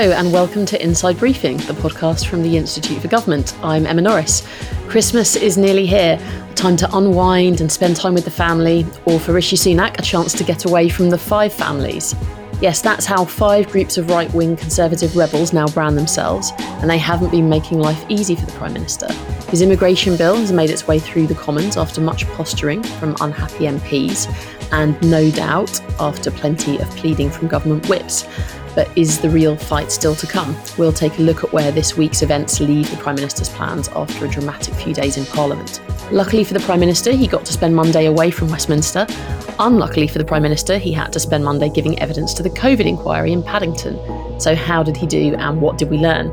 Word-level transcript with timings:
Hello, 0.00 0.12
and 0.12 0.32
welcome 0.32 0.64
to 0.64 0.82
Inside 0.82 1.18
Briefing, 1.18 1.58
the 1.58 1.74
podcast 1.74 2.26
from 2.26 2.42
the 2.42 2.56
Institute 2.56 3.02
for 3.02 3.08
Government. 3.08 3.54
I'm 3.62 3.84
Emma 3.84 4.00
Norris. 4.00 4.48
Christmas 4.88 5.36
is 5.36 5.58
nearly 5.58 5.84
here. 5.84 6.18
Time 6.54 6.74
to 6.78 6.96
unwind 6.96 7.60
and 7.60 7.70
spend 7.70 7.96
time 7.96 8.14
with 8.14 8.24
the 8.24 8.30
family, 8.30 8.86
or 9.04 9.20
for 9.20 9.34
Rishi 9.34 9.56
Sunak, 9.56 9.98
a 9.98 10.02
chance 10.02 10.32
to 10.32 10.42
get 10.42 10.64
away 10.64 10.88
from 10.88 11.10
the 11.10 11.18
five 11.18 11.52
families. 11.52 12.14
Yes, 12.62 12.80
that's 12.80 13.04
how 13.04 13.26
five 13.26 13.68
groups 13.68 13.98
of 13.98 14.08
right 14.08 14.32
wing 14.32 14.56
conservative 14.56 15.16
rebels 15.16 15.52
now 15.52 15.66
brand 15.66 15.98
themselves, 15.98 16.50
and 16.58 16.88
they 16.88 16.96
haven't 16.96 17.30
been 17.30 17.50
making 17.50 17.78
life 17.78 18.02
easy 18.08 18.34
for 18.34 18.46
the 18.46 18.52
Prime 18.52 18.72
Minister. 18.72 19.12
His 19.50 19.60
immigration 19.60 20.16
bill 20.16 20.36
has 20.36 20.50
made 20.50 20.70
its 20.70 20.88
way 20.88 20.98
through 20.98 21.26
the 21.26 21.34
Commons 21.34 21.76
after 21.76 22.00
much 22.00 22.26
posturing 22.28 22.82
from 22.82 23.16
unhappy 23.20 23.64
MPs, 23.64 24.28
and 24.72 24.98
no 25.10 25.30
doubt 25.30 25.78
after 26.00 26.30
plenty 26.30 26.78
of 26.78 26.88
pleading 26.90 27.30
from 27.30 27.48
government 27.48 27.86
whips. 27.88 28.26
But 28.74 28.88
is 28.96 29.20
the 29.20 29.30
real 29.30 29.56
fight 29.56 29.90
still 29.90 30.14
to 30.14 30.26
come? 30.26 30.56
We'll 30.78 30.92
take 30.92 31.18
a 31.18 31.22
look 31.22 31.42
at 31.44 31.52
where 31.52 31.72
this 31.72 31.96
week's 31.96 32.22
events 32.22 32.60
leave 32.60 32.90
the 32.90 32.96
Prime 32.96 33.16
Minister's 33.16 33.48
plans 33.48 33.88
after 33.88 34.24
a 34.24 34.28
dramatic 34.28 34.74
few 34.74 34.94
days 34.94 35.16
in 35.16 35.26
Parliament. 35.26 35.80
Luckily 36.12 36.44
for 36.44 36.54
the 36.54 36.60
Prime 36.60 36.80
Minister, 36.80 37.12
he 37.12 37.26
got 37.26 37.44
to 37.44 37.52
spend 37.52 37.74
Monday 37.74 38.06
away 38.06 38.30
from 38.30 38.48
Westminster. 38.48 39.06
Unluckily 39.58 40.08
for 40.08 40.18
the 40.18 40.24
Prime 40.24 40.42
Minister, 40.42 40.78
he 40.78 40.92
had 40.92 41.12
to 41.12 41.20
spend 41.20 41.44
Monday 41.44 41.68
giving 41.68 41.98
evidence 41.98 42.32
to 42.34 42.42
the 42.42 42.50
COVID 42.50 42.86
inquiry 42.86 43.32
in 43.32 43.42
Paddington. 43.42 44.40
So, 44.40 44.54
how 44.54 44.82
did 44.82 44.96
he 44.96 45.06
do 45.06 45.34
and 45.34 45.60
what 45.60 45.76
did 45.76 45.90
we 45.90 45.98
learn? 45.98 46.28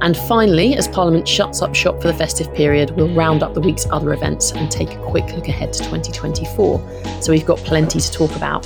And 0.00 0.16
finally, 0.16 0.74
as 0.76 0.88
Parliament 0.88 1.26
shuts 1.26 1.62
up 1.62 1.74
shop 1.74 2.00
for 2.00 2.08
the 2.08 2.14
festive 2.14 2.52
period, 2.54 2.90
we'll 2.90 3.14
round 3.14 3.42
up 3.42 3.54
the 3.54 3.60
week's 3.60 3.86
other 3.90 4.12
events 4.12 4.52
and 4.52 4.70
take 4.70 4.92
a 4.92 4.98
quick 5.10 5.26
look 5.34 5.48
ahead 5.48 5.72
to 5.74 5.78
2024. 5.80 7.20
So, 7.20 7.32
we've 7.32 7.46
got 7.46 7.58
plenty 7.58 8.00
to 8.00 8.10
talk 8.10 8.34
about. 8.36 8.64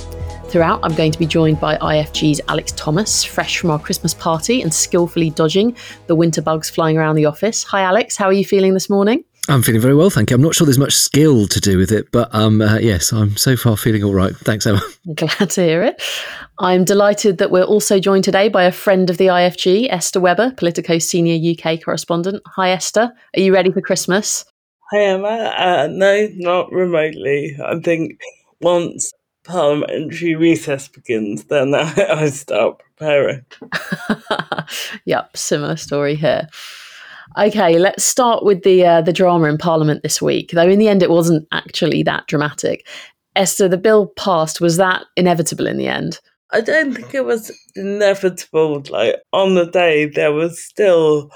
Throughout, 0.51 0.81
I'm 0.83 0.93
going 0.95 1.13
to 1.13 1.17
be 1.17 1.25
joined 1.25 1.61
by 1.61 1.77
IFG's 1.77 2.41
Alex 2.49 2.73
Thomas, 2.73 3.23
fresh 3.23 3.57
from 3.57 3.71
our 3.71 3.79
Christmas 3.79 4.13
party 4.13 4.61
and 4.61 4.73
skillfully 4.73 5.29
dodging 5.29 5.77
the 6.07 6.15
winter 6.15 6.41
bugs 6.41 6.69
flying 6.69 6.97
around 6.97 7.15
the 7.15 7.23
office. 7.23 7.63
Hi, 7.63 7.83
Alex. 7.83 8.17
How 8.17 8.25
are 8.25 8.33
you 8.33 8.43
feeling 8.43 8.73
this 8.73 8.89
morning? 8.89 9.23
I'm 9.47 9.61
feeling 9.61 9.79
very 9.79 9.95
well, 9.95 10.09
thank 10.09 10.29
you. 10.29 10.35
I'm 10.35 10.41
not 10.41 10.53
sure 10.53 10.65
there's 10.65 10.77
much 10.77 10.93
skill 10.93 11.47
to 11.47 11.59
do 11.61 11.77
with 11.77 11.89
it, 11.89 12.11
but 12.11 12.35
um, 12.35 12.61
uh, 12.61 12.79
yes, 12.79 13.13
I'm 13.13 13.37
so 13.37 13.55
far 13.55 13.77
feeling 13.77 14.03
all 14.03 14.13
right. 14.13 14.35
Thanks, 14.35 14.67
Emma. 14.67 14.81
Glad 15.15 15.51
to 15.51 15.63
hear 15.63 15.83
it. 15.83 16.03
I'm 16.59 16.83
delighted 16.83 17.37
that 17.37 17.49
we're 17.49 17.63
also 17.63 17.97
joined 17.97 18.25
today 18.25 18.49
by 18.49 18.65
a 18.65 18.73
friend 18.73 19.09
of 19.09 19.17
the 19.17 19.27
IFG, 19.27 19.87
Esther 19.89 20.19
Webber, 20.19 20.51
Politico's 20.57 21.07
senior 21.07 21.37
UK 21.53 21.81
correspondent. 21.81 22.43
Hi, 22.57 22.71
Esther. 22.71 23.13
Are 23.37 23.39
you 23.39 23.53
ready 23.53 23.71
for 23.71 23.79
Christmas? 23.79 24.43
Hi, 24.91 25.01
Emma. 25.01 25.27
Uh, 25.29 25.87
no, 25.89 26.27
not 26.33 26.73
remotely. 26.73 27.55
I 27.65 27.79
think 27.79 28.19
once 28.59 29.13
parliamentary 29.51 30.35
recess 30.35 30.87
begins, 30.87 31.45
then 31.45 31.75
I, 31.75 31.93
I 32.09 32.29
start 32.29 32.79
preparing. 32.79 33.45
yep, 35.05 35.35
similar 35.35 35.75
story 35.75 36.15
here. 36.15 36.47
Okay, 37.37 37.79
let's 37.79 38.03
start 38.03 38.43
with 38.43 38.63
the 38.63 38.85
uh, 38.85 39.01
the 39.01 39.13
drama 39.13 39.47
in 39.47 39.57
Parliament 39.57 40.03
this 40.03 40.21
week. 40.21 40.51
Though 40.51 40.67
in 40.67 40.79
the 40.79 40.89
end, 40.89 41.03
it 41.03 41.09
wasn't 41.09 41.47
actually 41.51 42.03
that 42.03 42.27
dramatic. 42.27 42.87
Esther, 43.35 43.69
the 43.69 43.77
bill 43.77 44.07
passed. 44.17 44.59
Was 44.59 44.77
that 44.77 45.05
inevitable 45.15 45.67
in 45.67 45.77
the 45.77 45.87
end? 45.87 46.19
I 46.51 46.59
don't 46.59 46.93
think 46.93 47.13
it 47.13 47.25
was 47.25 47.51
inevitable. 47.75 48.83
Like 48.89 49.15
on 49.31 49.55
the 49.55 49.65
day, 49.65 50.07
there 50.07 50.33
was 50.33 50.61
still 50.61 51.31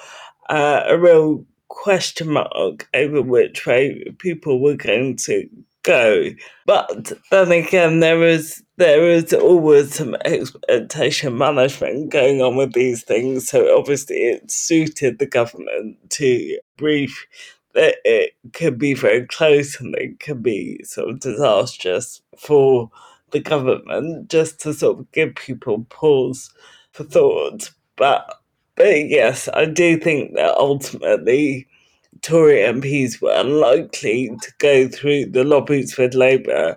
uh, 0.49 0.83
a 0.86 0.97
real 0.97 1.45
question 1.69 2.31
mark 2.31 2.88
over 2.93 3.21
which 3.21 3.66
way 3.66 4.03
people 4.19 4.61
were 4.61 4.75
going 4.75 5.17
to 5.17 5.47
go. 5.86 6.30
But 6.66 7.14
then 7.31 7.52
again, 7.52 8.00
there 8.02 8.23
is 8.23 8.64
there 8.78 9.09
is 9.09 9.33
always 9.33 9.95
some 9.95 10.16
expectation 10.25 11.37
management 11.37 12.11
going 12.11 12.42
on 12.42 12.58
with 12.58 12.73
these 12.73 13.04
things. 13.04 13.48
So 13.48 13.77
obviously, 13.77 14.17
it 14.17 14.52
suited 14.52 15.20
the 15.20 15.26
government 15.26 15.98
to 16.11 16.59
brief 16.77 17.26
that 17.73 17.98
it 18.04 18.33
could 18.54 18.77
be 18.77 18.93
very 18.93 19.26
close 19.27 19.80
and 19.80 19.95
it 19.95 20.20
could 20.20 20.42
be 20.42 20.82
sort 20.83 21.09
of 21.09 21.20
disastrous 21.20 22.21
for 22.38 22.89
the 23.32 23.39
government, 23.39 24.30
just 24.30 24.59
to 24.61 24.73
sort 24.73 24.99
of 24.99 25.11
give 25.11 25.36
people 25.36 25.86
pause 25.89 26.52
for 26.92 27.04
thought. 27.04 27.71
But 27.95 28.42
but 28.76 29.08
yes, 29.08 29.48
I 29.54 29.65
do 29.65 29.98
think 29.98 30.36
that 30.36 30.55
ultimately 30.58 31.67
Tory 32.25 32.58
MPs 32.58 33.21
were 33.21 33.36
unlikely 33.36 34.36
to 34.41 34.52
go 34.58 34.87
through 34.87 35.27
the 35.27 35.43
lobbies 35.43 35.95
with 35.95 36.15
Labour 36.15 36.75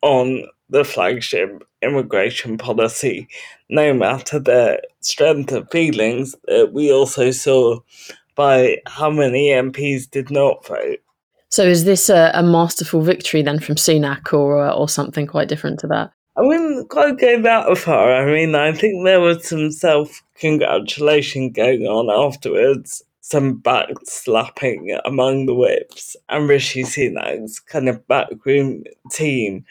on 0.00 0.44
the 0.70 0.84
flagship 0.84 1.62
immigration 1.82 2.56
policy, 2.56 3.28
no 3.68 3.92
matter 3.92 4.38
the 4.38 4.80
strength 5.00 5.52
of 5.52 5.70
feelings 5.70 6.34
that 6.46 6.72
we 6.72 6.90
also 6.90 7.30
saw 7.30 7.78
by 8.36 8.78
how 8.86 9.10
many 9.10 9.48
MPs 9.50 10.10
did 10.10 10.30
not 10.30 10.66
vote. 10.66 11.00
So, 11.50 11.62
is 11.64 11.84
this 11.84 12.08
a, 12.08 12.30
a 12.32 12.42
masterful 12.42 13.02
victory 13.02 13.42
then 13.42 13.60
from 13.60 13.74
Sunak, 13.74 14.32
or 14.32 14.66
uh, 14.66 14.74
or 14.74 14.88
something 14.88 15.26
quite 15.26 15.48
different 15.48 15.78
to 15.80 15.86
that? 15.88 16.10
I 16.38 16.40
wouldn't 16.40 16.88
quite 16.88 17.18
go 17.18 17.42
that 17.42 17.76
far. 17.76 18.14
I 18.14 18.24
mean, 18.24 18.54
I 18.54 18.72
think 18.72 19.04
there 19.04 19.20
was 19.20 19.46
some 19.46 19.70
self 19.70 20.22
congratulation 20.38 21.50
going 21.50 21.82
on 21.82 22.08
afterwards 22.10 23.02
some 23.28 23.54
back 23.56 23.88
slapping 24.04 24.96
among 25.04 25.46
the 25.46 25.54
whips 25.54 26.14
and 26.28 26.48
Rishi 26.48 26.84
Sunak's 26.84 27.58
kind 27.58 27.88
of 27.88 28.06
backroom 28.06 28.84
team. 29.10 29.64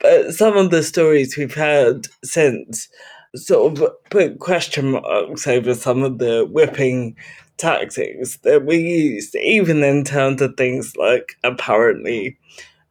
But 0.00 0.32
some 0.32 0.56
of 0.56 0.70
the 0.70 0.82
stories 0.82 1.36
we've 1.36 1.54
heard 1.54 2.08
since 2.22 2.88
sort 3.36 3.78
of 3.78 3.92
put 4.08 4.38
question 4.38 4.92
marks 4.92 5.46
over 5.46 5.74
some 5.74 6.02
of 6.02 6.16
the 6.16 6.48
whipping 6.50 7.14
tactics 7.58 8.38
that 8.38 8.64
we 8.64 8.78
used, 8.78 9.34
even 9.34 9.84
in 9.84 10.04
terms 10.04 10.40
of 10.40 10.56
things 10.56 10.96
like 10.96 11.36
apparently 11.44 12.38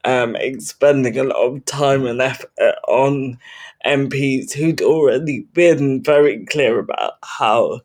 um, 0.06 0.36
expending 0.36 1.18
a 1.18 1.24
lot 1.24 1.38
of 1.38 1.66
time 1.66 2.06
and 2.06 2.22
effort 2.22 2.76
on 2.88 3.40
MPs 3.84 4.54
who'd 4.54 4.82
already 4.82 5.40
been 5.54 6.04
very 6.04 6.46
clear 6.46 6.78
about 6.78 7.14
how 7.24 7.82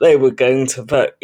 they 0.00 0.14
were 0.14 0.30
going 0.30 0.68
to 0.68 0.82
vote 0.84 1.14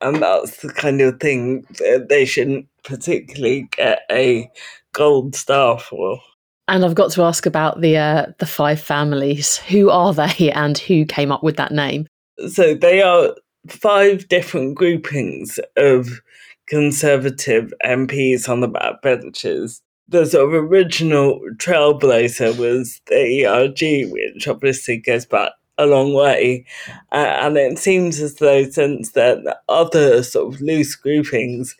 and 0.00 0.22
that's 0.22 0.58
the 0.58 0.72
kind 0.72 1.00
of 1.00 1.20
thing 1.20 1.66
that 1.78 2.08
they 2.08 2.24
shouldn't 2.24 2.66
particularly 2.84 3.68
get 3.76 4.00
a 4.10 4.50
gold 4.92 5.34
star 5.34 5.78
for. 5.78 6.20
And 6.68 6.84
I've 6.84 6.94
got 6.94 7.10
to 7.12 7.22
ask 7.22 7.46
about 7.46 7.80
the 7.80 7.96
uh, 7.96 8.26
the 8.38 8.46
five 8.46 8.80
families. 8.80 9.56
Who 9.56 9.90
are 9.90 10.12
they, 10.12 10.52
and 10.54 10.76
who 10.78 11.04
came 11.04 11.32
up 11.32 11.42
with 11.42 11.56
that 11.56 11.72
name? 11.72 12.06
So 12.48 12.74
they 12.74 13.02
are 13.02 13.34
five 13.68 14.28
different 14.28 14.76
groupings 14.76 15.58
of 15.76 16.20
Conservative 16.66 17.72
MPs 17.84 18.48
on 18.48 18.60
the 18.60 18.68
backbenches. 18.68 19.80
The 20.08 20.24
sort 20.24 20.48
of 20.48 20.54
original 20.54 21.40
trailblazer 21.56 22.56
was 22.56 23.00
the 23.06 23.46
ERG, 23.46 24.10
which 24.10 24.48
obviously 24.48 24.98
goes 24.98 25.26
back 25.26 25.52
a 25.78 25.86
long 25.86 26.12
way. 26.12 26.64
Uh, 27.12 27.38
and 27.40 27.56
it 27.56 27.78
seems 27.78 28.20
as 28.20 28.34
though 28.34 28.64
since 28.64 29.12
then, 29.12 29.46
other 29.68 30.22
sort 30.22 30.54
of 30.54 30.60
loose 30.60 30.94
groupings 30.94 31.76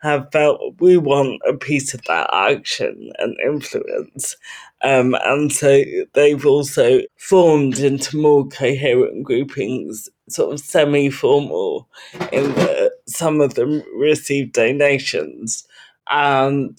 have 0.00 0.30
felt 0.32 0.60
we 0.80 0.96
want 0.98 1.40
a 1.48 1.54
piece 1.54 1.94
of 1.94 2.02
that 2.04 2.28
action 2.32 3.10
and 3.18 3.36
influence. 3.40 4.36
Um, 4.82 5.16
and 5.24 5.50
so 5.50 5.82
they've 6.12 6.44
also 6.44 7.00
formed 7.16 7.78
into 7.78 8.18
more 8.18 8.46
coherent 8.48 9.24
groupings, 9.24 10.10
sort 10.28 10.52
of 10.52 10.60
semi 10.60 11.08
formal, 11.08 11.88
in 12.32 12.52
that 12.54 12.92
some 13.06 13.40
of 13.40 13.54
them 13.54 13.82
receive 13.96 14.52
donations. 14.52 15.66
And 16.10 16.78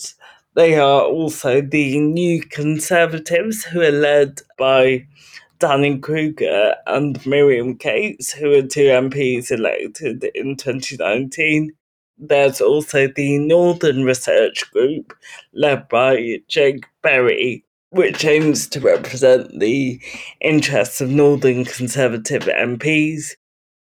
they 0.53 0.75
are 0.75 1.01
also 1.01 1.61
the 1.61 1.99
new 1.99 2.41
conservatives 2.41 3.63
who 3.63 3.81
are 3.81 3.91
led 3.91 4.41
by 4.57 5.07
Danny 5.65 5.97
Kruger 5.97 6.75
and 6.85 7.25
Miriam 7.25 7.75
Cates, 7.75 8.31
who 8.31 8.53
are 8.53 8.61
two 8.61 8.85
MPs 8.85 9.49
elected 9.49 10.23
in 10.35 10.57
2019. 10.57 11.71
There's 12.19 12.61
also 12.61 13.07
the 13.07 13.39
Northern 13.39 14.03
Research 14.03 14.69
Group, 14.71 15.15
led 15.55 15.89
by 15.89 16.37
Jake 16.47 16.85
Berry, 17.01 17.65
which 17.89 18.23
aims 18.23 18.67
to 18.67 18.79
represent 18.79 19.59
the 19.59 19.99
interests 20.39 21.01
of 21.01 21.09
Northern 21.09 21.65
Conservative 21.65 22.43
MPs. 22.43 23.31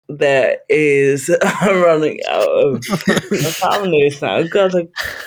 There 0.08 0.58
is 0.68 1.36
running 1.66 2.20
out 2.30 2.48
of 2.48 2.84
families 3.56 4.22
now. 4.22 4.44
God, 4.44 4.72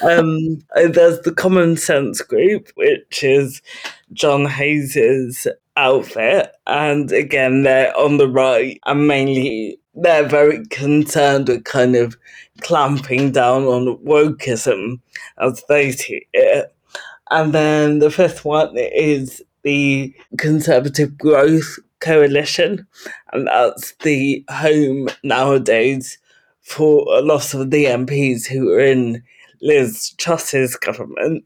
um, 0.04 0.60
there's 0.74 1.20
the 1.20 1.34
Common 1.36 1.76
Sense 1.76 2.22
Group, 2.22 2.70
which 2.76 3.26
is 3.26 3.62
John 4.14 4.46
Hayes's 4.46 5.48
outfit. 5.78 6.52
And 6.68 7.12
again, 7.12 7.64
they're 7.64 7.98
on 7.98 8.18
the 8.18 8.28
right 8.28 8.80
and 8.86 9.08
mainly 9.08 9.80
they're 9.94 10.28
very 10.28 10.66
concerned 10.68 11.48
with 11.48 11.64
kind 11.64 11.96
of 11.96 12.18
clamping 12.62 13.32
down 13.32 13.64
on 13.64 13.98
wokeism 14.06 15.00
as 15.40 15.64
they 15.68 15.92
see 15.92 16.26
it. 16.34 16.74
And 17.32 17.54
then 17.54 18.00
the 18.00 18.12
fifth 18.12 18.46
one 18.46 18.76
is 18.78 19.42
the 19.64 20.14
Conservative 20.38 21.18
Growth 21.18 21.80
coalition, 22.00 22.86
and 23.34 23.48
that's 23.48 23.94
the 24.04 24.46
home 24.50 25.10
nowadays 25.24 26.20
for 26.62 27.06
a 27.18 27.22
lot 27.22 27.54
of 27.54 27.72
the 27.72 27.86
MPs 27.86 28.46
who 28.46 28.72
are 28.72 28.80
in 28.80 29.24
Liz 29.62 30.12
Truss's 30.18 30.76
government, 30.76 31.46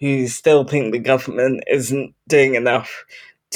who 0.00 0.28
still 0.28 0.64
think 0.64 0.92
the 0.92 0.98
government 0.98 1.62
isn't 1.66 2.14
doing 2.26 2.54
enough 2.54 3.04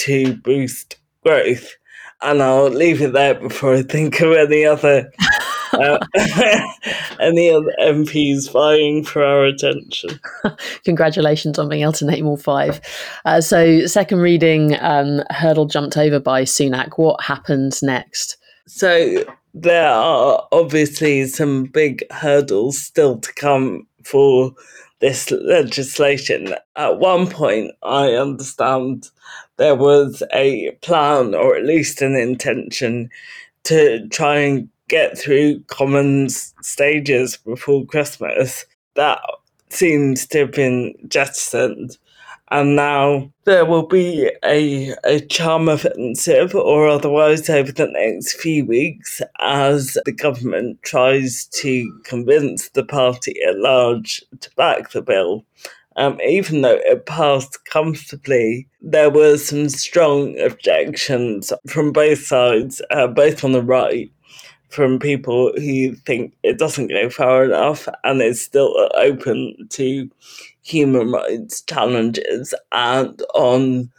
to 0.05 0.37
boost 0.37 0.97
growth. 1.25 1.77
And 2.21 2.43
I'll 2.43 2.69
leave 2.69 3.03
it 3.03 3.13
there 3.13 3.35
before 3.35 3.75
I 3.75 3.83
think 3.83 4.21
of 4.21 4.33
any 4.33 4.65
other 4.65 5.11
uh, 5.73 5.99
any 7.21 7.51
other 7.51 7.73
MPs 7.81 8.51
vying 8.51 9.05
for 9.05 9.25
our 9.25 9.45
attention. 9.45 10.21
Congratulations 10.85 11.59
on 11.59 11.69
being 11.69 11.83
able 11.83 11.93
to 11.93 12.05
name 12.05 12.27
all 12.27 12.37
five. 12.37 12.81
Uh, 13.25 13.41
so, 13.41 13.87
second 13.87 14.19
reading, 14.19 14.77
um, 14.81 15.23
hurdle 15.31 15.67
jumped 15.67 15.97
over 15.97 16.21
by 16.21 16.43
Sunak. 16.43 16.93
What 16.97 17.23
happens 17.23 17.83
next? 17.83 18.37
So, 18.67 19.25
there 19.55 19.89
are 19.89 20.47
obviously 20.53 21.27
some 21.27 21.65
big 21.65 22.05
hurdles 22.11 22.81
still 22.81 23.19
to 23.19 23.33
come 23.35 23.87
for 24.05 24.53
this 25.03 25.31
legislation. 25.33 26.55
At 26.77 27.01
one 27.01 27.29
point, 27.29 27.73
I 27.83 28.13
understand 28.13 29.11
there 29.59 29.75
was 29.75 30.23
a 30.33 30.71
plan 30.81 31.35
or 31.35 31.57
at 31.57 31.65
least 31.65 32.01
an 32.01 32.15
intention 32.15 33.11
to 33.65 34.09
try 34.09 34.37
and 34.39 34.69
get 34.89 35.19
through 35.19 35.61
Commons 35.65 36.55
stages 36.63 37.37
before 37.37 37.85
Christmas. 37.85 38.65
That 38.95 39.21
seems 39.71 40.25
to 40.29 40.39
have 40.39 40.53
been 40.53 40.95
jettisoned. 41.09 41.99
And 42.53 42.77
now 42.77 43.33
there 43.45 43.65
will 43.65 43.87
be 43.87 44.31
a, 44.45 44.95
a 45.05 45.21
charm 45.21 45.71
offensive 45.71 46.55
or 46.55 46.87
otherwise 46.87 47.49
over 47.49 47.73
the 47.73 47.87
next 47.87 48.35
few 48.35 48.67
weeks 48.67 49.23
as 49.41 49.97
the 50.05 50.13
government 50.13 50.83
tries 50.83 51.47
to 51.47 51.91
convince 52.05 52.69
the 52.69 52.85
party 52.85 53.35
at 53.49 53.57
large 53.57 54.23
to 54.41 54.51
back 54.55 54.91
the 54.91 55.01
bill. 55.01 55.47
Um, 55.97 56.21
even 56.21 56.61
though 56.61 56.79
it 56.85 57.07
passed 57.07 57.65
comfortably, 57.65 58.69
there 58.83 59.09
were 59.09 59.39
some 59.39 59.71
strong 59.71 60.39
objections 60.39 61.55
from 61.67 61.91
both 61.91 62.19
sides, 62.19 62.83
uh, 62.91 63.07
both 63.07 63.45
on 63.45 63.53
the 63.53 63.63
right 63.63 64.13
from 64.69 64.99
people 64.99 65.53
who 65.57 65.95
think 65.95 66.35
it 66.43 66.59
doesn't 66.59 66.89
go 66.89 67.09
far 67.09 67.45
enough 67.45 67.89
and 68.05 68.21
is 68.21 68.43
still 68.43 68.91
open 68.95 69.57
to 69.71 70.11
human 70.63 71.11
rights 71.11 71.61
challenges, 71.63 72.55
and 72.73 73.23
on 73.35 73.91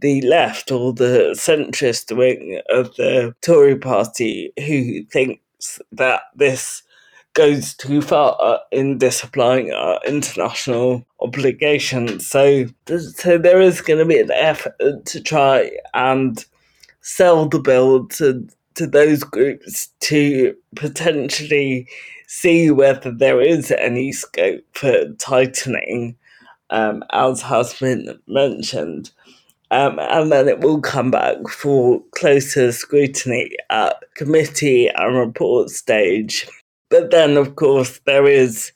the 0.00 0.20
left 0.22 0.72
or 0.72 0.92
the 0.92 1.30
centrist 1.34 2.14
wing 2.16 2.60
of 2.70 2.94
the 2.96 3.34
Tory 3.40 3.76
party 3.76 4.52
who 4.66 5.04
thinks 5.04 5.80
that 5.92 6.22
this 6.34 6.82
goes 7.34 7.72
too 7.74 8.02
far 8.02 8.60
in 8.70 8.98
disapplying 8.98 9.72
our 9.72 10.00
international 10.06 11.04
obligations. 11.20 12.26
So, 12.26 12.66
so 12.86 13.38
there 13.38 13.60
is 13.60 13.80
going 13.80 14.00
to 14.00 14.04
be 14.04 14.18
an 14.18 14.30
effort 14.32 15.06
to 15.06 15.20
try 15.20 15.70
and 15.94 16.44
sell 17.00 17.48
the 17.48 17.58
bill 17.58 18.06
to 18.06 18.46
to 18.74 18.86
those 18.86 19.22
groups 19.22 19.88
to 20.00 20.56
potentially 20.76 21.86
see 22.32 22.70
whether 22.70 23.10
there 23.10 23.42
is 23.42 23.70
any 23.72 24.10
scope 24.10 24.64
for 24.72 25.04
tightening, 25.18 26.16
um, 26.70 27.04
as 27.12 27.42
has 27.42 27.78
been 27.78 28.18
mentioned. 28.26 29.10
Um, 29.70 29.98
and 29.98 30.32
then 30.32 30.48
it 30.48 30.60
will 30.60 30.80
come 30.80 31.10
back 31.10 31.36
for 31.48 32.02
closer 32.14 32.72
scrutiny 32.72 33.50
at 33.68 33.96
committee 34.14 34.88
and 34.88 35.14
report 35.14 35.68
stage. 35.68 36.48
But 36.88 37.10
then, 37.10 37.36
of 37.36 37.56
course, 37.56 38.00
there 38.06 38.26
is 38.26 38.72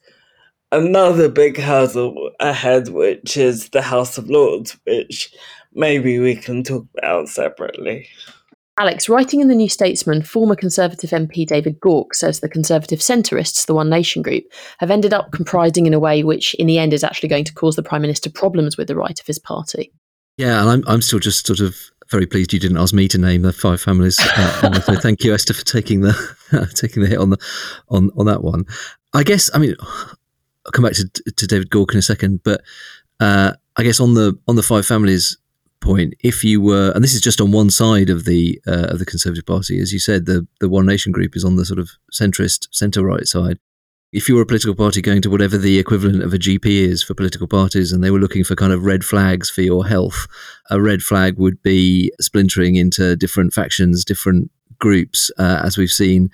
another 0.71 1.29
big 1.29 1.59
hurdle 1.59 2.33
ahead, 2.41 2.89
which 2.91 3.39
is 3.39 3.71
the 3.71 3.83
House 3.83 4.19
of 4.19 4.29
Lords, 4.29 4.77
which 4.85 5.35
maybe 5.73 6.19
we 6.19 6.37
can 6.37 6.63
talk 6.63 6.87
about 6.99 7.29
separately. 7.29 8.07
Alex, 8.79 9.09
writing 9.09 9.41
in 9.41 9.49
the 9.49 9.55
New 9.55 9.71
Statesman, 9.71 10.21
former 10.21 10.55
Conservative 10.55 11.09
MP 11.09 11.47
David 11.47 11.81
Gauke 11.81 12.13
says 12.13 12.41
the 12.41 12.49
Conservative 12.49 12.99
centrists, 12.99 13.65
the 13.65 13.75
One 13.75 13.89
Nation 13.89 14.21
group, 14.21 14.45
have 14.79 14.91
ended 14.91 15.15
up 15.15 15.33
comprising 15.33 15.87
in 15.87 15.95
a 15.95 15.99
way 15.99 16.23
which, 16.23 16.53
in 16.55 16.67
the 16.67 16.79
end, 16.79 16.93
is 16.93 17.03
actually 17.03 17.31
going 17.31 17.45
to 17.45 17.55
cause 17.55 17.77
the 17.77 17.83
Prime 17.83 18.03
Minister 18.03 18.31
problems 18.31 18.77
with 18.77 18.89
the 18.89 18.97
right 18.97 19.19
of 19.19 19.27
his 19.27 19.39
party. 19.39 19.93
Yeah, 20.37 20.61
and 20.61 20.69
I'm, 20.69 20.85
I'm 20.87 21.01
still 21.01 21.19
just 21.19 21.47
sort 21.47 21.61
of 21.61 21.75
very 22.11 22.27
pleased 22.27 22.53
you 22.53 22.61
didn't 22.61 22.77
ask 22.77 22.93
me 22.93 23.09
to 23.09 23.19
name 23.19 23.43
the 23.43 23.53
five 23.53 23.81
families. 23.81 24.19
Uh, 24.21 24.81
so 24.81 24.95
thank 24.97 25.25
you, 25.25 25.33
Esther, 25.33 25.55
for 25.55 25.65
taking 25.65 26.03
the 26.03 26.71
taking 26.75 27.03
the 27.03 27.09
hit 27.09 27.19
on 27.19 27.31
the 27.31 27.39
on 27.89 28.11
on 28.17 28.27
that 28.27 28.45
one. 28.45 28.65
I 29.15 29.23
guess 29.23 29.51
I 29.55 29.59
mean 29.59 29.75
I'll 29.81 30.73
come 30.73 30.85
back 30.85 30.93
to 30.95 31.09
to 31.09 31.47
David 31.47 31.71
Gauke 31.71 31.93
in 31.93 31.99
a 31.99 32.03
second, 32.03 32.43
but 32.45 32.61
uh, 33.19 33.55
I 33.77 33.83
guess 33.83 33.99
on 33.99 34.15
the 34.15 34.39
on 34.47 34.57
the 34.57 34.63
five 34.63 34.87
families 34.87 35.39
point, 35.87 36.15
if 36.23 36.45
you 36.45 36.61
were, 36.61 36.91
and 36.95 37.03
this 37.03 37.15
is 37.15 37.21
just 37.21 37.41
on 37.41 37.53
one 37.53 37.71
side 37.71 38.11
of 38.11 38.25
the 38.25 38.61
uh, 38.67 38.89
of 38.89 38.99
the 38.99 39.07
Conservative 39.07 39.47
Party, 39.47 39.81
as 39.81 39.93
you 39.93 39.99
said, 39.99 40.27
the 40.27 40.47
the 40.61 40.69
One 40.69 40.87
Nation 40.87 41.13
group 41.13 41.37
is 41.37 41.45
on 41.45 41.57
the 41.57 41.65
sort 41.65 41.79
of 41.79 41.91
centrist, 42.13 42.69
centre 42.73 43.05
right 43.05 43.27
side. 43.27 43.59
If 44.13 44.29
you 44.29 44.37
were 44.37 44.43
a 44.43 44.47
political 44.47 44.75
party 44.75 45.03
going 45.03 45.21
to 45.23 45.31
whatever 45.31 45.59
the 45.59 45.79
equivalent 45.79 46.23
of 46.23 46.33
a 46.33 46.39
GP 46.39 46.65
is 46.65 47.03
for 47.03 47.15
political 47.15 47.47
parties, 47.47 47.93
and 47.93 48.03
they 48.03 48.11
were 48.11 48.21
looking 48.21 48.45
for 48.45 48.55
kind 48.55 48.73
of 48.73 48.85
red 48.85 49.05
flags 49.05 49.51
for 49.51 49.63
your 49.63 49.87
health, 49.87 50.27
a 50.71 50.81
red 50.81 51.03
flag 51.03 51.39
would 51.39 51.63
be 51.63 52.13
splintering 52.21 52.77
into 52.77 53.17
different 53.17 53.53
factions, 53.53 54.05
different 54.05 54.51
groups, 54.79 55.31
uh, 55.39 55.61
as 55.65 55.77
we've 55.79 55.91
seen 55.91 56.31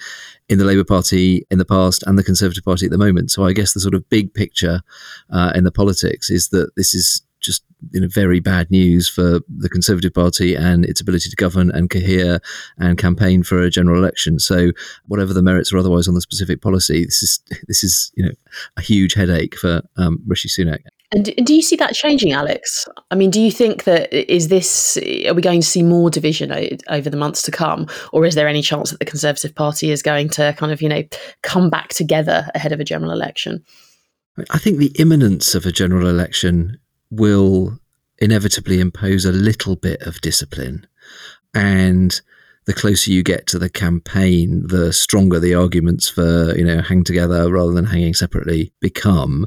in 0.48 0.58
the 0.58 0.64
Labour 0.64 0.84
Party 0.84 1.46
in 1.50 1.58
the 1.58 1.64
past 1.64 2.02
and 2.06 2.18
the 2.18 2.24
Conservative 2.24 2.64
Party 2.64 2.86
at 2.86 2.92
the 2.92 2.98
moment. 2.98 3.30
So 3.30 3.44
I 3.44 3.52
guess 3.52 3.72
the 3.72 3.80
sort 3.80 3.94
of 3.94 4.08
big 4.08 4.34
picture 4.34 4.82
uh, 5.30 5.52
in 5.54 5.64
the 5.64 5.72
politics 5.72 6.30
is 6.30 6.48
that 6.48 6.72
this 6.76 6.94
is 6.94 7.22
just 7.42 7.64
you 7.90 8.00
know 8.00 8.08
very 8.08 8.40
bad 8.40 8.70
news 8.70 9.08
for 9.08 9.40
the 9.48 9.68
Conservative 9.68 10.14
Party 10.14 10.54
and 10.54 10.84
its 10.84 11.00
ability 11.00 11.28
to 11.30 11.36
govern 11.36 11.70
and 11.70 11.90
cohere 11.90 12.40
and 12.78 12.98
campaign 12.98 13.42
for 13.42 13.60
a 13.60 13.70
general 13.70 13.98
election. 13.98 14.38
So 14.38 14.70
whatever 15.06 15.32
the 15.32 15.42
merits 15.42 15.72
or 15.72 15.78
otherwise 15.78 16.08
on 16.08 16.14
the 16.14 16.20
specific 16.20 16.62
policy, 16.62 17.04
this 17.04 17.22
is 17.22 17.40
this 17.68 17.84
is 17.84 18.12
you 18.14 18.24
know 18.24 18.32
a 18.76 18.80
huge 18.80 19.14
headache 19.14 19.56
for 19.56 19.82
um, 19.96 20.22
Rishi 20.26 20.48
Sunak. 20.48 20.78
And 21.14 21.26
do 21.44 21.54
you 21.54 21.60
see 21.60 21.76
that 21.76 21.92
changing, 21.92 22.32
Alex? 22.32 22.88
I 23.10 23.16
mean, 23.16 23.30
do 23.30 23.38
you 23.38 23.50
think 23.50 23.84
that 23.84 24.12
is 24.14 24.48
this? 24.48 24.96
Are 25.26 25.34
we 25.34 25.42
going 25.42 25.60
to 25.60 25.66
see 25.66 25.82
more 25.82 26.08
division 26.08 26.50
over 26.88 27.10
the 27.10 27.18
months 27.18 27.42
to 27.42 27.50
come, 27.50 27.86
or 28.14 28.24
is 28.24 28.34
there 28.34 28.48
any 28.48 28.62
chance 28.62 28.90
that 28.90 28.98
the 28.98 29.04
Conservative 29.04 29.54
Party 29.54 29.90
is 29.90 30.02
going 30.02 30.30
to 30.30 30.54
kind 30.56 30.72
of 30.72 30.80
you 30.80 30.88
know 30.88 31.02
come 31.42 31.68
back 31.68 31.90
together 31.90 32.50
ahead 32.54 32.72
of 32.72 32.80
a 32.80 32.84
general 32.84 33.12
election? 33.12 33.62
I 34.50 34.58
think 34.58 34.78
the 34.78 34.92
imminence 34.98 35.54
of 35.54 35.66
a 35.66 35.72
general 35.72 36.08
election 36.08 36.78
will 37.12 37.78
inevitably 38.18 38.80
impose 38.80 39.24
a 39.24 39.32
little 39.32 39.76
bit 39.76 40.00
of 40.02 40.20
discipline. 40.20 40.86
And 41.54 42.18
the 42.64 42.72
closer 42.72 43.10
you 43.10 43.22
get 43.22 43.46
to 43.48 43.58
the 43.58 43.68
campaign, 43.68 44.66
the 44.66 44.92
stronger 44.92 45.38
the 45.38 45.54
arguments 45.54 46.08
for, 46.08 46.56
you 46.56 46.64
know, 46.64 46.80
hang 46.80 47.04
together 47.04 47.52
rather 47.52 47.72
than 47.72 47.86
hanging 47.86 48.14
separately 48.14 48.72
become. 48.80 49.46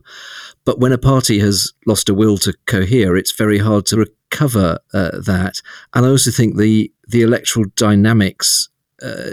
But 0.66 0.80
when 0.80 0.92
a 0.92 0.98
party 0.98 1.40
has 1.40 1.74
lost 1.88 2.10
a 2.10 2.14
will 2.14 2.38
to 2.40 2.54
cohere, 2.68 3.16
it's 3.16 3.32
very 3.32 3.58
hard 3.58 3.86
to 3.88 3.98
recover 3.98 4.80
uh, 4.94 5.12
that. 5.22 5.62
And 5.94 6.06
I 6.06 6.10
also 6.10 6.32
think 6.32 6.58
the 6.58 6.92
the 7.08 7.22
electoral 7.22 7.66
dynamics 7.76 8.70
uh, 9.02 9.32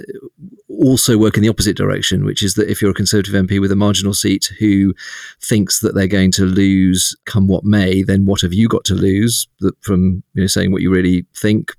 also 0.82 1.16
work 1.16 1.36
in 1.36 1.42
the 1.42 1.48
opposite 1.48 1.76
direction, 1.76 2.24
which 2.24 2.42
is 2.42 2.54
that 2.54 2.68
if 2.68 2.82
you're 2.82 2.90
a 2.90 2.94
Conservative 2.94 3.34
MP 3.34 3.60
with 3.60 3.72
a 3.72 3.76
marginal 3.76 4.14
seat 4.14 4.52
who 4.58 4.94
thinks 5.40 5.80
that 5.80 5.94
they're 5.94 6.06
going 6.06 6.32
to 6.32 6.44
lose 6.44 7.16
come 7.24 7.48
what 7.48 7.64
may, 7.64 8.02
then 8.02 8.26
what 8.26 8.40
have 8.40 8.52
you 8.52 8.68
got 8.68 8.84
to 8.84 8.94
lose 8.94 9.46
from 9.80 10.22
you 10.34 10.42
know, 10.42 10.46
saying 10.46 10.72
what 10.72 10.82
you 10.82 10.92
really 10.92 11.24
think, 11.36 11.72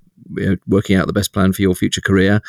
working 0.66 0.96
out 0.96 1.06
the 1.06 1.12
best 1.12 1.32
plan 1.32 1.52
for 1.52 1.62
your 1.62 1.74
future 1.74 2.00
career. 2.00 2.40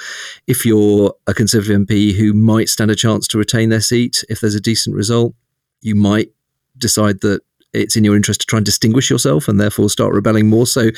If 0.47 0.65
you're 0.65 1.13
a 1.27 1.33
Conservative 1.33 1.77
MP 1.77 2.15
who 2.15 2.33
might 2.33 2.69
stand 2.69 2.89
a 2.89 2.95
chance 2.95 3.27
to 3.27 3.37
retain 3.37 3.69
their 3.69 3.81
seat 3.81 4.23
if 4.29 4.39
there's 4.39 4.55
a 4.55 4.61
decent 4.61 4.95
result, 4.95 5.33
you 5.81 5.93
might 5.93 6.31
decide 6.77 7.21
that 7.21 7.41
it's 7.73 7.97
in 7.97 8.05
your 8.05 8.15
interest 8.15 8.39
to 8.41 8.47
try 8.47 8.57
and 8.57 8.65
distinguish 8.65 9.09
yourself 9.09 9.49
and 9.49 9.59
therefore 9.59 9.89
start 9.89 10.13
rebelling 10.13 10.47
more. 10.47 10.65
So 10.65 10.91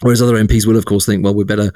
Whereas 0.00 0.20
other 0.20 0.34
MPs 0.34 0.66
will, 0.66 0.76
of 0.76 0.86
course, 0.86 1.06
think, 1.06 1.24
well, 1.24 1.34
we 1.34 1.44
better 1.44 1.72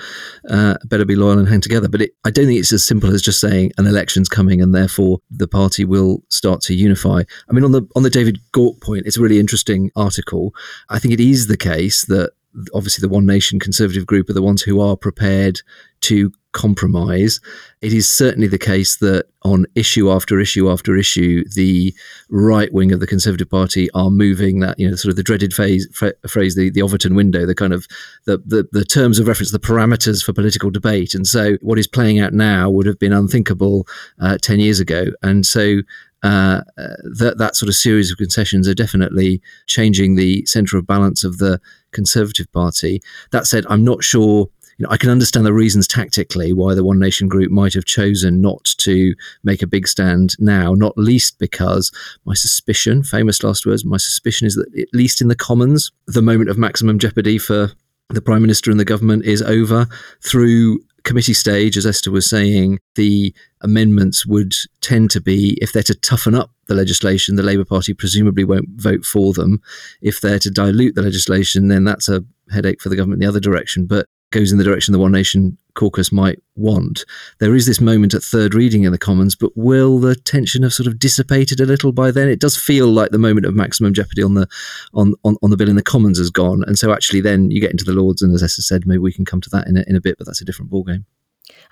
uh, 0.50 0.76
better 0.84 1.04
be 1.04 1.14
loyal 1.14 1.38
and 1.38 1.48
hang 1.48 1.60
together. 1.60 1.88
But 1.88 2.02
it, 2.02 2.10
I 2.24 2.30
don't 2.30 2.46
think 2.46 2.58
it's 2.58 2.72
as 2.72 2.84
simple 2.84 3.14
as 3.14 3.22
just 3.22 3.40
saying 3.40 3.72
an 3.78 3.86
election's 3.86 4.28
coming 4.28 4.60
and 4.60 4.74
therefore 4.74 5.20
the 5.30 5.46
party 5.46 5.84
will 5.84 6.24
start 6.28 6.60
to 6.62 6.74
unify. 6.74 7.22
I 7.48 7.52
mean, 7.52 7.64
on 7.64 7.72
the 7.72 7.82
on 7.94 8.02
the 8.02 8.10
David 8.10 8.40
Gauke 8.52 8.80
point, 8.80 9.06
it's 9.06 9.16
a 9.16 9.22
really 9.22 9.38
interesting 9.38 9.90
article. 9.94 10.54
I 10.88 10.98
think 10.98 11.14
it 11.14 11.20
is 11.20 11.46
the 11.46 11.56
case 11.56 12.04
that 12.06 12.32
obviously 12.74 13.02
the 13.02 13.12
One 13.12 13.26
Nation 13.26 13.60
Conservative 13.60 14.06
group 14.06 14.28
are 14.28 14.34
the 14.34 14.42
ones 14.42 14.62
who 14.62 14.80
are 14.80 14.96
prepared 14.96 15.60
to 16.02 16.32
compromise. 16.52 17.40
It 17.82 17.92
is 17.92 18.10
certainly 18.10 18.48
the 18.48 18.58
case 18.58 18.96
that 18.96 19.26
on 19.42 19.66
issue 19.74 20.10
after 20.10 20.40
issue 20.40 20.70
after 20.70 20.96
issue, 20.96 21.44
the 21.54 21.94
right 22.30 22.72
wing 22.72 22.92
of 22.92 23.00
the 23.00 23.06
Conservative 23.06 23.48
Party 23.48 23.88
are 23.92 24.10
moving 24.10 24.60
that, 24.60 24.78
you 24.78 24.88
know, 24.88 24.96
sort 24.96 25.10
of 25.10 25.16
the 25.16 25.22
dreaded 25.22 25.52
phase, 25.52 25.86
phrase, 26.26 26.54
the, 26.54 26.70
the 26.70 26.82
Overton 26.82 27.14
window, 27.14 27.46
the 27.46 27.54
kind 27.54 27.72
of 27.72 27.86
the, 28.24 28.38
the, 28.38 28.66
the 28.72 28.84
terms 28.84 29.18
of 29.18 29.28
reference, 29.28 29.52
the 29.52 29.58
parameters 29.58 30.24
for 30.24 30.32
political 30.32 30.70
debate. 30.70 31.14
And 31.14 31.26
so 31.26 31.56
what 31.60 31.78
is 31.78 31.86
playing 31.86 32.18
out 32.18 32.32
now 32.32 32.70
would 32.70 32.86
have 32.86 32.98
been 32.98 33.12
unthinkable 33.12 33.86
uh, 34.20 34.38
10 34.40 34.60
years 34.60 34.80
ago. 34.80 35.06
And 35.22 35.46
so 35.46 35.82
uh, 36.22 36.62
that 36.76 37.36
that 37.38 37.54
sort 37.54 37.68
of 37.68 37.76
series 37.76 38.10
of 38.10 38.18
concessions 38.18 38.66
are 38.66 38.74
definitely 38.74 39.40
changing 39.66 40.16
the 40.16 40.44
centre 40.46 40.76
of 40.76 40.86
balance 40.86 41.22
of 41.22 41.38
the 41.38 41.60
Conservative 41.92 42.50
Party. 42.52 43.00
That 43.30 43.46
said, 43.46 43.64
I'm 43.68 43.84
not 43.84 44.02
sure 44.02 44.48
you 44.78 44.84
know, 44.86 44.90
I 44.90 44.96
can 44.96 45.10
understand 45.10 45.44
the 45.44 45.52
reasons 45.52 45.88
tactically 45.88 46.52
why 46.52 46.74
the 46.74 46.84
One 46.84 47.00
Nation 47.00 47.26
group 47.26 47.50
might 47.50 47.74
have 47.74 47.84
chosen 47.84 48.40
not 48.40 48.64
to 48.78 49.14
make 49.42 49.60
a 49.60 49.66
big 49.66 49.88
stand 49.88 50.36
now, 50.38 50.72
not 50.74 50.96
least 50.96 51.38
because 51.40 51.90
my 52.24 52.34
suspicion, 52.34 53.02
famous 53.02 53.42
last 53.42 53.66
words, 53.66 53.84
my 53.84 53.96
suspicion 53.96 54.46
is 54.46 54.54
that 54.54 54.72
at 54.78 54.88
least 54.92 55.20
in 55.20 55.26
the 55.26 55.34
Commons, 55.34 55.90
the 56.06 56.22
moment 56.22 56.48
of 56.48 56.58
maximum 56.58 56.98
jeopardy 56.98 57.38
for 57.38 57.72
the 58.10 58.22
Prime 58.22 58.40
Minister 58.40 58.70
and 58.70 58.78
the 58.78 58.84
government 58.84 59.24
is 59.24 59.42
over 59.42 59.88
through 60.22 60.80
committee 61.02 61.34
stage, 61.34 61.76
as 61.76 61.86
Esther 61.86 62.10
was 62.10 62.28
saying, 62.28 62.78
the 62.94 63.34
amendments 63.62 64.26
would 64.26 64.54
tend 64.80 65.10
to 65.10 65.20
be, 65.20 65.58
if 65.60 65.72
they're 65.72 65.82
to 65.82 65.94
toughen 65.94 66.34
up 66.34 66.50
the 66.66 66.74
legislation, 66.74 67.34
the 67.34 67.42
Labour 67.42 67.64
Party 67.64 67.94
presumably 67.94 68.44
won't 68.44 68.68
vote 68.76 69.04
for 69.04 69.32
them. 69.32 69.60
If 70.02 70.20
they're 70.20 70.38
to 70.38 70.50
dilute 70.50 70.94
the 70.94 71.02
legislation, 71.02 71.68
then 71.68 71.84
that's 71.84 72.08
a 72.08 72.24
headache 72.52 72.80
for 72.80 72.90
the 72.90 72.96
government 72.96 73.22
in 73.22 73.26
the 73.26 73.30
other 73.30 73.40
direction. 73.40 73.86
But 73.86 74.06
goes 74.30 74.52
in 74.52 74.58
the 74.58 74.64
direction 74.64 74.92
the 74.92 74.98
One 74.98 75.12
Nation 75.12 75.56
caucus 75.74 76.10
might 76.10 76.42
want. 76.56 77.04
There 77.38 77.54
is 77.54 77.66
this 77.66 77.80
moment 77.80 78.12
at 78.14 78.22
third 78.22 78.54
reading 78.54 78.82
in 78.82 78.92
the 78.92 78.98
Commons, 78.98 79.36
but 79.36 79.56
will 79.56 79.98
the 79.98 80.16
tension 80.16 80.62
have 80.64 80.72
sort 80.72 80.86
of 80.86 80.98
dissipated 80.98 81.60
a 81.60 81.66
little 81.66 81.92
by 81.92 82.10
then? 82.10 82.28
It 82.28 82.40
does 82.40 82.56
feel 82.56 82.88
like 82.88 83.10
the 83.10 83.18
moment 83.18 83.46
of 83.46 83.54
maximum 83.54 83.94
jeopardy 83.94 84.22
on 84.22 84.34
the 84.34 84.48
on, 84.92 85.14
on, 85.24 85.36
on 85.42 85.50
the 85.50 85.56
bill 85.56 85.68
in 85.68 85.76
the 85.76 85.82
Commons 85.82 86.18
has 86.18 86.30
gone, 86.30 86.64
and 86.66 86.78
so 86.78 86.92
actually 86.92 87.20
then 87.20 87.50
you 87.50 87.60
get 87.60 87.70
into 87.70 87.84
the 87.84 87.92
Lords, 87.92 88.22
and 88.22 88.34
as 88.34 88.42
Esther 88.42 88.62
said, 88.62 88.86
maybe 88.86 88.98
we 88.98 89.12
can 89.12 89.24
come 89.24 89.40
to 89.40 89.50
that 89.50 89.66
in 89.68 89.76
a, 89.76 89.84
in 89.86 89.96
a 89.96 90.00
bit, 90.00 90.16
but 90.18 90.26
that's 90.26 90.42
a 90.42 90.44
different 90.44 90.70
ballgame. 90.70 91.04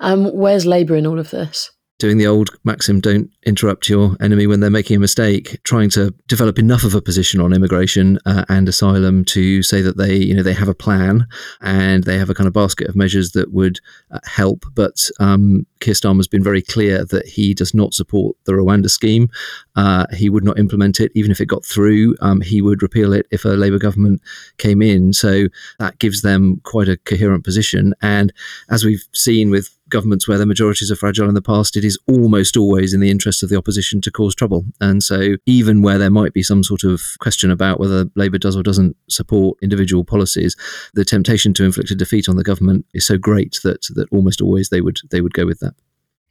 Um, 0.01 0.33
where's 0.35 0.67
Labour 0.67 0.97
in 0.97 1.07
all 1.07 1.19
of 1.19 1.31
this? 1.31 1.71
Doing 1.99 2.19
the 2.19 2.27
old 2.27 2.51
maxim 2.65 3.01
don't 3.01 3.31
interrupt 3.45 3.89
your 3.89 4.17
enemy 4.21 4.47
when 4.47 4.61
they're 4.61 4.71
making 4.71 4.97
a 4.97 5.01
mistake 5.01 5.59
trying 5.65 5.89
to 5.89 6.13
develop 6.29 6.59
enough 6.59 6.85
of 6.85 6.95
a 6.95 7.01
position 7.01 7.41
on 7.41 7.53
immigration 7.53 8.19
uh, 8.27 8.45
and 8.49 8.69
asylum 8.69 9.25
to 9.25 9.63
say 9.63 9.81
that 9.81 9.97
they 9.97 10.15
you 10.15 10.35
know 10.35 10.43
they 10.43 10.53
have 10.53 10.69
a 10.69 10.75
plan 10.75 11.27
and 11.61 12.05
they 12.05 12.19
have 12.19 12.29
a 12.29 12.35
kind 12.35 12.47
of 12.47 12.53
basket 12.53 12.89
of 12.89 12.97
measures 12.97 13.33
that 13.33 13.53
would 13.53 13.79
uh, 14.11 14.19
help. 14.25 14.65
But 14.75 15.09
um, 15.21 15.67
Keir 15.81 15.95
Starmer's 15.95 16.29
been 16.29 16.45
very 16.45 16.63
clear 16.63 17.05
that 17.07 17.27
he 17.27 17.55
does 17.55 17.75
not 17.75 17.95
support 17.95 18.37
the 18.45 18.53
Rwanda 18.53 18.91
scheme. 18.91 19.29
Uh, 19.75 20.07
he 20.13 20.29
would 20.29 20.45
not 20.45 20.59
implement 20.59 21.01
it. 21.01 21.13
Even 21.15 21.31
if 21.31 21.41
it 21.41 21.47
got 21.47 21.65
through 21.65 22.15
um, 22.21 22.41
he 22.41 22.61
would 22.63 22.83
repeal 22.83 23.13
it 23.13 23.27
if 23.31 23.45
a 23.45 23.49
Labour 23.49 23.79
government 23.79 24.21
came 24.59 24.83
in. 24.83 25.13
So 25.13 25.47
that 25.79 25.99
gives 25.99 26.23
them 26.23 26.61
quite 26.65 26.89
a 26.89 26.97
coherent 26.99 27.45
position. 27.45 27.95
And 28.03 28.33
as 28.71 28.85
we've 28.85 29.05
seen 29.13 29.51
with 29.51 29.76
governments 29.89 30.27
where 30.27 30.39
the 30.39 30.47
majorities 30.47 30.91
are 30.91 30.97
fragile 30.97 31.29
in 31.29 31.35
the 31.35 31.43
past, 31.43 31.77
it 31.77 31.85
is 31.85 31.99
almost 32.09 32.57
always 32.57 32.93
in 32.93 33.01
the 33.01 33.11
interest 33.11 33.43
of 33.43 33.49
the 33.49 33.57
opposition 33.57 34.01
to 34.03 34.11
cause 34.11 34.35
trouble. 34.35 34.65
And 34.81 35.03
so, 35.03 35.37
even 35.47 35.83
where 35.83 35.99
there 35.99 36.11
might 36.11 36.33
be 36.33 36.43
some 36.43 36.63
sort 36.63 36.85
of 36.85 37.03
question 37.21 37.51
about 37.51 37.81
whether 37.81 38.07
Labour 38.15 38.39
does 38.39 38.57
or 38.57 38.63
doesn't 38.63 38.97
support 39.09 39.59
individual 39.63 40.05
policies, 40.05 40.57
the 40.95 41.05
temptation 41.05 41.55
to 41.55 41.65
inflict 41.65 41.91
a 41.91 41.95
defeat 41.95 42.29
on 42.29 42.37
the 42.37 42.45
government 42.45 42.87
is 42.95 43.07
so 43.07 43.19
great 43.19 43.61
that 43.63 43.83
that 43.95 44.09
almost 44.13 44.41
always 44.41 44.69
they 44.69 44.81
would 44.81 44.99
they 45.11 45.21
would 45.21 45.35
go 45.35 45.47
with 45.47 45.61
that. 45.61 45.75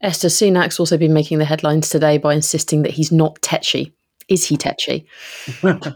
Esther 0.02 0.28
Sunak's 0.28 0.80
also 0.80 0.98
been 0.98 1.14
making 1.14 1.40
the 1.40 1.46
headlines 1.46 1.90
today 1.90 2.18
by 2.18 2.34
insisting 2.34 2.84
that 2.84 2.92
he's 2.92 3.12
not 3.12 3.42
tetchy. 3.42 3.94
Is 4.28 4.44
he 4.44 4.58
tetchy? 4.58 5.08
uh, 5.64 5.92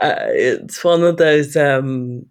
it's 0.00 0.82
one 0.82 1.02
of 1.02 1.16
those. 1.16 1.56
Um, 1.56 2.24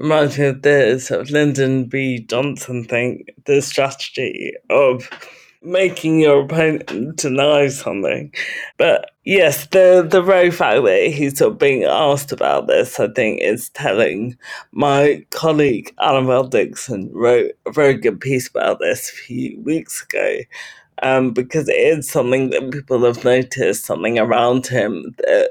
reminds 0.00 0.38
me 0.38 0.46
of 0.46 0.62
this 0.62 1.10
of 1.10 1.30
Lyndon 1.30 1.84
B. 1.84 2.20
Johnson 2.20 2.84
thing, 2.84 3.26
the 3.44 3.60
strategy 3.60 4.54
of 4.70 5.08
making 5.62 6.20
your 6.20 6.44
opponent 6.44 7.16
deny 7.16 7.68
something. 7.68 8.32
But 8.78 9.10
yes, 9.24 9.66
the 9.66 10.06
the 10.08 10.22
very 10.22 10.50
fact 10.50 10.84
that 10.84 11.12
he's 11.12 11.36
sort 11.36 11.52
of 11.52 11.58
being 11.58 11.84
asked 11.84 12.32
about 12.32 12.66
this, 12.66 12.98
I 12.98 13.08
think, 13.08 13.42
is 13.42 13.68
telling. 13.70 14.38
My 14.72 15.24
colleague 15.30 15.94
Annabelle 15.98 16.48
Dickson 16.48 17.10
wrote 17.12 17.52
a 17.66 17.72
very 17.72 17.94
good 17.94 18.20
piece 18.20 18.48
about 18.48 18.78
this 18.80 19.10
a 19.10 19.16
few 19.16 19.60
weeks 19.60 20.02
ago 20.02 20.38
um, 21.02 21.32
because 21.32 21.68
it 21.68 21.76
is 21.76 22.08
something 22.08 22.50
that 22.50 22.70
people 22.70 23.04
have 23.04 23.24
noticed, 23.24 23.84
something 23.84 24.18
around 24.18 24.66
him 24.66 25.14
that 25.18 25.50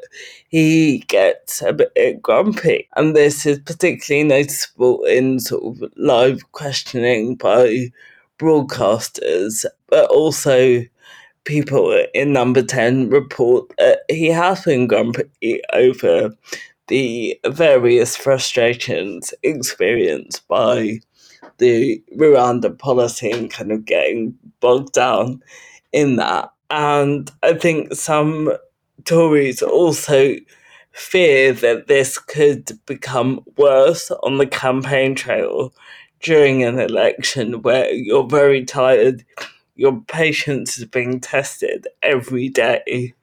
he 0.50 1.00
gets 1.08 1.62
a 1.62 1.74
bit 1.74 2.22
grumpy. 2.22 2.88
And 2.96 3.16
this 3.16 3.46
is 3.46 3.60
particularly 3.60 4.28
noticeable 4.28 5.04
in 5.06 5.40
sort 5.40 5.82
of 5.82 5.92
live 5.98 6.52
questioning 6.52 7.36
by 7.36 7.92
broadcasters, 8.40 9.66
but 9.88 10.10
also 10.10 10.84
people 11.46 12.06
in 12.14 12.34
number 12.34 12.62
10 12.62 13.10
report 13.10 13.72
that 13.78 14.02
he 14.10 14.28
has 14.28 14.64
been 14.64 14.88
grumpy 14.88 15.62
over 15.74 16.32
the 16.88 17.40
various 17.48 18.16
frustrations 18.16 19.34
experienced 19.44 20.48
by 20.48 21.00
the 21.60 22.04
Rwanda 22.18 22.78
policy 22.78 23.32
and 23.32 23.52
kind 23.52 23.72
of 23.72 23.86
getting 23.86 24.36
bogged 24.60 24.94
down 24.94 25.42
in 25.92 26.16
that. 26.18 26.52
And 26.70 27.32
I 27.44 27.54
think 27.54 27.94
some 27.94 28.52
Tories 29.06 29.62
also 29.62 30.36
fear 30.92 31.54
that 31.54 31.88
this 31.88 32.18
could 32.18 32.72
become 32.86 33.42
worse 33.58 34.12
on 34.24 34.38
the 34.38 34.48
campaign 34.48 35.16
trail 35.16 35.74
during 36.20 36.64
an 36.64 36.80
election 36.80 37.62
where 37.62 37.92
you're 37.92 38.28
very 38.28 38.66
tired, 38.66 39.24
your 39.76 40.02
patience 40.08 40.78
is 40.78 40.86
being 40.86 41.20
tested 41.20 41.88
every 42.02 42.50
day. 42.50 43.14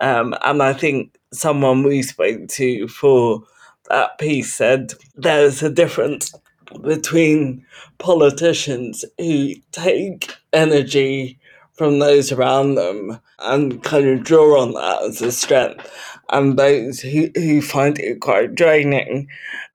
Um, 0.00 0.34
and 0.42 0.62
I 0.62 0.72
think 0.72 1.14
someone 1.32 1.82
we 1.82 2.02
spoke 2.02 2.48
to 2.48 2.88
for 2.88 3.42
that 3.88 4.18
piece 4.18 4.54
said 4.54 4.92
there's 5.14 5.62
a 5.62 5.70
difference 5.70 6.34
between 6.82 7.64
politicians 7.98 9.04
who 9.18 9.54
take 9.72 10.34
energy 10.52 11.38
from 11.74 11.98
those 11.98 12.30
around 12.30 12.74
them 12.74 13.18
and 13.38 13.82
kind 13.82 14.06
of 14.06 14.22
draw 14.22 14.60
on 14.60 14.72
that 14.72 15.02
as 15.02 15.22
a 15.22 15.32
strength, 15.32 15.90
and 16.28 16.58
those 16.58 17.00
who, 17.00 17.30
who 17.34 17.62
find 17.62 17.98
it 17.98 18.20
quite 18.20 18.54
draining. 18.54 19.26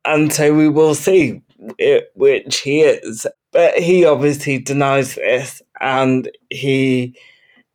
And 0.06 0.32
so 0.32 0.54
we 0.54 0.70
will 0.70 0.94
see 0.94 1.42
it, 1.80 2.12
which 2.14 2.60
he 2.60 2.82
is. 2.82 3.26
But 3.52 3.80
he 3.80 4.06
obviously 4.06 4.60
denies 4.60 5.16
this, 5.16 5.62
and 5.82 6.30
he. 6.50 7.18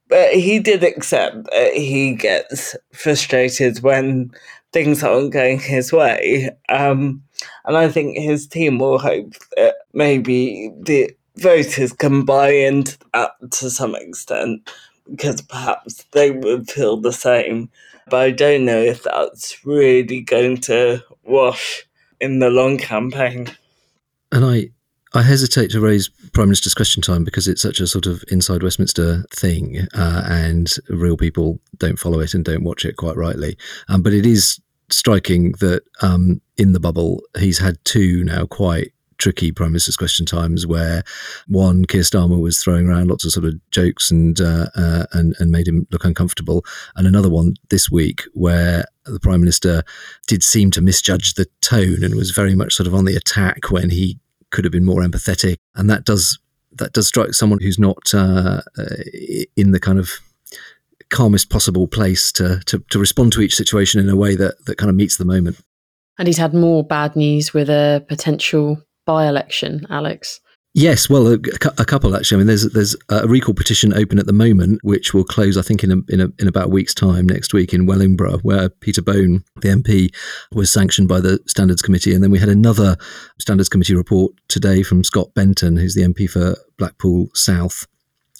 But 0.08 0.34
he 0.34 0.58
did 0.58 0.82
accept 0.82 1.44
that 1.50 1.72
he 1.74 2.14
gets 2.14 2.76
frustrated 2.92 3.80
when 3.80 4.32
things 4.72 5.02
aren't 5.02 5.32
going 5.32 5.58
his 5.58 5.92
way. 5.92 6.50
Um, 6.68 7.22
and 7.64 7.76
I 7.76 7.88
think 7.88 8.16
his 8.16 8.46
team 8.46 8.78
will 8.78 8.98
hope 8.98 9.34
that 9.56 9.76
maybe 9.92 10.72
the 10.80 11.14
voters 11.36 11.92
can 11.92 12.24
buy 12.24 12.50
into 12.50 12.98
that 13.14 13.32
to 13.52 13.70
some 13.70 13.94
extent 13.94 14.68
because 15.10 15.40
perhaps 15.42 16.04
they 16.12 16.30
would 16.30 16.70
feel 16.70 16.96
the 16.96 17.12
same. 17.12 17.70
But 18.08 18.20
I 18.20 18.30
don't 18.30 18.64
know 18.64 18.80
if 18.80 19.02
that's 19.02 19.64
really 19.64 20.20
going 20.20 20.58
to 20.62 21.02
wash 21.24 21.86
in 22.20 22.38
the 22.38 22.50
long 22.50 22.78
campaign. 22.78 23.50
And 24.32 24.44
I, 24.44 24.70
I 25.12 25.23
hesitate 25.23 25.71
to 25.73 25.81
raise 25.81 26.09
Prime 26.09 26.49
Minister's 26.49 26.75
question 26.75 27.02
time 27.02 27.25
because 27.25 27.49
it's 27.49 27.62
such 27.62 27.81
a 27.81 27.87
sort 27.87 28.07
of 28.07 28.23
inside 28.29 28.62
Westminster 28.62 29.25
thing, 29.35 29.88
uh, 29.95 30.23
and 30.26 30.73
real 30.88 31.17
people 31.17 31.61
don't 31.79 31.99
follow 31.99 32.21
it 32.21 32.35
and 32.35 32.45
don't 32.45 32.62
watch 32.62 32.85
it 32.85 32.97
quite 32.97 33.17
rightly. 33.17 33.59
Um, 33.88 34.02
but 34.02 34.12
it 34.12 34.25
is 34.25 34.61
striking 34.88 35.52
that 35.61 35.83
um, 36.00 36.40
in 36.57 36.73
the 36.73 36.81
bubble, 36.81 37.23
he's 37.38 37.59
had 37.59 37.85
two 37.85 38.23
now 38.25 38.47
quite 38.47 38.93
tricky 39.19 39.52
Prime 39.52 39.73
Minister's 39.73 39.97
question 39.97 40.25
times 40.25 40.67
where 40.67 41.02
one, 41.47 41.85
Keir 41.85 42.00
Starmer 42.00 42.40
was 42.40 42.62
throwing 42.62 42.88
around 42.88 43.09
lots 43.09 43.25
of 43.25 43.33
sort 43.33 43.45
of 43.45 43.55
jokes 43.71 44.11
and, 44.11 44.40
uh, 44.40 44.67
uh, 44.75 45.05
and, 45.12 45.37
and 45.38 45.50
made 45.50 45.69
him 45.69 45.87
look 45.90 46.05
uncomfortable. 46.05 46.64
And 46.97 47.07
another 47.07 47.29
one 47.29 47.55
this 47.69 47.90
week 47.90 48.23
where 48.33 48.85
the 49.05 49.21
Prime 49.21 49.40
Minister 49.40 49.83
did 50.26 50.43
seem 50.43 50.71
to 50.73 50.81
misjudge 50.81 51.35
the 51.35 51.47
tone 51.61 52.02
and 52.02 52.14
was 52.14 52.31
very 52.31 52.55
much 52.55 52.75
sort 52.75 52.87
of 52.87 52.95
on 52.95 53.05
the 53.05 53.17
attack 53.17 53.71
when 53.71 53.90
he 53.90 54.19
could 54.50 54.64
have 54.64 54.73
been 54.73 54.85
more 54.85 55.02
empathetic. 55.02 55.57
And 55.75 55.88
that 55.90 56.04
does 56.04 56.38
that 56.73 56.92
does 56.92 57.09
strike 57.09 57.35
someone 57.35 57.61
who's 57.61 57.78
not 57.78 58.14
uh, 58.14 58.61
in 59.57 59.73
the 59.73 59.80
kind 59.80 59.99
of 59.99 60.21
calmest 61.11 61.50
possible 61.50 61.87
place 61.87 62.33
to, 62.33 62.61
to, 62.66 62.83
to 62.90 62.99
respond 62.99 63.33
to 63.33 63.40
each 63.40 63.54
situation 63.54 64.00
in 64.00 64.09
a 64.09 64.16
way 64.16 64.37
that, 64.37 64.64
that 64.66 64.78
kind 64.78 64.88
of 64.88 64.97
meets 64.97 65.16
the 65.16 65.25
moment. 65.25 65.61
And 66.19 66.28
he's 66.28 66.38
had 66.38 66.54
more 66.54 66.85
bad 66.85 67.16
news 67.16 67.52
with 67.52 67.69
a 67.69 68.04
potential 68.09 68.83
by 69.07 69.26
election, 69.26 69.87
Alex. 69.90 70.40
Yes, 70.72 71.10
well, 71.10 71.26
a, 71.26 71.34
a, 71.78 71.84
couple 71.84 72.14
actually. 72.14 72.36
I 72.36 72.38
mean, 72.38 72.46
there's 72.46 72.70
there's 72.70 72.94
a 73.08 73.26
recall 73.26 73.54
petition 73.54 73.92
open 73.92 74.20
at 74.20 74.26
the 74.26 74.32
moment, 74.32 74.78
which 74.84 75.12
will 75.12 75.24
close, 75.24 75.56
I 75.56 75.62
think, 75.62 75.82
in 75.82 75.90
a, 75.90 75.96
in, 76.12 76.20
a, 76.20 76.28
in 76.38 76.46
about 76.46 76.66
a 76.66 76.70
week's 76.70 76.94
time 76.94 77.26
next 77.26 77.52
week 77.52 77.74
in 77.74 77.86
Wellingborough, 77.86 78.38
where 78.42 78.68
Peter 78.68 79.02
Bone, 79.02 79.42
the 79.62 79.68
MP, 79.68 80.14
was 80.52 80.70
sanctioned 80.70 81.08
by 81.08 81.18
the 81.18 81.40
Standards 81.48 81.82
Committee, 81.82 82.14
and 82.14 82.22
then 82.22 82.30
we 82.30 82.38
had 82.38 82.48
another 82.48 82.96
Standards 83.40 83.68
Committee 83.68 83.96
report 83.96 84.32
today 84.46 84.84
from 84.84 85.02
Scott 85.02 85.34
Benton, 85.34 85.76
who's 85.76 85.96
the 85.96 86.02
MP 86.02 86.30
for 86.30 86.54
Blackpool 86.78 87.30
South, 87.34 87.88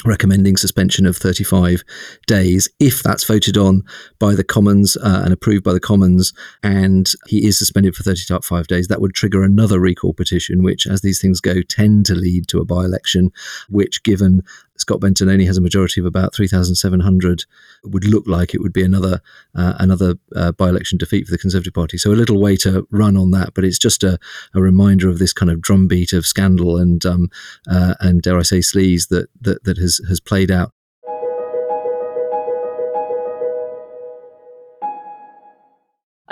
recommending 0.05 0.57
suspension 0.57 1.07
of 1.07 1.17
35 1.17 1.83
days 2.27 2.69
if 2.79 3.03
that's 3.03 3.25
voted 3.25 3.57
on 3.57 3.83
by 4.19 4.35
the 4.35 4.45
Commons 4.45 4.97
uh, 4.97 5.23
and 5.25 5.33
approved 5.33 5.65
by 5.65 5.73
the 5.73 5.81
Commons, 5.81 6.33
and 6.63 7.11
he 7.27 7.47
is 7.47 7.59
suspended 7.59 7.95
for 7.95 8.03
35 8.03 8.67
days, 8.67 8.89
that 8.89 9.01
would 9.01 9.15
trigger 9.15 9.43
another 9.43 9.81
recall 9.81 10.13
petition, 10.13 10.63
which, 10.63 10.87
as 10.87 11.01
these 11.01 11.21
things 11.21 11.41
go, 11.41 11.63
tend 11.63 12.07
to 12.07 12.15
lead 12.15 12.49
to 12.49 12.59
a 12.59 12.65
by 12.65 12.85
election, 12.85 13.31
which, 13.69 14.03
given 14.03 14.43
Scott 14.81 15.01
Benton 15.01 15.29
only 15.29 15.45
has 15.45 15.57
a 15.57 15.61
majority 15.61 16.01
of 16.01 16.07
about 16.07 16.35
3,700, 16.35 17.45
would 17.85 18.05
look 18.05 18.27
like 18.27 18.55
it 18.55 18.61
would 18.61 18.73
be 18.73 18.83
another 18.83 19.21
uh, 19.55 19.75
another 19.79 20.15
uh, 20.35 20.53
by-election 20.53 20.99
defeat 20.99 21.27
for 21.27 21.33
the 21.33 21.39
Conservative 21.39 21.75
Party. 21.75 21.99
So 21.99 22.11
a 22.11 22.13
little 22.13 22.41
way 22.41 22.57
to 22.59 22.87
run 22.91 23.17
on 23.17 23.31
that, 23.33 23.55
but 23.55 23.65
it's 23.65 23.79
just 23.79 24.03
a, 24.03 24.19
a 24.55 24.61
reminder 24.61 25.09
of 25.09 25.19
this 25.19 25.33
kind 25.33 25.51
of 25.51 25.61
drumbeat 25.61 26.13
of 26.13 26.27
scandal 26.27 26.77
and 26.79 27.05
um, 27.07 27.31
uh, 27.71 27.95
and 28.01 28.23
dare 28.23 28.39
I 28.39 28.43
say 28.43 28.59
sleaze 28.59 29.09
that 29.09 29.29
that, 29.41 29.65
that 29.65 29.79
has 29.79 30.01
has 30.09 30.21
played 30.21 30.51
out. 30.51 30.73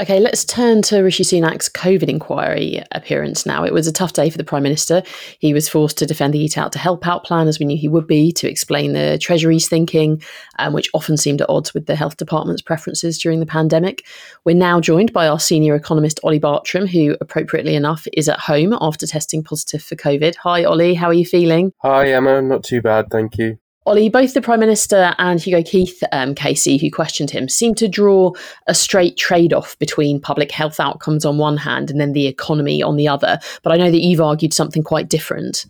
Okay, 0.00 0.20
let's 0.20 0.44
turn 0.44 0.80
to 0.82 1.00
Rishi 1.00 1.24
Sunak's 1.24 1.68
COVID 1.68 2.08
inquiry 2.08 2.80
appearance 2.92 3.44
now. 3.44 3.64
It 3.64 3.72
was 3.72 3.88
a 3.88 3.92
tough 3.92 4.12
day 4.12 4.30
for 4.30 4.38
the 4.38 4.44
Prime 4.44 4.62
Minister. 4.62 5.02
He 5.40 5.52
was 5.52 5.68
forced 5.68 5.98
to 5.98 6.06
defend 6.06 6.32
the 6.32 6.38
Eat 6.38 6.56
Out 6.56 6.70
to 6.72 6.78
Help 6.78 7.04
Out 7.04 7.24
plan, 7.24 7.48
as 7.48 7.58
we 7.58 7.66
knew 7.66 7.76
he 7.76 7.88
would 7.88 8.06
be, 8.06 8.30
to 8.34 8.48
explain 8.48 8.92
the 8.92 9.18
Treasury's 9.20 9.68
thinking, 9.68 10.22
um, 10.60 10.72
which 10.72 10.88
often 10.94 11.16
seemed 11.16 11.42
at 11.42 11.50
odds 11.50 11.74
with 11.74 11.86
the 11.86 11.96
Health 11.96 12.16
Department's 12.16 12.62
preferences 12.62 13.18
during 13.18 13.40
the 13.40 13.46
pandemic. 13.46 14.06
We're 14.44 14.54
now 14.54 14.80
joined 14.80 15.12
by 15.12 15.26
our 15.26 15.40
senior 15.40 15.74
economist, 15.74 16.20
Olly 16.22 16.38
Bartrum, 16.38 16.86
who, 16.86 17.16
appropriately 17.20 17.74
enough, 17.74 18.06
is 18.12 18.28
at 18.28 18.38
home 18.38 18.78
after 18.80 19.04
testing 19.04 19.42
positive 19.42 19.82
for 19.82 19.96
COVID. 19.96 20.36
Hi, 20.36 20.62
Ollie, 20.62 20.94
how 20.94 21.08
are 21.08 21.12
you 21.12 21.26
feeling? 21.26 21.72
Hi, 21.82 22.12
Emma, 22.12 22.40
not 22.40 22.62
too 22.62 22.80
bad, 22.80 23.10
thank 23.10 23.36
you. 23.36 23.58
Olly, 23.88 24.10
both 24.10 24.34
the 24.34 24.42
Prime 24.42 24.60
Minister 24.60 25.14
and 25.18 25.40
Hugo 25.40 25.62
Keith, 25.62 26.02
um, 26.12 26.34
KC, 26.34 26.78
who 26.78 26.90
questioned 26.90 27.30
him, 27.30 27.48
seem 27.48 27.74
to 27.76 27.88
draw 27.88 28.32
a 28.66 28.74
straight 28.74 29.16
trade 29.16 29.54
off 29.54 29.78
between 29.78 30.20
public 30.20 30.50
health 30.50 30.78
outcomes 30.78 31.24
on 31.24 31.38
one 31.38 31.56
hand 31.56 31.90
and 31.90 31.98
then 31.98 32.12
the 32.12 32.26
economy 32.26 32.82
on 32.82 32.96
the 32.96 33.08
other. 33.08 33.38
But 33.62 33.72
I 33.72 33.76
know 33.76 33.90
that 33.90 34.02
you've 34.02 34.20
argued 34.20 34.52
something 34.52 34.82
quite 34.82 35.08
different. 35.08 35.64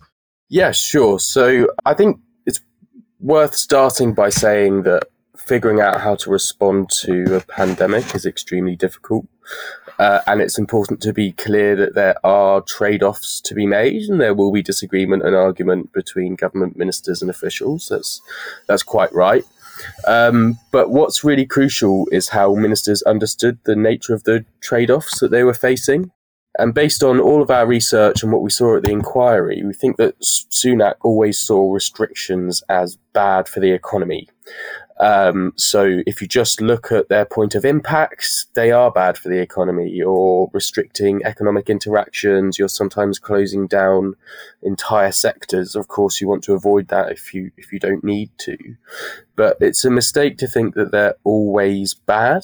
Yes, 0.49 0.77
sure. 0.77 1.17
So 1.19 1.67
I 1.85 1.93
think 1.93 2.19
it's 2.45 2.59
worth 3.21 3.55
starting 3.55 4.13
by 4.13 4.29
saying 4.29 4.83
that 4.83 5.03
figuring 5.37 5.79
out 5.79 6.01
how 6.01 6.15
to 6.15 6.29
respond 6.29 6.89
to 6.89 7.37
a 7.37 7.41
pandemic 7.41 8.13
is 8.15 8.25
extremely 8.25 8.75
difficult. 8.75 9.25
Uh, 9.97 10.21
and 10.27 10.41
it's 10.41 10.57
important 10.57 11.01
to 11.01 11.11
be 11.11 11.33
clear 11.33 11.75
that 11.75 11.93
there 11.93 12.15
are 12.25 12.61
trade 12.61 13.03
offs 13.03 13.41
to 13.41 13.53
be 13.53 13.65
made, 13.65 14.03
and 14.03 14.21
there 14.21 14.33
will 14.33 14.51
be 14.51 14.61
disagreement 14.61 15.25
and 15.25 15.35
argument 15.35 15.91
between 15.91 16.35
government 16.35 16.77
ministers 16.77 17.21
and 17.21 17.29
officials. 17.29 17.89
That's, 17.89 18.21
that's 18.67 18.83
quite 18.83 19.13
right. 19.13 19.43
Um, 20.07 20.57
but 20.71 20.89
what's 20.89 21.23
really 21.23 21.45
crucial 21.45 22.07
is 22.11 22.29
how 22.29 22.55
ministers 22.55 23.01
understood 23.03 23.59
the 23.63 23.75
nature 23.75 24.13
of 24.13 24.23
the 24.23 24.45
trade 24.61 24.91
offs 24.91 25.19
that 25.19 25.31
they 25.31 25.43
were 25.43 25.53
facing. 25.53 26.11
And 26.57 26.73
based 26.73 27.03
on 27.03 27.19
all 27.19 27.41
of 27.41 27.49
our 27.49 27.65
research 27.65 28.21
and 28.21 28.31
what 28.33 28.41
we 28.41 28.49
saw 28.49 28.75
at 28.75 28.83
the 28.83 28.91
inquiry, 28.91 29.61
we 29.63 29.73
think 29.73 29.97
that 29.97 30.19
Sunak 30.19 30.95
always 31.01 31.39
saw 31.39 31.71
restrictions 31.71 32.63
as 32.67 32.97
bad 33.13 33.47
for 33.47 33.59
the 33.59 33.71
economy. 33.71 34.27
Um, 34.99 35.53
so 35.55 36.01
if 36.05 36.21
you 36.21 36.27
just 36.27 36.59
look 36.59 36.91
at 36.91 37.07
their 37.07 37.25
point 37.25 37.55
of 37.55 37.63
impacts, 37.63 38.47
they 38.53 38.71
are 38.71 38.91
bad 38.91 39.17
for 39.17 39.29
the 39.29 39.39
economy. 39.39 39.89
You're 39.89 40.49
restricting 40.53 41.21
economic 41.23 41.69
interactions. 41.69 42.59
You're 42.59 42.67
sometimes 42.67 43.17
closing 43.17 43.67
down 43.67 44.15
entire 44.61 45.13
sectors. 45.13 45.75
Of 45.75 45.87
course, 45.87 46.19
you 46.19 46.27
want 46.27 46.43
to 46.45 46.53
avoid 46.53 46.89
that 46.89 47.11
if 47.11 47.33
you 47.33 47.51
if 47.57 47.71
you 47.71 47.79
don't 47.79 48.03
need 48.03 48.29
to. 48.39 48.57
But 49.35 49.57
it's 49.61 49.85
a 49.85 49.89
mistake 49.89 50.37
to 50.39 50.47
think 50.47 50.75
that 50.75 50.91
they're 50.91 51.15
always 51.23 51.93
bad. 51.93 52.43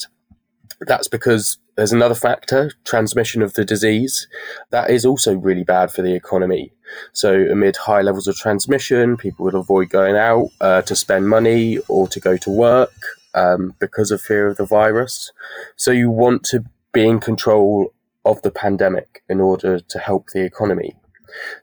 That's 0.79 1.09
because 1.09 1.57
there's 1.75 1.91
another 1.91 2.15
factor, 2.15 2.71
transmission 2.85 3.41
of 3.41 3.53
the 3.53 3.65
disease. 3.65 4.27
That 4.69 4.89
is 4.89 5.05
also 5.05 5.35
really 5.35 5.63
bad 5.63 5.91
for 5.91 6.01
the 6.01 6.15
economy. 6.15 6.71
So, 7.11 7.33
amid 7.33 7.75
high 7.75 8.01
levels 8.01 8.27
of 8.27 8.37
transmission, 8.37 9.17
people 9.17 9.45
will 9.45 9.59
avoid 9.59 9.89
going 9.89 10.15
out 10.15 10.49
uh, 10.61 10.81
to 10.83 10.95
spend 10.95 11.27
money 11.27 11.79
or 11.89 12.07
to 12.07 12.19
go 12.19 12.37
to 12.37 12.49
work 12.49 12.93
um, 13.33 13.75
because 13.79 14.11
of 14.11 14.21
fear 14.21 14.47
of 14.47 14.57
the 14.57 14.65
virus. 14.65 15.31
So, 15.75 15.91
you 15.91 16.09
want 16.09 16.43
to 16.45 16.63
be 16.93 17.07
in 17.07 17.19
control 17.19 17.93
of 18.23 18.41
the 18.41 18.51
pandemic 18.51 19.23
in 19.27 19.41
order 19.41 19.79
to 19.79 19.99
help 19.99 20.29
the 20.29 20.43
economy. 20.43 20.95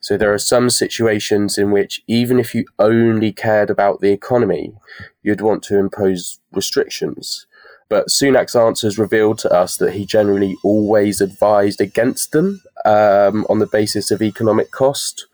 So, 0.00 0.18
there 0.18 0.34
are 0.34 0.38
some 0.38 0.68
situations 0.68 1.56
in 1.56 1.70
which, 1.70 2.02
even 2.06 2.38
if 2.38 2.54
you 2.54 2.66
only 2.78 3.32
cared 3.32 3.70
about 3.70 4.00
the 4.00 4.12
economy, 4.12 4.74
you'd 5.22 5.40
want 5.40 5.62
to 5.64 5.78
impose 5.78 6.40
restrictions. 6.50 7.46
But 7.92 8.06
Sunak's 8.06 8.56
answers 8.56 8.96
revealed 8.96 9.38
to 9.40 9.52
us 9.52 9.76
that 9.76 9.92
he 9.92 10.06
generally 10.06 10.56
always 10.64 11.20
advised 11.20 11.78
against 11.78 12.32
them 12.32 12.62
um, 12.86 13.44
on 13.50 13.58
the 13.58 13.66
basis 13.66 14.10
of 14.10 14.22
economic 14.22 14.70
cost, 14.70 15.26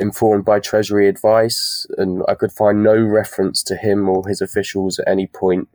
informed 0.00 0.46
by 0.46 0.58
Treasury 0.58 1.06
advice. 1.06 1.86
And 1.98 2.22
I 2.26 2.34
could 2.34 2.50
find 2.50 2.82
no 2.82 2.96
reference 2.96 3.62
to 3.64 3.76
him 3.76 4.08
or 4.08 4.26
his 4.26 4.40
officials 4.40 4.98
at 4.98 5.06
any 5.06 5.26
point 5.26 5.68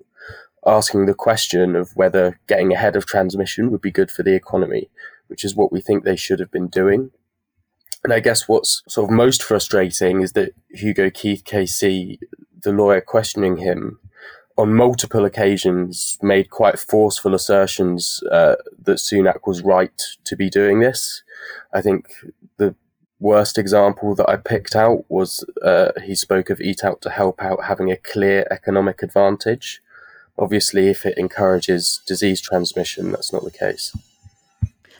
asking 0.66 1.06
the 1.06 1.14
question 1.14 1.76
of 1.76 1.96
whether 1.96 2.40
getting 2.48 2.74
ahead 2.74 2.96
of 2.96 3.06
transmission 3.06 3.70
would 3.70 3.82
be 3.82 3.92
good 3.92 4.10
for 4.10 4.24
the 4.24 4.34
economy, 4.34 4.90
which 5.28 5.46
is 5.46 5.56
what 5.56 5.72
we 5.72 5.82
think 5.82 6.04
they 6.04 6.16
should 6.16 6.40
have 6.40 6.50
been 6.50 6.68
doing. 6.68 7.12
And 8.04 8.12
I 8.12 8.20
guess 8.20 8.48
what's 8.48 8.82
sort 8.88 9.08
of 9.08 9.16
most 9.16 9.44
frustrating 9.44 10.22
is 10.22 10.34
that 10.34 10.56
Hugo 10.70 11.12
Keith 11.12 11.44
KC, 11.44 12.18
the 12.60 12.72
lawyer 12.72 13.02
questioning 13.02 13.58
him, 13.58 14.00
on 14.58 14.74
multiple 14.74 15.26
occasions 15.26 16.18
made 16.22 16.50
quite 16.50 16.78
forceful 16.78 17.34
assertions 17.34 18.22
uh, 18.32 18.56
that 18.84 18.98
Sunak 18.98 19.48
was 19.48 19.62
right 19.62 20.02
to 20.26 20.36
be 20.36 20.50
doing 20.50 20.80
this. 20.80 21.24
I 21.74 21.82
think 21.82 22.14
the 22.58 22.76
worst 23.20 23.58
example 23.58 24.14
that 24.16 24.30
I 24.30 24.38
picked 24.38 24.76
out 24.76 25.06
was 25.10 25.44
uh, 25.64 25.92
he 26.04 26.14
spoke 26.14 26.50
of 26.50 26.62
Eat 26.62 26.84
Out 26.84 27.02
to 27.02 27.10
Help 27.10 27.42
Out 27.42 27.66
having 27.66 27.92
a 27.92 27.98
clear 27.98 28.46
economic 28.52 29.02
advantage. 29.02 29.82
Obviously, 30.38 30.88
if 30.88 31.06
it 31.06 31.18
encourages 31.18 32.02
disease 32.06 32.42
transmission, 32.42 33.12
that's 33.12 33.34
not 33.34 33.44
the 33.44 33.52
case. 33.52 33.96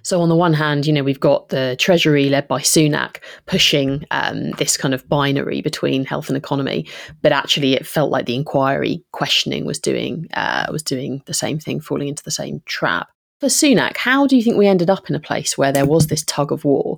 So 0.04 0.22
on 0.22 0.28
the 0.28 0.36
one 0.36 0.54
hand, 0.54 0.86
you 0.86 0.92
know, 0.92 1.04
we've 1.04 1.20
got 1.20 1.50
the 1.50 1.78
Treasury 1.80 2.30
led 2.30 2.48
by 2.48 2.60
Sunak 2.60 3.18
pushing 3.46 4.06
um, 4.12 4.52
this 4.52 4.76
kind 4.76 4.94
of 4.94 5.08
binary 5.08 5.62
between 5.62 6.04
health 6.04 6.28
and 6.28 6.38
economy, 6.38 6.88
but 7.22 7.32
actually 7.32 7.74
it 7.74 7.88
felt 7.88 8.12
like 8.12 8.26
the 8.26 8.36
inquiry 8.36 9.04
questioning 9.12 9.66
was 9.66 9.80
doing 9.80 10.28
uh, 10.34 10.68
was 10.72 10.84
doing 10.84 11.24
the 11.26 11.34
same 11.34 11.58
thing, 11.58 11.80
falling 11.80 12.10
into 12.10 12.24
the 12.24 12.32
same 12.32 12.62
trap. 12.66 13.08
For 13.40 13.48
Sunak, 13.48 13.98
how 13.98 14.28
do 14.28 14.36
you 14.36 14.44
think 14.44 14.58
we 14.58 14.68
ended 14.68 14.90
up 14.90 15.10
in 15.10 15.16
a 15.16 15.20
place 15.20 15.58
where 15.58 15.72
there 15.72 15.86
was 15.86 16.08
this 16.08 16.24
tug 16.24 16.52
of 16.52 16.66
war 16.66 16.98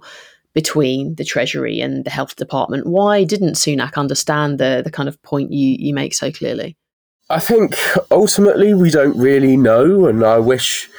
between 0.53 1.15
the 1.15 1.23
Treasury 1.23 1.81
and 1.81 2.05
the 2.05 2.09
Health 2.09 2.35
Department? 2.35 2.87
Why 2.87 3.23
didn't 3.23 3.53
Sunak 3.53 3.95
understand 3.97 4.59
the 4.59 4.81
the 4.83 4.91
kind 4.91 5.07
of 5.07 5.21
point 5.21 5.51
you 5.51 5.75
you 5.79 5.93
make 5.93 6.15
so 6.15 6.31
clearly? 6.31 6.75
I 7.29 7.39
think 7.39 7.75
ultimately 8.11 8.73
we 8.73 8.91
don't 8.91 9.17
really 9.17 9.57
know, 9.57 10.05
and 10.05 10.23
I 10.23 10.37
wish 10.37 10.89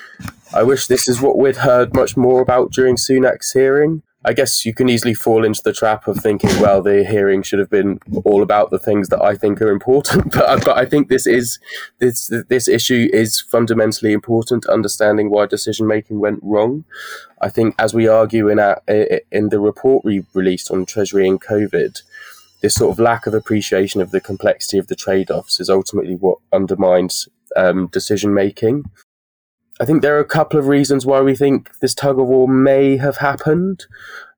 I 0.52 0.62
wish 0.62 0.86
this 0.86 1.08
is 1.08 1.20
what 1.20 1.38
we'd 1.38 1.56
heard 1.56 1.94
much 1.94 2.16
more 2.16 2.40
about 2.40 2.72
during 2.72 2.96
Sunak's 2.96 3.52
hearing. 3.52 4.02
I 4.24 4.32
guess 4.32 4.66
you 4.66 4.74
can 4.74 4.88
easily 4.88 5.14
fall 5.14 5.44
into 5.44 5.62
the 5.62 5.72
trap 5.72 6.08
of 6.08 6.16
thinking, 6.16 6.50
well, 6.60 6.82
the 6.82 7.04
hearing 7.04 7.44
should 7.44 7.60
have 7.60 7.70
been 7.70 8.00
all 8.24 8.42
about 8.42 8.70
the 8.70 8.78
things 8.78 9.08
that 9.10 9.22
I 9.22 9.36
think 9.36 9.62
are 9.62 9.70
important. 9.70 10.32
But, 10.36 10.64
but 10.64 10.76
I 10.76 10.84
think 10.84 11.08
this 11.08 11.28
is 11.28 11.60
this 12.00 12.32
this 12.48 12.66
issue 12.66 13.08
is 13.12 13.40
fundamentally 13.40 14.12
important. 14.12 14.66
Understanding 14.66 15.30
why 15.30 15.46
decision 15.46 15.86
making 15.86 16.18
went 16.18 16.40
wrong. 16.42 16.84
I 17.40 17.50
think, 17.50 17.76
as 17.78 17.94
we 17.94 18.08
argue 18.08 18.48
in 18.48 18.58
our 18.58 18.82
in 19.30 19.50
the 19.50 19.60
report 19.60 20.04
we 20.04 20.24
released 20.34 20.72
on 20.72 20.86
Treasury 20.86 21.28
and 21.28 21.40
COVID, 21.40 22.02
this 22.60 22.74
sort 22.74 22.92
of 22.92 22.98
lack 22.98 23.26
of 23.26 23.34
appreciation 23.34 24.00
of 24.00 24.10
the 24.10 24.20
complexity 24.20 24.78
of 24.78 24.86
the 24.86 24.96
trade 24.96 25.30
offs 25.30 25.60
is 25.60 25.70
ultimately 25.70 26.16
what 26.16 26.38
undermines 26.52 27.28
um, 27.54 27.86
decision 27.88 28.32
making. 28.34 28.90
I 29.78 29.84
think 29.84 30.02
there 30.02 30.16
are 30.16 30.20
a 30.20 30.24
couple 30.24 30.58
of 30.58 30.68
reasons 30.68 31.04
why 31.04 31.20
we 31.20 31.36
think 31.36 31.70
this 31.80 31.94
tug 31.94 32.18
of 32.18 32.26
war 32.26 32.48
may 32.48 32.96
have 32.96 33.18
happened. 33.18 33.86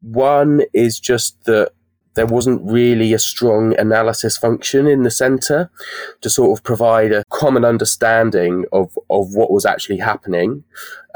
One 0.01 0.63
is 0.73 0.99
just 0.99 1.45
that 1.45 1.73
there 2.15 2.27
wasn't 2.27 2.69
really 2.69 3.13
a 3.13 3.19
strong 3.19 3.79
analysis 3.79 4.37
function 4.37 4.89
in 4.89 5.05
the 5.05 5.11
centre 5.11 5.71
to 6.21 6.29
sort 6.29 6.59
of 6.59 6.65
provide 6.65 7.13
a 7.13 7.23
common 7.31 7.65
understanding 7.65 8.65
of, 8.73 8.99
of 9.09 9.35
what 9.35 9.53
was 9.53 9.65
actually 9.65 9.99
happening. 9.99 10.65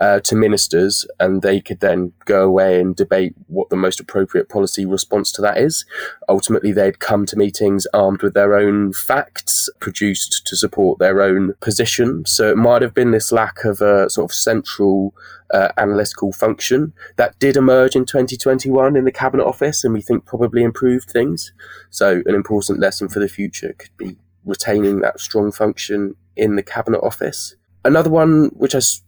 Uh, 0.03 0.19
to 0.19 0.35
ministers, 0.35 1.07
and 1.21 1.43
they 1.43 1.61
could 1.61 1.79
then 1.79 2.12
go 2.25 2.45
away 2.45 2.81
and 2.81 2.97
debate 2.97 3.35
what 3.47 3.71
the 3.71 3.77
most 3.77 4.01
appropriate 4.01 4.49
policy 4.49 4.85
response 4.85 5.31
to 5.31 5.41
that 5.41 5.57
is. 5.57 5.85
Ultimately, 6.29 6.73
they'd 6.73 6.99
come 6.99 7.25
to 7.25 7.37
meetings 7.37 7.87
armed 7.95 8.21
with 8.21 8.35
their 8.35 8.57
own 8.57 8.93
facts 8.93 9.71
produced 9.79 10.45
to 10.49 10.57
support 10.57 10.99
their 10.99 11.23
own 11.23 11.55
position. 11.61 12.25
So 12.27 12.51
it 12.51 12.57
might 12.57 12.83
have 12.83 12.95
been 12.95 13.12
this 13.12 13.31
lack 13.31 13.65
of 13.65 13.81
a 13.81 14.11
sort 14.11 14.29
of 14.29 14.35
central 14.35 15.15
uh, 15.55 15.69
analytical 15.77 16.33
function 16.33 16.95
that 17.15 17.38
did 17.38 17.57
emerge 17.57 17.95
in 17.95 18.05
2021 18.05 18.97
in 18.97 19.05
the 19.05 19.12
Cabinet 19.12 19.47
Office, 19.47 19.85
and 19.85 19.95
we 19.95 20.03
think 20.03 20.25
probably 20.25 20.65
improved 20.65 21.11
things. 21.11 21.53
So, 21.91 22.23
an 22.27 22.35
important 22.35 22.81
lesson 22.81 23.09
for 23.09 23.21
the 23.21 23.29
future 23.29 23.73
could 23.79 23.97
be 23.97 24.17
retaining 24.45 24.99
that 25.03 25.21
strong 25.21 25.53
function 25.53 26.17
in 26.35 26.57
the 26.57 26.62
Cabinet 26.65 27.03
Office. 27.05 27.55
Another 27.85 28.11
one, 28.11 28.47
which 28.55 28.75
is, 28.75 29.05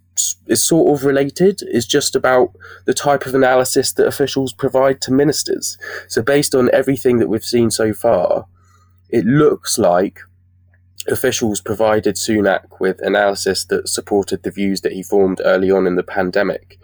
is 0.47 0.67
sort 0.67 0.97
of 0.97 1.05
related, 1.05 1.63
is 1.63 1.87
just 1.87 2.15
about 2.15 2.55
the 2.85 2.95
type 2.95 3.27
of 3.27 3.35
analysis 3.35 3.93
that 3.93 4.07
officials 4.07 4.53
provide 4.53 5.01
to 5.03 5.13
ministers. 5.13 5.79
So, 6.09 6.23
based 6.23 6.55
on 6.55 6.71
everything 6.73 7.19
that 7.19 7.29
we've 7.29 7.45
seen 7.45 7.71
so 7.71 7.93
far, 7.93 8.47
it 9.11 9.25
looks 9.25 9.79
like 9.79 10.21
officials 11.09 11.61
provided 11.61 12.17
Sunak 12.17 12.81
with 12.81 13.01
analysis 13.03 13.65
that 13.67 13.89
supported 13.89 14.43
the 14.43 14.51
views 14.51 14.81
that 14.81 14.93
he 14.93 15.03
formed 15.03 15.41
early 15.45 15.71
on 15.71 15.87
in 15.87 15.97
the 15.97 16.03
pandemic. 16.03 16.79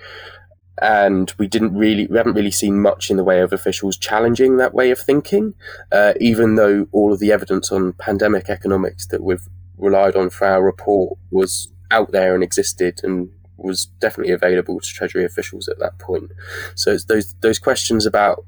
And 0.82 1.32
we 1.38 1.46
didn't 1.46 1.74
really, 1.74 2.06
we 2.06 2.16
haven't 2.16 2.34
really 2.34 2.50
seen 2.50 2.80
much 2.80 3.10
in 3.10 3.18
the 3.18 3.24
way 3.24 3.40
of 3.40 3.52
officials 3.52 3.98
challenging 3.98 4.56
that 4.56 4.74
way 4.74 4.90
of 4.90 4.98
thinking, 4.98 5.54
uh, 5.92 6.14
even 6.18 6.54
though 6.54 6.88
all 6.92 7.12
of 7.12 7.18
the 7.18 7.32
evidence 7.32 7.70
on 7.70 7.92
pandemic 7.94 8.48
economics 8.48 9.06
that 9.08 9.22
we've 9.22 9.46
relied 9.76 10.16
on 10.16 10.30
for 10.30 10.46
our 10.46 10.62
report 10.62 11.18
was 11.30 11.68
out 11.90 12.12
there 12.12 12.34
and 12.34 12.42
existed 12.42 13.00
and 13.02 13.30
was 13.56 13.86
definitely 14.00 14.32
available 14.32 14.80
to 14.80 14.86
Treasury 14.86 15.24
officials 15.24 15.68
at 15.68 15.78
that 15.78 15.98
point. 15.98 16.32
So 16.74 16.96
those 16.96 17.34
those 17.40 17.58
questions 17.58 18.06
about 18.06 18.44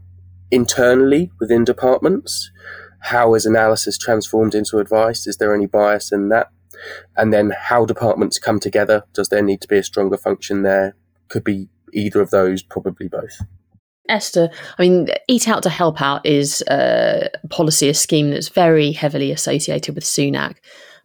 internally 0.51 1.31
within 1.41 1.65
departments 1.65 2.51
how 3.03 3.35
is 3.35 3.45
analysis 3.45 3.99
transformed 3.99 4.55
into 4.55 4.79
advice? 4.79 5.27
Is 5.27 5.37
there 5.39 5.55
any 5.55 5.67
bias 5.67 6.13
in 6.13 6.29
that? 6.29 6.51
And 7.17 7.33
then 7.33 7.53
how 7.59 7.85
departments 7.85 8.39
come 8.39 8.61
together? 8.61 9.05
Does 9.13 9.29
there 9.29 9.43
need 9.43 9.61
to 9.63 9.69
be 9.69 9.79
a 9.79 9.83
stronger 9.83 10.17
function 10.17 10.63
there? 10.63 10.95
Could 11.29 11.43
be 11.43 11.69
either 11.93 12.21
of 12.21 12.31
those, 12.31 12.63
probably 12.63 13.09
both. 13.09 13.41
Esther, 14.09 14.51
I 14.79 14.83
mean, 14.83 15.09
Eat 15.29 15.49
Out 15.49 15.65
to 15.65 15.69
Help 15.69 16.01
Out 16.01 16.25
is 16.25 16.63
a 16.69 17.29
policy, 17.51 17.89
a 17.89 17.95
scheme 17.95 18.31
that's 18.31 18.49
very 18.49 18.93
heavily 18.93 19.33
associated 19.33 19.95
with 19.95 20.05
Sunak. 20.05 20.57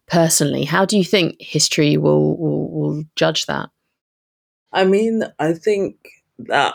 Personally, 0.08 0.64
how 0.64 0.84
do 0.84 0.96
you 0.96 1.04
think 1.04 1.36
history 1.40 1.96
will, 1.96 2.36
will, 2.36 2.70
will 2.70 3.04
judge 3.16 3.46
that? 3.46 3.68
I 4.72 4.84
mean, 4.84 5.22
I 5.38 5.52
think 5.52 5.96
that 6.38 6.74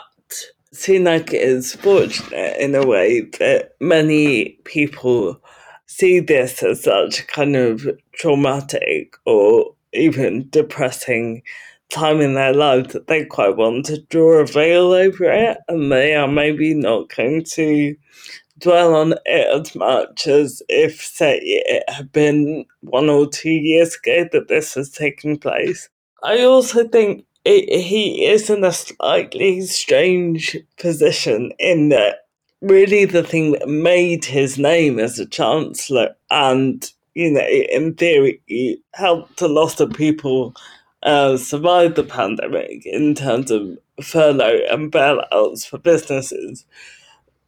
Sunak 0.74 1.32
is 1.32 1.74
fortunate 1.74 2.56
in 2.58 2.74
a 2.74 2.86
way 2.86 3.22
that 3.38 3.72
many 3.80 4.58
people 4.64 5.40
see 5.86 6.20
this 6.20 6.62
as 6.62 6.82
such 6.82 7.26
kind 7.28 7.54
of 7.54 7.86
traumatic 8.12 9.16
or 9.26 9.74
even 9.92 10.48
depressing 10.50 11.42
time 11.90 12.20
in 12.20 12.34
their 12.34 12.52
lives 12.52 12.92
that 12.92 13.06
they 13.06 13.24
quite 13.24 13.56
want 13.56 13.86
to 13.86 14.00
draw 14.02 14.40
a 14.40 14.46
veil 14.46 14.92
over 14.92 15.24
it 15.24 15.58
and 15.68 15.92
they 15.92 16.14
are 16.14 16.26
maybe 16.26 16.74
not 16.74 17.08
going 17.14 17.44
to 17.44 17.94
dwell 18.58 18.94
on 18.94 19.14
it 19.24 19.68
as 19.68 19.74
much 19.74 20.26
as 20.26 20.62
if 20.68 21.00
say 21.00 21.40
it 21.42 21.84
had 21.88 22.12
been 22.12 22.64
one 22.80 23.10
or 23.10 23.28
two 23.28 23.50
years 23.50 23.96
ago 23.96 24.28
that 24.32 24.48
this 24.48 24.74
has 24.74 24.90
taken 24.90 25.38
place. 25.38 25.88
I 26.22 26.42
also 26.44 26.86
think 26.88 27.26
it, 27.44 27.82
he 27.82 28.26
is 28.26 28.48
in 28.48 28.64
a 28.64 28.72
slightly 28.72 29.60
strange 29.62 30.56
position 30.78 31.52
in 31.58 31.90
that 31.90 32.26
really 32.60 33.04
the 33.04 33.22
thing 33.22 33.52
that 33.52 33.68
made 33.68 34.24
his 34.24 34.58
name 34.58 34.98
as 34.98 35.18
a 35.18 35.26
chancellor 35.26 36.16
and 36.30 36.90
you 37.14 37.30
know 37.30 37.46
in 37.46 37.94
theory 37.94 38.40
he 38.46 38.80
helped 38.94 39.42
a 39.42 39.48
lot 39.48 39.80
of 39.80 39.92
people 39.92 40.54
uh, 41.02 41.36
survive 41.36 41.94
the 41.94 42.02
pandemic 42.02 42.86
in 42.86 43.14
terms 43.14 43.50
of 43.50 43.76
furlough 44.02 44.60
and 44.70 44.90
bailouts 44.90 45.66
for 45.66 45.76
businesses 45.76 46.64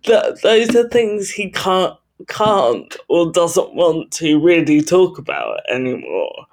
that 0.07 0.43
those 0.43 0.75
are 0.75 0.89
things 0.89 1.31
he 1.31 1.51
can't 1.51 1.97
can't 2.29 2.97
or 3.09 3.31
doesn't 3.31 3.75
want 3.75 4.11
to 4.11 4.41
really 4.41 4.81
talk 4.81 5.19
about 5.19 5.61
anymore 5.69 6.47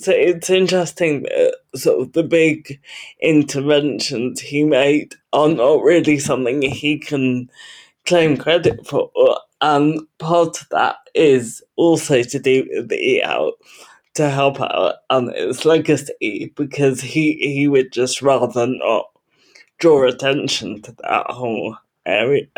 so 0.00 0.12
it's 0.12 0.48
interesting 0.48 1.24
that 1.24 1.56
sort 1.74 2.00
of 2.00 2.12
the 2.14 2.22
big 2.22 2.80
interventions 3.20 4.40
he 4.40 4.64
made 4.64 5.14
are 5.34 5.48
not 5.48 5.82
really 5.82 6.18
something 6.18 6.62
he 6.62 6.98
can 6.98 7.50
claim 8.06 8.38
credit 8.38 8.86
for. 8.86 9.10
And 9.60 10.00
part 10.16 10.62
of 10.62 10.68
that 10.70 10.96
is 11.14 11.62
also 11.76 12.22
to 12.22 12.38
do 12.38 12.66
with 12.72 12.88
the 12.88 12.96
Eat 12.96 13.22
Out 13.24 13.52
to 14.14 14.30
help 14.30 14.58
out 14.58 14.94
and 15.10 15.28
its 15.34 15.66
legacy 15.66 16.50
because 16.56 17.02
he, 17.02 17.34
he 17.34 17.68
would 17.68 17.92
just 17.92 18.22
rather 18.22 18.66
not 18.66 19.04
draw 19.78 20.08
attention 20.08 20.80
to 20.80 20.92
that 21.02 21.26
whole 21.26 21.76
area. 22.06 22.48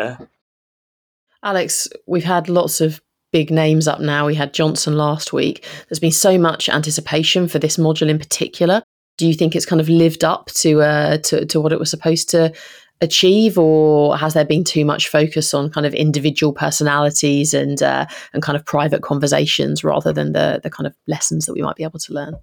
Alex, 1.43 1.89
we've 2.07 2.25
had 2.25 2.49
lots 2.49 2.81
of 2.81 3.01
big 3.33 3.51
names 3.51 3.89
up 3.89 4.01
now. 4.01 4.27
We 4.27 4.35
had 4.35 4.53
Johnson 4.53 4.97
last 4.97 5.33
week. 5.33 5.67
There's 5.89 5.99
been 5.99 6.13
so 6.13 6.39
much 6.39 6.69
anticipation 6.69 7.49
for 7.49 7.59
this 7.59 7.77
module 7.77 8.09
in 8.09 8.19
particular. 8.19 8.83
Do 9.19 9.27
you 9.27 9.35
think 9.35 9.57
it's 9.57 9.67
kind 9.67 9.81
of 9.81 9.89
lived 9.89 10.25
up 10.25 10.47
to 10.55 10.83
uh, 10.83 11.19
to, 11.19 11.45
to 11.47 11.61
what 11.61 11.73
it 11.73 11.79
was 11.79 11.91
supposed 11.91 12.31
to 12.31 12.53
achieve, 13.01 13.59
or 13.59 14.17
has 14.17 14.35
there 14.35 14.45
been 14.45 14.65
too 14.65 14.85
much 14.85 15.09
focus 15.09 15.53
on 15.53 15.71
kind 15.71 15.85
of 15.87 15.95
individual 15.95 16.53
personalities 16.53 17.53
and 17.53 17.83
uh, 17.83 18.07
and 18.33 18.43
kind 18.43 18.57
of 18.57 18.65
private 18.65 19.03
conversations 19.03 19.85
rather 19.85 20.13
than 20.13 20.33
the 20.33 20.61
the 20.63 20.71
kind 20.71 20.87
of 20.87 20.95
lessons 21.07 21.47
that 21.47 21.55
we 21.55 21.63
might 21.63 21.77
be 21.77 21.85
able 21.85 21.99
to 21.99 22.13
learn? 22.13 22.37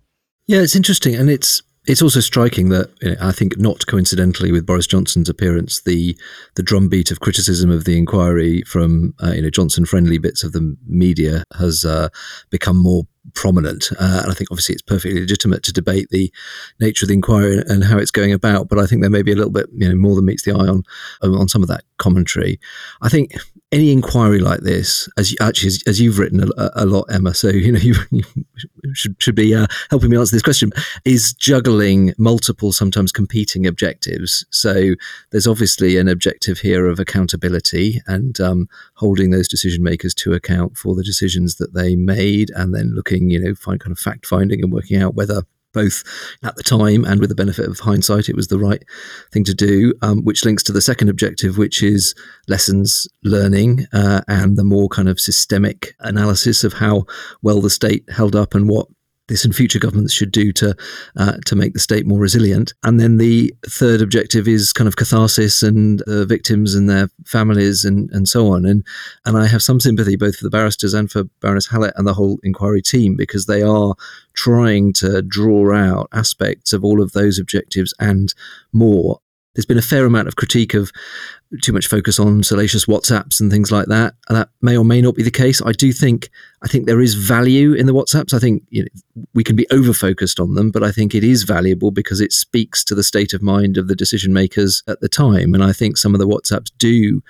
Yeah, 0.47 0.59
it's 0.59 0.75
interesting, 0.75 1.15
and 1.15 1.29
it's 1.29 1.61
it's 1.89 2.03
also 2.03 2.19
striking 2.19 2.69
that 2.69 2.91
you 3.01 3.09
know, 3.09 3.15
I 3.19 3.31
think, 3.31 3.57
not 3.57 3.87
coincidentally, 3.87 4.51
with 4.51 4.65
Boris 4.65 4.85
Johnson's 4.85 5.27
appearance, 5.27 5.81
the 5.81 6.15
the 6.55 6.61
drumbeat 6.61 7.09
of 7.09 7.19
criticism 7.19 7.71
of 7.71 7.85
the 7.85 7.97
inquiry 7.97 8.61
from 8.61 9.15
uh, 9.23 9.31
you 9.31 9.41
know 9.41 9.49
Johnson 9.49 9.85
friendly 9.85 10.19
bits 10.19 10.43
of 10.43 10.51
the 10.51 10.77
media 10.87 11.43
has 11.57 11.83
uh, 11.83 12.09
become 12.51 12.77
more 12.77 13.03
prominent. 13.33 13.89
Uh, 13.99 14.21
and 14.21 14.31
I 14.31 14.35
think 14.35 14.51
obviously 14.51 14.73
it's 14.73 14.83
perfectly 14.83 15.19
legitimate 15.19 15.63
to 15.63 15.73
debate 15.73 16.07
the 16.11 16.31
nature 16.79 17.05
of 17.05 17.07
the 17.07 17.15
inquiry 17.15 17.63
and 17.67 17.83
how 17.83 17.97
it's 17.97 18.11
going 18.11 18.33
about. 18.33 18.69
But 18.69 18.77
I 18.77 18.85
think 18.85 19.01
there 19.01 19.09
may 19.09 19.23
be 19.23 19.31
a 19.31 19.35
little 19.35 19.51
bit 19.51 19.65
you 19.73 19.89
know 19.89 19.95
more 19.95 20.15
than 20.15 20.25
meets 20.25 20.43
the 20.43 20.51
eye 20.51 20.67
on 20.67 20.83
on 21.23 21.49
some 21.49 21.63
of 21.63 21.69
that 21.69 21.83
commentary. 21.97 22.59
I 23.01 23.09
think 23.09 23.33
any 23.71 23.91
inquiry 23.91 24.39
like 24.39 24.61
this, 24.61 25.07
as 25.17 25.31
you, 25.31 25.37
actually 25.39 25.67
as, 25.67 25.83
as 25.85 26.01
you've 26.01 26.17
written 26.17 26.41
a, 26.57 26.71
a, 26.75 26.85
lot, 26.85 27.05
Emma, 27.11 27.33
so 27.33 27.49
you 27.49 27.71
know 27.71 27.79
you, 27.83 27.95
you 28.11 28.23
should 28.93 29.15
should 29.19 29.35
be 29.35 29.53
uh, 29.53 29.67
helping 29.89 30.09
me 30.09 30.17
answer 30.17 30.35
this 30.35 30.43
question, 30.43 30.71
is 31.05 31.33
juggling 31.33 32.13
multiple, 32.17 32.71
sometimes 32.71 33.11
competing 33.11 33.67
objectives. 33.67 34.45
So 34.49 34.95
there's 35.31 35.47
obviously 35.47 35.97
an 35.97 36.07
objective 36.07 36.59
here 36.59 36.87
of 36.87 36.99
accountability 36.99 38.01
and 38.07 38.39
um, 38.39 38.67
holding 38.95 39.29
those 39.29 39.47
decision 39.47 39.83
makers 39.83 40.13
to 40.15 40.33
account 40.33 40.77
for 40.77 40.95
the 40.95 41.03
decisions 41.03 41.55
that 41.57 41.73
they 41.73 41.95
made, 41.95 42.49
and 42.55 42.73
then 42.73 42.95
looking, 42.95 43.29
you 43.29 43.39
know, 43.39 43.53
find 43.53 43.79
kind 43.79 43.91
of 43.91 43.99
fact 43.99 44.25
finding 44.25 44.63
and 44.63 44.73
working 44.73 45.01
out 45.01 45.15
whether 45.15 45.43
both 45.73 46.03
at 46.43 46.55
the 46.55 46.63
time 46.63 47.05
and 47.05 47.19
with 47.19 47.29
the 47.29 47.35
benefit 47.35 47.67
of 47.67 47.79
hindsight, 47.79 48.29
it 48.29 48.35
was 48.35 48.47
the 48.47 48.59
right 48.59 48.83
thing 49.31 49.43
to 49.45 49.53
do, 49.53 49.93
um, 50.01 50.23
which 50.23 50.45
links 50.45 50.63
to 50.63 50.71
the 50.71 50.81
second 50.81 51.09
objective, 51.09 51.57
which 51.57 51.83
is 51.83 52.15
lessons 52.47 53.07
learning 53.23 53.85
uh, 53.93 54.21
and 54.27 54.57
the 54.57 54.63
more 54.63 54.89
kind 54.89 55.09
of 55.09 55.19
systemic 55.19 55.93
analysis 55.99 56.63
of 56.63 56.73
how 56.73 57.05
well 57.41 57.61
the 57.61 57.69
state 57.69 58.03
held 58.09 58.35
up 58.35 58.55
and 58.55 58.69
what 58.69 58.87
this 59.29 59.45
and 59.45 59.55
future 59.55 59.79
governments 59.79 60.13
should 60.13 60.31
do 60.31 60.51
to 60.53 60.75
uh, 61.15 61.37
to 61.45 61.55
make 61.55 61.73
the 61.73 61.79
state 61.79 62.05
more 62.05 62.19
resilient. 62.19 62.73
And 62.83 62.99
then 62.99 63.17
the 63.17 63.53
third 63.65 64.01
objective 64.01 64.47
is 64.47 64.73
kind 64.73 64.87
of 64.87 64.97
catharsis 64.97 65.63
and 65.63 66.01
uh, 66.01 66.25
victims 66.25 66.75
and 66.75 66.89
their 66.89 67.09
families 67.25 67.85
and, 67.85 68.09
and 68.11 68.27
so 68.27 68.47
on. 68.47 68.65
And 68.65 68.85
and 69.25 69.37
I 69.37 69.47
have 69.47 69.61
some 69.61 69.79
sympathy 69.79 70.17
both 70.17 70.35
for 70.35 70.43
the 70.43 70.49
barristers 70.49 70.93
and 70.93 71.09
for 71.09 71.23
Baroness 71.41 71.67
Hallett 71.67 71.93
and 71.95 72.05
the 72.05 72.13
whole 72.13 72.39
inquiry 72.43 72.81
team 72.81 73.15
because 73.15 73.45
they 73.45 73.61
are 73.61 73.95
trying 74.33 74.93
to 74.93 75.21
draw 75.21 75.73
out 75.73 76.09
aspects 76.11 76.73
of 76.73 76.83
all 76.83 77.01
of 77.01 77.13
those 77.13 77.39
objectives 77.39 77.93
and 77.99 78.33
more 78.73 79.19
there's 79.59 79.65
been 79.65 79.77
a 79.77 79.81
fair 79.81 80.05
amount 80.05 80.29
of 80.29 80.37
critique 80.37 80.73
of 80.73 80.89
too 81.61 81.73
much 81.73 81.87
focus 81.87 82.17
on 82.17 82.43
salacious 82.43 82.85
WhatsApps 82.85 83.41
and 83.41 83.51
things 83.51 83.73
like 83.73 83.87
that. 83.87 84.13
And 84.29 84.37
that 84.37 84.51
may 84.61 84.77
or 84.77 84.85
may 84.85 85.01
not 85.01 85.15
be 85.15 85.23
the 85.23 85.29
case. 85.29 85.61
I 85.61 85.73
do 85.73 85.91
think 85.91 86.29
I 86.61 86.69
think 86.69 86.85
there 86.85 87.01
is 87.01 87.15
value 87.15 87.73
in 87.73 87.85
the 87.85 87.93
WhatsApps. 87.93 88.33
I 88.33 88.39
think 88.39 88.63
you 88.69 88.83
know, 88.83 89.23
we 89.33 89.43
can 89.43 89.57
be 89.57 89.67
over 89.69 89.91
focused 89.93 90.39
on 90.39 90.53
them, 90.53 90.71
but 90.71 90.81
I 90.81 90.93
think 90.93 91.13
it 91.13 91.25
is 91.25 91.43
valuable 91.43 91.91
because 91.91 92.21
it 92.21 92.31
speaks 92.31 92.85
to 92.85 92.95
the 92.95 93.03
state 93.03 93.33
of 93.33 93.41
mind 93.41 93.75
of 93.75 93.89
the 93.89 93.95
decision 93.95 94.31
makers 94.31 94.81
at 94.87 95.01
the 95.01 95.09
time. 95.09 95.53
And 95.53 95.61
I 95.61 95.73
think 95.73 95.97
some 95.97 96.15
of 96.15 96.19
the 96.19 96.27
WhatsApps 96.27 96.71
do 96.77 97.21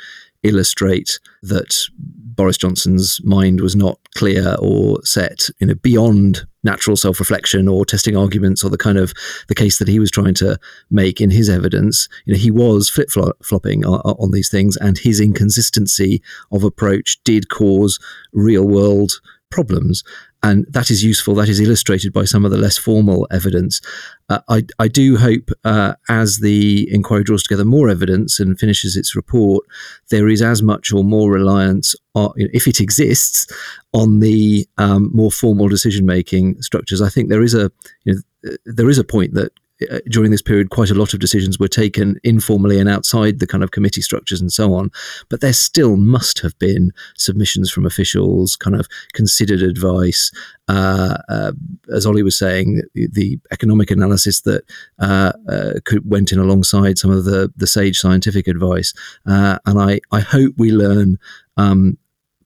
illustrate 0.43 1.19
that 1.41 1.75
Boris 1.97 2.57
Johnson's 2.57 3.19
mind 3.23 3.59
was 3.59 3.75
not 3.75 3.97
clear 4.15 4.55
or 4.59 5.03
set, 5.03 5.49
you 5.59 5.65
know, 5.65 5.75
beyond 5.75 6.45
natural 6.63 6.97
self-reflection 6.97 7.67
or 7.67 7.85
testing 7.85 8.17
arguments 8.17 8.63
or 8.63 8.69
the 8.69 8.77
kind 8.77 8.97
of 8.97 9.13
the 9.47 9.55
case 9.55 9.79
that 9.79 9.87
he 9.87 9.99
was 9.99 10.11
trying 10.11 10.33
to 10.35 10.57
make 10.89 11.21
in 11.21 11.31
his 11.31 11.49
evidence. 11.49 12.07
You 12.25 12.33
know 12.33 12.39
he 12.39 12.51
was 12.51 12.89
flip-flopping 12.89 13.85
on, 13.85 13.99
on 14.01 14.31
these 14.31 14.49
things 14.49 14.77
and 14.77 14.97
his 14.97 15.19
inconsistency 15.19 16.21
of 16.51 16.63
approach 16.63 17.19
did 17.23 17.49
cause 17.49 17.99
real 18.33 18.67
world 18.67 19.13
problems 19.49 20.03
and 20.41 20.65
that 20.69 20.89
is 20.89 21.03
useful. 21.03 21.35
That 21.35 21.49
is 21.49 21.59
illustrated 21.59 22.13
by 22.13 22.25
some 22.25 22.45
of 22.45 22.51
the 22.51 22.57
less 22.57 22.77
formal 22.77 23.27
evidence. 23.31 23.81
Uh, 24.29 24.39
I, 24.47 24.63
I 24.77 24.87
do 24.87 25.17
hope, 25.17 25.49
uh, 25.65 25.95
as 26.07 26.37
the 26.37 26.87
inquiry 26.91 27.23
draws 27.23 27.43
together 27.43 27.65
more 27.65 27.89
evidence 27.89 28.39
and 28.39 28.59
finishes 28.59 28.95
its 28.95 29.15
report, 29.15 29.65
there 30.09 30.29
is 30.29 30.41
as 30.41 30.61
much 30.61 30.93
or 30.93 31.03
more 31.03 31.31
reliance, 31.31 31.95
on, 32.15 32.31
if 32.37 32.67
it 32.67 32.79
exists, 32.79 33.47
on 33.93 34.19
the 34.19 34.67
um, 34.77 35.09
more 35.13 35.31
formal 35.31 35.67
decision 35.67 36.05
making 36.05 36.61
structures. 36.61 37.01
I 37.01 37.09
think 37.09 37.29
there 37.29 37.43
is 37.43 37.53
a 37.53 37.71
you 38.05 38.13
know, 38.13 38.55
there 38.65 38.89
is 38.89 38.97
a 38.97 39.03
point 39.03 39.33
that 39.33 39.51
uh, 39.89 39.99
during 40.09 40.31
this 40.31 40.41
period, 40.41 40.69
quite 40.69 40.89
a 40.89 40.95
lot 40.95 41.13
of 41.13 41.19
decisions 41.19 41.59
were 41.59 41.67
taken 41.67 42.19
informally 42.23 42.79
and 42.79 42.89
outside 42.89 43.39
the 43.39 43.47
kind 43.47 43.63
of 43.63 43.71
committee 43.71 44.01
structures 44.01 44.41
and 44.41 44.51
so 44.51 44.73
on. 44.73 44.91
But 45.29 45.41
there 45.41 45.53
still 45.53 45.95
must 45.95 46.39
have 46.39 46.57
been 46.59 46.91
submissions 47.15 47.71
from 47.71 47.85
officials, 47.85 48.55
kind 48.55 48.75
of 48.75 48.87
considered 49.13 49.61
advice. 49.61 50.31
Uh, 50.67 51.17
uh, 51.29 51.51
as 51.93 52.05
Olly 52.05 52.23
was 52.23 52.37
saying, 52.37 52.81
the, 52.93 53.07
the 53.11 53.39
economic 53.51 53.89
analysis 53.91 54.41
that 54.41 54.63
uh, 54.99 55.33
uh 55.47 55.73
could, 55.85 56.09
went 56.09 56.31
in 56.31 56.39
alongside 56.39 56.97
some 56.97 57.11
of 57.11 57.25
the, 57.25 57.51
the 57.55 57.67
sage 57.67 57.97
scientific 57.99 58.47
advice. 58.47 58.93
And 59.25 59.79
I, 59.79 59.99
I 60.11 60.19
hope 60.19 60.53
we 60.57 60.71
learn 60.71 61.17
um, 61.57 61.97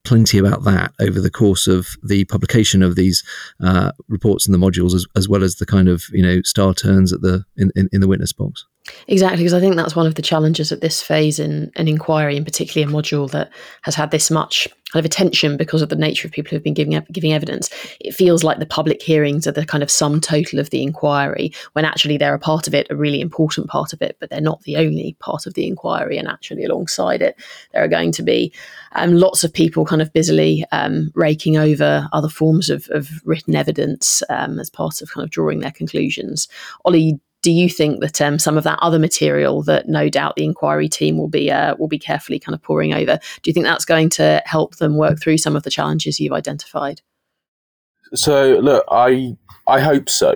plenty 0.04 0.38
about 0.38 0.64
that 0.64 0.92
over 1.00 1.20
the 1.20 1.30
course 1.30 1.66
of 1.66 1.96
the 2.02 2.24
publication 2.26 2.82
of 2.82 2.94
these 2.94 3.24
uh, 3.60 3.92
reports 4.08 4.46
and 4.46 4.54
the 4.54 4.58
modules, 4.58 4.94
as, 4.94 5.06
as, 5.16 5.28
well 5.28 5.42
as 5.42 5.56
the 5.56 5.66
kind 5.66 5.88
of 5.88 6.04
you 6.12 6.22
know 6.22 6.42
star 6.42 6.74
turns 6.74 7.12
at 7.12 7.22
the 7.22 7.44
in, 7.56 7.70
in, 7.74 7.88
in 7.92 8.00
the 8.00 8.08
witness 8.08 8.32
box. 8.32 8.66
Exactly, 9.08 9.38
because 9.38 9.54
I 9.54 9.60
think 9.60 9.76
that's 9.76 9.96
one 9.96 10.06
of 10.06 10.14
the 10.14 10.22
challenges 10.22 10.70
at 10.70 10.82
this 10.82 11.02
phase 11.02 11.38
in 11.38 11.72
an 11.76 11.88
inquiry, 11.88 12.36
and 12.36 12.44
particularly 12.44 12.90
a 12.90 12.94
module 12.94 13.30
that 13.30 13.50
has 13.82 13.94
had 13.94 14.10
this 14.10 14.30
much 14.30 14.68
kind 14.92 15.04
of 15.04 15.06
attention 15.06 15.56
because 15.56 15.80
of 15.80 15.88
the 15.88 15.96
nature 15.96 16.28
of 16.28 16.32
people 16.32 16.50
who've 16.50 16.62
been 16.62 16.74
giving 16.74 17.00
giving 17.10 17.32
evidence. 17.32 17.70
It 18.00 18.14
feels 18.14 18.44
like 18.44 18.58
the 18.58 18.66
public 18.66 19.00
hearings 19.00 19.46
are 19.46 19.52
the 19.52 19.64
kind 19.64 19.82
of 19.82 19.90
sum 19.90 20.20
total 20.20 20.58
of 20.58 20.68
the 20.68 20.82
inquiry, 20.82 21.50
when 21.72 21.86
actually 21.86 22.18
they're 22.18 22.34
a 22.34 22.38
part 22.38 22.68
of 22.68 22.74
it, 22.74 22.86
a 22.90 22.96
really 22.96 23.22
important 23.22 23.68
part 23.68 23.94
of 23.94 24.02
it, 24.02 24.18
but 24.20 24.28
they're 24.28 24.42
not 24.42 24.60
the 24.62 24.76
only 24.76 25.16
part 25.18 25.46
of 25.46 25.54
the 25.54 25.66
inquiry. 25.66 26.18
And 26.18 26.28
actually, 26.28 26.64
alongside 26.64 27.22
it, 27.22 27.40
there 27.72 27.82
are 27.82 27.88
going 27.88 28.12
to 28.12 28.22
be 28.22 28.52
um, 28.92 29.14
lots 29.14 29.44
of 29.44 29.52
people 29.52 29.86
kind 29.86 30.02
of 30.02 30.12
busily 30.12 30.62
um, 30.72 31.10
raking 31.14 31.56
over 31.56 32.06
other 32.12 32.28
forms 32.28 32.68
of, 32.68 32.86
of 32.90 33.08
written 33.24 33.56
evidence 33.56 34.22
um, 34.28 34.58
as 34.60 34.68
part 34.68 35.00
of 35.00 35.10
kind 35.10 35.24
of 35.24 35.30
drawing 35.30 35.60
their 35.60 35.72
conclusions. 35.72 36.48
Olly 36.84 37.18
do 37.44 37.52
you 37.52 37.68
think 37.68 38.00
that 38.00 38.22
um, 38.22 38.38
some 38.38 38.56
of 38.56 38.64
that 38.64 38.78
other 38.80 38.98
material 38.98 39.62
that 39.64 39.86
no 39.86 40.08
doubt 40.08 40.34
the 40.34 40.44
inquiry 40.44 40.88
team 40.88 41.18
will 41.18 41.28
be 41.28 41.50
uh, 41.50 41.76
will 41.78 41.88
be 41.88 41.98
carefully 41.98 42.38
kind 42.38 42.54
of 42.54 42.62
poring 42.62 42.94
over, 42.94 43.18
do 43.42 43.50
you 43.50 43.52
think 43.52 43.66
that's 43.66 43.84
going 43.84 44.08
to 44.08 44.42
help 44.46 44.76
them 44.76 44.96
work 44.96 45.20
through 45.20 45.36
some 45.36 45.54
of 45.54 45.62
the 45.62 45.70
challenges 45.70 46.18
you've 46.18 46.32
identified? 46.32 47.02
So 48.14 48.58
look, 48.62 48.82
I 48.90 49.36
I 49.66 49.80
hope 49.80 50.08
so. 50.08 50.34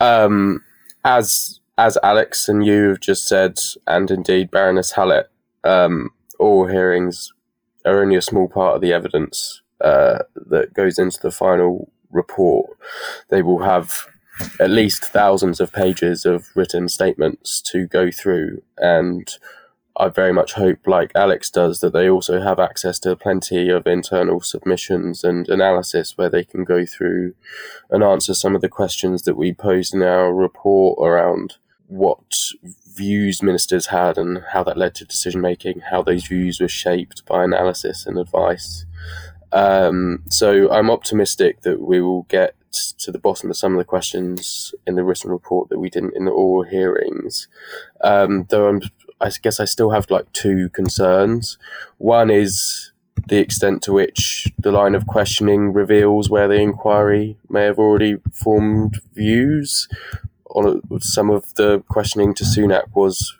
Um, 0.00 0.64
as 1.04 1.60
as 1.78 1.96
Alex 2.02 2.48
and 2.48 2.66
you 2.66 2.88
have 2.88 3.00
just 3.00 3.28
said, 3.28 3.60
and 3.86 4.10
indeed 4.10 4.50
Baroness 4.50 4.90
Hallett, 4.90 5.30
um, 5.62 6.10
all 6.40 6.66
hearings 6.66 7.32
are 7.84 8.02
only 8.02 8.16
a 8.16 8.22
small 8.22 8.48
part 8.48 8.74
of 8.74 8.82
the 8.82 8.92
evidence 8.92 9.62
uh, 9.80 10.18
that 10.34 10.74
goes 10.74 10.98
into 10.98 11.20
the 11.22 11.30
final 11.30 11.92
report. 12.10 12.76
They 13.28 13.42
will 13.42 13.62
have 13.62 14.08
at 14.60 14.70
least 14.70 15.04
thousands 15.04 15.60
of 15.60 15.72
pages 15.72 16.24
of 16.24 16.48
written 16.54 16.88
statements 16.88 17.60
to 17.62 17.86
go 17.86 18.10
through. 18.10 18.62
And 18.76 19.28
I 19.96 20.08
very 20.08 20.32
much 20.32 20.52
hope, 20.52 20.86
like 20.86 21.10
Alex 21.14 21.50
does, 21.50 21.80
that 21.80 21.92
they 21.92 22.08
also 22.08 22.40
have 22.40 22.60
access 22.60 23.00
to 23.00 23.16
plenty 23.16 23.68
of 23.68 23.86
internal 23.86 24.40
submissions 24.40 25.24
and 25.24 25.48
analysis 25.48 26.16
where 26.16 26.30
they 26.30 26.44
can 26.44 26.62
go 26.64 26.86
through 26.86 27.34
and 27.90 28.04
answer 28.04 28.32
some 28.32 28.54
of 28.54 28.60
the 28.60 28.68
questions 28.68 29.22
that 29.22 29.36
we 29.36 29.52
posed 29.52 29.94
in 29.94 30.02
our 30.02 30.32
report 30.32 30.98
around 31.04 31.56
what 31.88 32.20
views 32.94 33.42
ministers 33.42 33.86
had 33.86 34.18
and 34.18 34.42
how 34.52 34.62
that 34.62 34.76
led 34.76 34.94
to 34.94 35.04
decision 35.04 35.40
making, 35.40 35.80
how 35.90 36.02
those 36.02 36.26
views 36.26 36.60
were 36.60 36.68
shaped 36.68 37.24
by 37.26 37.42
analysis 37.42 38.06
and 38.06 38.18
advice. 38.18 38.84
Um, 39.52 40.22
so 40.28 40.70
I'm 40.70 40.90
optimistic 40.90 41.62
that 41.62 41.80
we 41.80 42.00
will 42.00 42.22
get 42.24 42.54
to 42.72 43.10
the 43.10 43.18
bottom 43.18 43.50
of 43.50 43.56
some 43.56 43.72
of 43.72 43.78
the 43.78 43.84
questions 43.84 44.74
in 44.86 44.94
the 44.94 45.04
written 45.04 45.30
report 45.30 45.68
that 45.68 45.78
we 45.78 45.90
didn't 45.90 46.16
in 46.16 46.24
the 46.24 46.30
oral 46.30 46.68
hearings. 46.68 47.48
Um, 48.02 48.46
though 48.50 48.68
I'm, 48.68 48.82
I 49.20 49.30
guess 49.42 49.60
I 49.60 49.64
still 49.64 49.90
have 49.90 50.10
like 50.10 50.32
two 50.32 50.68
concerns. 50.70 51.58
One 51.98 52.30
is 52.30 52.92
the 53.28 53.38
extent 53.38 53.82
to 53.82 53.92
which 53.92 54.48
the 54.58 54.72
line 54.72 54.94
of 54.94 55.06
questioning 55.06 55.72
reveals 55.72 56.30
where 56.30 56.48
the 56.48 56.54
inquiry 56.54 57.36
may 57.48 57.64
have 57.64 57.78
already 57.78 58.16
formed 58.32 59.00
views. 59.14 59.88
On 60.50 60.80
some 61.00 61.30
of 61.30 61.54
the 61.54 61.84
questioning 61.88 62.32
to 62.34 62.44
Sunak 62.44 62.94
was 62.94 63.36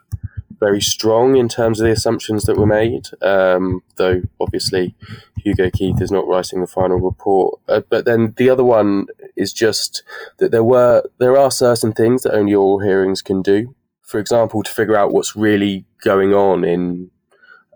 very 0.61 0.81
strong 0.81 1.37
in 1.37 1.49
terms 1.49 1.81
of 1.81 1.87
the 1.87 1.92
assumptions 1.92 2.44
that 2.44 2.57
were 2.57 2.66
made, 2.66 3.09
um, 3.23 3.83
though 3.97 4.23
obviously 4.40 4.94
Hugo 5.37 5.71
Keith 5.71 6.01
is 6.01 6.11
not 6.11 6.27
writing 6.27 6.61
the 6.61 6.66
final 6.66 6.99
report. 6.99 7.61
Uh, 7.68 7.83
but 7.88 8.05
then 8.05 8.35
the 8.37 8.51
other 8.51 8.64
one 8.64 9.07
is 9.37 9.53
just 9.53 10.03
that 10.38 10.51
there 10.51 10.64
were 10.64 11.03
there 11.18 11.37
are 11.37 11.51
certain 11.51 11.92
things 11.92 12.23
that 12.23 12.35
only 12.35 12.55
oral 12.55 12.81
hearings 12.81 13.23
can 13.23 13.42
do. 13.42 13.75
For 14.03 14.18
example, 14.18 14.62
to 14.62 14.71
figure 14.71 14.97
out 14.97 15.12
what's 15.12 15.37
really 15.37 15.85
going 16.03 16.33
on 16.33 16.64
in 16.64 17.11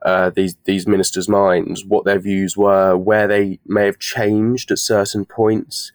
uh, 0.02 0.30
these 0.30 0.56
these 0.64 0.86
ministers' 0.86 1.28
minds, 1.28 1.84
what 1.84 2.04
their 2.04 2.18
views 2.18 2.56
were, 2.56 2.96
where 2.96 3.28
they 3.28 3.60
may 3.66 3.86
have 3.86 3.98
changed 3.98 4.70
at 4.70 4.78
certain 4.78 5.24
points, 5.24 5.92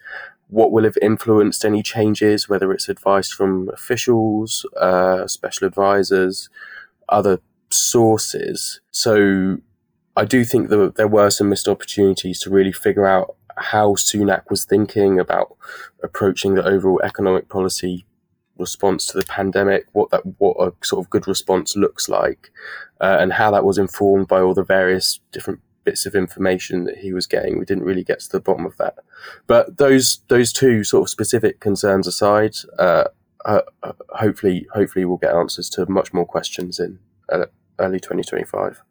what 0.47 0.71
will 0.71 0.86
have 0.86 0.97
influenced 1.02 1.65
any 1.65 1.84
changes, 1.84 2.47
whether 2.47 2.71
it's 2.71 2.88
advice 2.88 3.32
from 3.32 3.69
officials, 3.69 4.65
uh, 4.80 5.28
special 5.28 5.67
advisors, 5.67 6.50
other 7.10 7.39
sources. 7.70 8.80
So 8.91 9.58
I 10.15 10.26
do 10.26 10.43
think 10.43 10.70
that 10.70 10.96
there 10.96 11.08
were 11.08 11.30
some 11.30 11.50
missed 11.50 11.67
opportunities 11.67 12.39
to 12.41 12.50
really 12.50 12.72
figure 12.72 13.06
out 13.06 13.36
how 13.58 13.93
Sunak 13.93 14.50
was 14.50 14.65
thinking 14.65 15.20
about 15.20 15.56
approaching 16.04 16.54
the 16.54 16.65
overall 16.65 17.02
economic 17.04 17.50
policy 17.50 18.06
response 18.58 19.06
to 19.08 19.17
the 19.17 19.26
pandemic, 19.26 19.86
what 19.93 20.10
that 20.12 20.24
what 20.38 20.58
a 20.60 20.74
sort 20.86 21.06
of 21.06 21.10
good 21.10 21.28
response 21.28 21.76
looks 21.76 22.10
like, 22.10 22.50
uh, 23.02 23.17
and 23.20 23.34
how 23.34 23.52
that 23.52 23.63
was 23.63 23.78
informed 23.78 24.28
by 24.28 24.41
all 24.41 24.54
the 24.54 24.63
various 24.63 25.20
different 25.32 25.60
bits 25.84 26.06
of 26.06 26.15
information 26.15 26.84
that 26.84 26.98
he 26.98 27.13
was 27.13 27.28
getting. 27.28 27.58
We 27.58 27.65
didn't 27.65 27.86
really 27.86 28.04
get 28.04 28.20
to 28.22 28.32
the 28.32 28.39
bottom 28.39 28.65
of 28.65 28.78
that, 28.78 28.96
but 29.46 29.78
those 29.78 30.22
those 30.28 30.52
two 30.52 30.84
sort 30.84 31.04
of 31.04 31.10
specific 31.10 31.60
concerns 31.60 32.08
aside, 32.08 32.56
uh, 32.78 33.06
uh, 33.48 33.62
hopefully 34.10 34.68
hopefully 34.74 35.06
we'll 35.06 35.18
get 35.18 35.34
answers 35.34 35.70
to 35.70 35.90
much 35.90 36.14
more 36.14 36.26
questions 36.26 36.80
in 36.80 37.00
uh, 37.32 37.46
early 37.80 38.00
2025. 38.00 38.82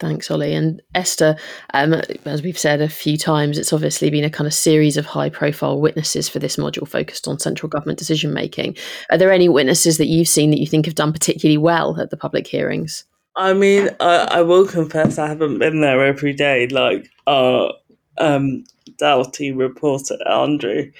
Thanks, 0.00 0.32
Olly. 0.32 0.52
And 0.52 0.82
Esther, 0.96 1.36
um, 1.74 1.94
as 2.24 2.42
we've 2.42 2.58
said 2.58 2.80
a 2.80 2.88
few 2.88 3.16
times, 3.16 3.56
it's 3.56 3.72
obviously 3.72 4.10
been 4.10 4.24
a 4.24 4.30
kind 4.30 4.48
of 4.48 4.52
series 4.52 4.96
of 4.96 5.06
high 5.06 5.30
profile 5.30 5.80
witnesses 5.80 6.28
for 6.28 6.40
this 6.40 6.56
module 6.56 6.88
focused 6.88 7.28
on 7.28 7.38
central 7.38 7.70
government 7.70 8.00
decision 8.00 8.34
making. 8.34 8.76
Are 9.10 9.18
there 9.18 9.30
any 9.30 9.48
witnesses 9.48 9.98
that 9.98 10.08
you've 10.08 10.26
seen 10.26 10.50
that 10.50 10.58
you 10.58 10.66
think 10.66 10.86
have 10.86 10.96
done 10.96 11.12
particularly 11.12 11.56
well 11.56 12.00
at 12.00 12.10
the 12.10 12.16
public 12.16 12.48
hearings? 12.48 13.04
I 13.36 13.52
mean, 13.52 13.90
I, 14.00 14.26
I 14.32 14.42
will 14.42 14.66
confess 14.66 15.18
I 15.18 15.28
haven't 15.28 15.60
been 15.60 15.80
there 15.80 16.04
every 16.04 16.32
day 16.32 16.66
like 16.66 17.08
our 17.28 17.72
um, 18.18 18.64
Doughty 18.98 19.52
reporter, 19.52 20.16
Andrew. 20.28 20.90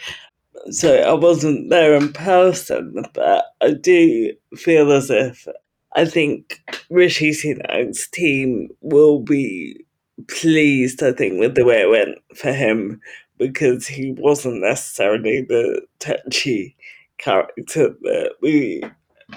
So 0.71 0.97
I 0.97 1.13
wasn't 1.15 1.71
there 1.71 1.95
in 1.95 2.13
person, 2.13 3.05
but 3.15 3.47
I 3.61 3.73
do 3.73 4.33
feel 4.57 4.93
as 4.93 5.11
if 5.11 5.47
I 5.95 6.05
think 6.05 6.61
Rishi 6.89 7.31
Sunak's 7.31 8.09
team 8.09 8.69
will 8.81 9.21
be 9.21 9.85
pleased, 10.29 11.03
I 11.03 11.13
think, 11.13 11.41
with 11.41 11.55
the 11.55 11.65
way 11.65 11.83
it 11.83 11.91
went 11.91 12.19
for 12.37 12.53
him 12.53 13.01
because 13.39 13.87
he 13.87 14.13
wasn't 14.19 14.61
necessarily 14.61 15.43
the 15.43 15.83
touchy 15.99 16.77
character 17.19 17.95
that 18.03 18.35
we 18.41 18.83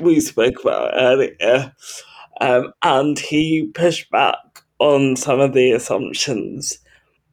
we 0.01 0.19
spoke 0.19 0.61
about 0.61 0.91
earlier. 0.95 1.73
Um, 2.41 2.73
and 2.83 3.17
he 3.17 3.71
pushed 3.73 4.09
back 4.11 4.37
on 4.79 5.15
some 5.15 5.39
of 5.39 5.53
the 5.53 5.71
assumptions, 5.71 6.77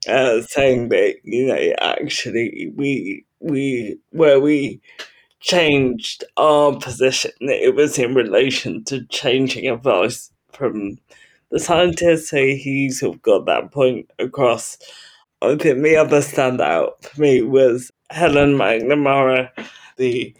uh, 0.08 0.42
saying 0.42 0.88
that 0.90 1.16
you 1.24 1.46
know 1.46 1.72
actually 1.80 2.72
we 2.76 3.24
we 3.42 3.98
where 4.10 4.40
we 4.40 4.80
changed 5.40 6.24
our 6.36 6.76
position. 6.78 7.32
It 7.40 7.74
was 7.74 7.98
in 7.98 8.14
relation 8.14 8.84
to 8.84 9.04
changing 9.06 9.68
advice 9.68 10.30
from 10.52 10.98
the 11.50 11.58
scientists, 11.58 12.30
so 12.30 12.36
he 12.38 12.90
sort 12.90 13.16
of 13.16 13.22
got 13.22 13.46
that 13.46 13.72
point 13.72 14.10
across. 14.18 14.78
I 15.42 15.56
think 15.56 15.82
the 15.82 15.96
other 15.96 16.20
standout 16.20 17.02
for 17.02 17.20
me 17.20 17.42
was 17.42 17.90
Helen 18.10 18.56
MacNamara, 18.56 19.50
the 19.96 20.34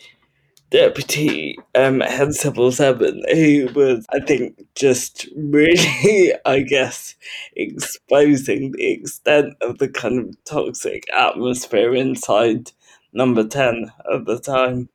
deputy 0.71 1.59
um, 1.75 2.01
head 2.01 2.33
civil 2.35 2.73
servant, 2.73 3.29
who 3.31 3.69
was, 3.75 4.07
I 4.11 4.21
think, 4.21 4.65
just 4.75 5.29
really, 5.37 6.33
I 6.47 6.61
guess, 6.61 7.15
exposing 7.55 8.73
the 8.73 8.93
extent 8.93 9.55
of 9.61 9.79
the 9.79 9.88
kind 9.88 10.19
of 10.19 10.45
toxic 10.45 11.05
atmosphere 11.12 11.95
inside 11.95 12.73
number 13.12 13.44
10 13.46 13.92
at 14.12 14.25
the 14.25 14.38
time. 14.38 14.88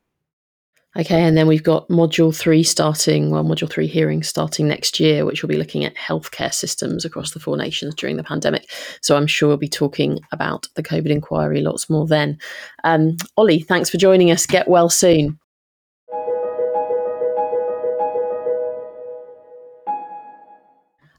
Okay, 0.97 1.21
and 1.21 1.38
then 1.38 1.47
we've 1.47 1.63
got 1.63 1.88
Module 1.89 2.36
3 2.36 2.63
starting, 2.63 3.30
well, 3.30 3.43
Module 3.43 3.69
3 3.69 3.86
hearing 3.86 4.23
starting 4.23 4.67
next 4.67 4.99
year, 4.99 5.25
which 5.25 5.43
will 5.43 5.49
be 5.49 5.58
looking 5.58 5.86
at 5.86 5.95
healthcare 5.95 6.51
systems 6.51 7.06
across 7.06 7.32
the 7.32 7.39
four 7.39 7.56
nations 7.56 7.93
during 7.93 8.17
the 8.17 8.23
pandemic. 8.23 8.71
So 9.01 9.15
I'm 9.15 9.27
sure 9.27 9.49
we'll 9.49 9.58
be 9.58 9.67
talking 9.69 10.19
about 10.32 10.67
the 10.73 10.82
COVID 10.82 11.12
inquiry 11.12 11.62
lots 11.62 11.88
more 11.88 12.08
then. 12.08 12.39
Um, 12.84 13.17
Olly, 13.38 13.60
thanks 13.60 13.91
for 13.91 13.97
joining 13.97 14.32
us. 14.32 14.47
Get 14.47 14.67
well 14.67 14.89
soon. 14.89 15.38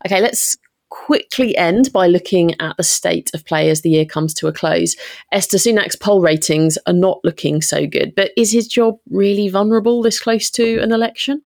Okay, 0.06 0.20
let's 0.20 0.56
quickly 0.90 1.56
end 1.56 1.92
by 1.92 2.06
looking 2.06 2.58
at 2.60 2.76
the 2.76 2.82
state 2.82 3.30
of 3.34 3.44
play 3.44 3.70
as 3.70 3.82
the 3.82 3.90
year 3.90 4.04
comes 4.04 4.32
to 4.34 4.46
a 4.46 4.52
close. 4.52 4.96
Esther 5.32 5.58
Sunak's 5.58 5.96
poll 5.96 6.20
ratings 6.20 6.78
are 6.86 6.92
not 6.92 7.20
looking 7.24 7.60
so 7.62 7.86
good, 7.86 8.14
but 8.14 8.30
is 8.36 8.52
his 8.52 8.66
job 8.66 8.96
really 9.10 9.48
vulnerable 9.48 10.02
this 10.02 10.20
close 10.20 10.50
to 10.50 10.78
an 10.78 10.92
election? 10.92 11.42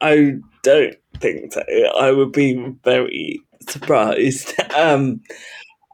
I 0.00 0.36
don't 0.62 0.96
think 1.18 1.52
so. 1.52 1.62
I 1.98 2.12
would 2.12 2.32
be 2.32 2.74
very 2.84 3.40
surprised. 3.68 4.54
Um, 4.76 5.22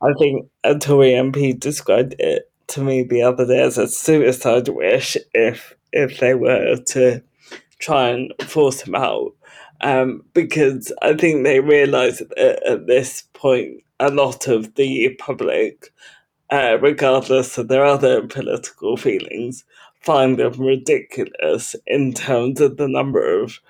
I 0.02 0.12
think 0.18 0.46
a 0.64 0.78
Tory 0.78 1.12
MP 1.12 1.58
described 1.58 2.16
it 2.18 2.50
to 2.66 2.82
me 2.82 3.02
the 3.02 3.22
other 3.22 3.46
day 3.46 3.62
as 3.62 3.78
a 3.78 3.88
suicide 3.88 4.68
wish 4.68 5.16
if 5.32 5.74
if 5.92 6.18
they 6.18 6.34
were 6.34 6.76
to 6.88 7.22
try 7.78 8.08
and 8.08 8.32
force 8.42 8.82
him 8.82 8.94
out 8.94 9.32
um, 9.84 10.24
because 10.32 10.92
I 11.02 11.12
think 11.12 11.44
they 11.44 11.60
realise 11.60 12.22
at, 12.38 12.66
at, 12.66 12.86
this 12.86 13.24
point 13.34 13.84
a 14.00 14.10
lot 14.10 14.48
of 14.48 14.74
the 14.74 15.10
public, 15.18 15.92
uh, 16.50 16.78
regardless 16.80 17.58
of 17.58 17.68
their 17.68 17.84
other 17.84 18.26
political 18.26 18.96
feelings, 18.96 19.64
find 20.00 20.38
them 20.38 20.54
ridiculous 20.58 21.76
in 21.86 22.14
terms 22.14 22.62
of 22.62 22.78
the 22.78 22.88
number 22.88 23.42
of 23.42 23.60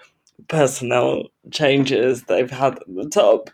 personnel 0.47 1.25
changes 1.51 2.23
they've 2.23 2.51
had 2.51 2.75
at 2.75 2.95
the 2.95 3.09
top. 3.09 3.51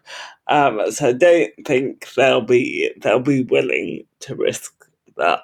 Um, 0.47 0.91
so 0.91 1.09
I 1.09 1.13
don't 1.13 1.53
think 1.65 2.13
they'll 2.13 2.43
be 2.43 2.93
they'll 3.01 3.21
be 3.21 3.43
willing 3.45 4.05
to 4.21 4.35
risk 4.35 4.73
that. 5.17 5.41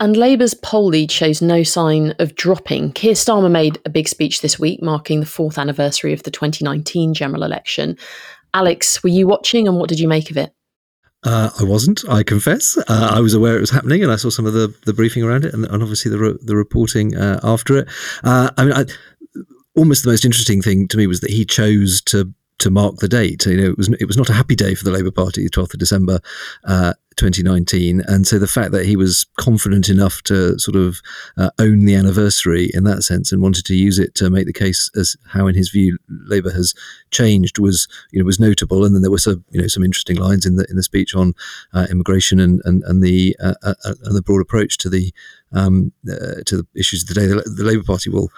And 0.00 0.16
Labour's 0.16 0.54
poll 0.54 0.86
lead 0.86 1.10
shows 1.10 1.42
no 1.42 1.62
sign 1.62 2.14
of 2.18 2.34
dropping. 2.36 2.92
Keir 2.92 3.14
Starmer 3.14 3.50
made 3.50 3.78
a 3.84 3.90
big 3.90 4.08
speech 4.08 4.40
this 4.40 4.58
week, 4.58 4.80
marking 4.80 5.20
the 5.20 5.26
fourth 5.26 5.58
anniversary 5.58 6.12
of 6.12 6.22
the 6.22 6.30
2019 6.30 7.14
general 7.14 7.42
election. 7.42 7.98
Alex, 8.54 9.02
were 9.02 9.10
you 9.10 9.26
watching 9.26 9.66
and 9.66 9.76
what 9.76 9.88
did 9.88 9.98
you 9.98 10.08
make 10.08 10.30
of 10.30 10.36
it? 10.36 10.54
Uh, 11.24 11.50
I 11.58 11.64
wasn't, 11.64 12.08
I 12.08 12.22
confess. 12.22 12.78
Uh, 12.88 13.10
I 13.12 13.20
was 13.20 13.34
aware 13.34 13.56
it 13.56 13.60
was 13.60 13.70
happening, 13.70 14.04
and 14.04 14.12
I 14.12 14.16
saw 14.16 14.30
some 14.30 14.46
of 14.46 14.52
the, 14.52 14.72
the 14.86 14.92
briefing 14.92 15.24
around 15.24 15.44
it, 15.44 15.52
and, 15.52 15.64
and 15.64 15.82
obviously 15.82 16.12
the 16.12 16.18
re- 16.18 16.38
the 16.42 16.54
reporting 16.54 17.16
uh, 17.16 17.40
after 17.42 17.76
it. 17.76 17.88
Uh, 18.22 18.50
I 18.56 18.64
mean, 18.64 18.72
I, 18.72 18.84
almost 19.76 20.04
the 20.04 20.10
most 20.10 20.24
interesting 20.24 20.62
thing 20.62 20.86
to 20.88 20.96
me 20.96 21.08
was 21.08 21.20
that 21.20 21.30
he 21.30 21.44
chose 21.44 22.00
to 22.02 22.32
to 22.58 22.70
mark 22.70 22.96
the 22.96 23.08
date. 23.08 23.46
You 23.46 23.56
know, 23.56 23.70
it 23.70 23.76
was 23.76 23.88
it 24.00 24.06
was 24.06 24.16
not 24.16 24.30
a 24.30 24.32
happy 24.32 24.54
day 24.54 24.76
for 24.76 24.84
the 24.84 24.92
Labour 24.92 25.10
Party, 25.10 25.42
the 25.42 25.50
twelfth 25.50 25.74
of 25.74 25.80
December, 25.80 26.20
uh, 26.64 26.94
2019, 27.18 28.02
and 28.06 28.26
so 28.26 28.38
the 28.38 28.46
fact 28.46 28.72
that 28.72 28.86
he 28.86 28.96
was 28.96 29.26
confident 29.38 29.88
enough 29.88 30.22
to 30.22 30.58
sort 30.58 30.76
of 30.76 31.00
uh, 31.36 31.50
own 31.58 31.84
the 31.84 31.94
anniversary 31.94 32.70
in 32.72 32.84
that 32.84 33.02
sense 33.02 33.32
and 33.32 33.42
wanted 33.42 33.64
to 33.66 33.74
use 33.74 33.98
it 33.98 34.14
to 34.14 34.30
make 34.30 34.46
the 34.46 34.52
case 34.52 34.90
as 34.96 35.16
how, 35.26 35.46
in 35.46 35.54
his 35.54 35.68
view, 35.68 35.98
Labour 36.08 36.50
has 36.50 36.74
changed 37.10 37.58
was 37.58 37.88
you 38.12 38.18
know 38.18 38.24
was 38.24 38.40
notable. 38.40 38.84
And 38.84 38.94
then 38.94 39.02
there 39.02 39.10
were 39.10 39.18
some 39.18 39.44
you 39.50 39.60
know 39.60 39.66
some 39.66 39.84
interesting 39.84 40.16
lines 40.16 40.46
in 40.46 40.56
the 40.56 40.66
in 40.70 40.76
the 40.76 40.82
speech 40.82 41.14
on 41.14 41.34
uh, 41.74 41.86
immigration 41.90 42.40
and 42.40 42.62
and 42.64 42.82
and 42.84 43.02
the 43.02 43.36
uh, 43.40 43.54
uh, 43.62 43.74
uh, 43.84 43.94
and 44.04 44.16
the 44.16 44.22
broad 44.22 44.40
approach 44.40 44.78
to 44.78 44.88
the 44.88 45.12
um, 45.52 45.92
to 46.04 46.56
the 46.56 46.66
issues 46.74 47.02
of 47.02 47.08
the 47.08 47.14
day. 47.14 47.26
The, 47.26 47.42
the 47.56 47.64
Labour 47.64 47.84
Party 47.84 48.10
will 48.10 48.30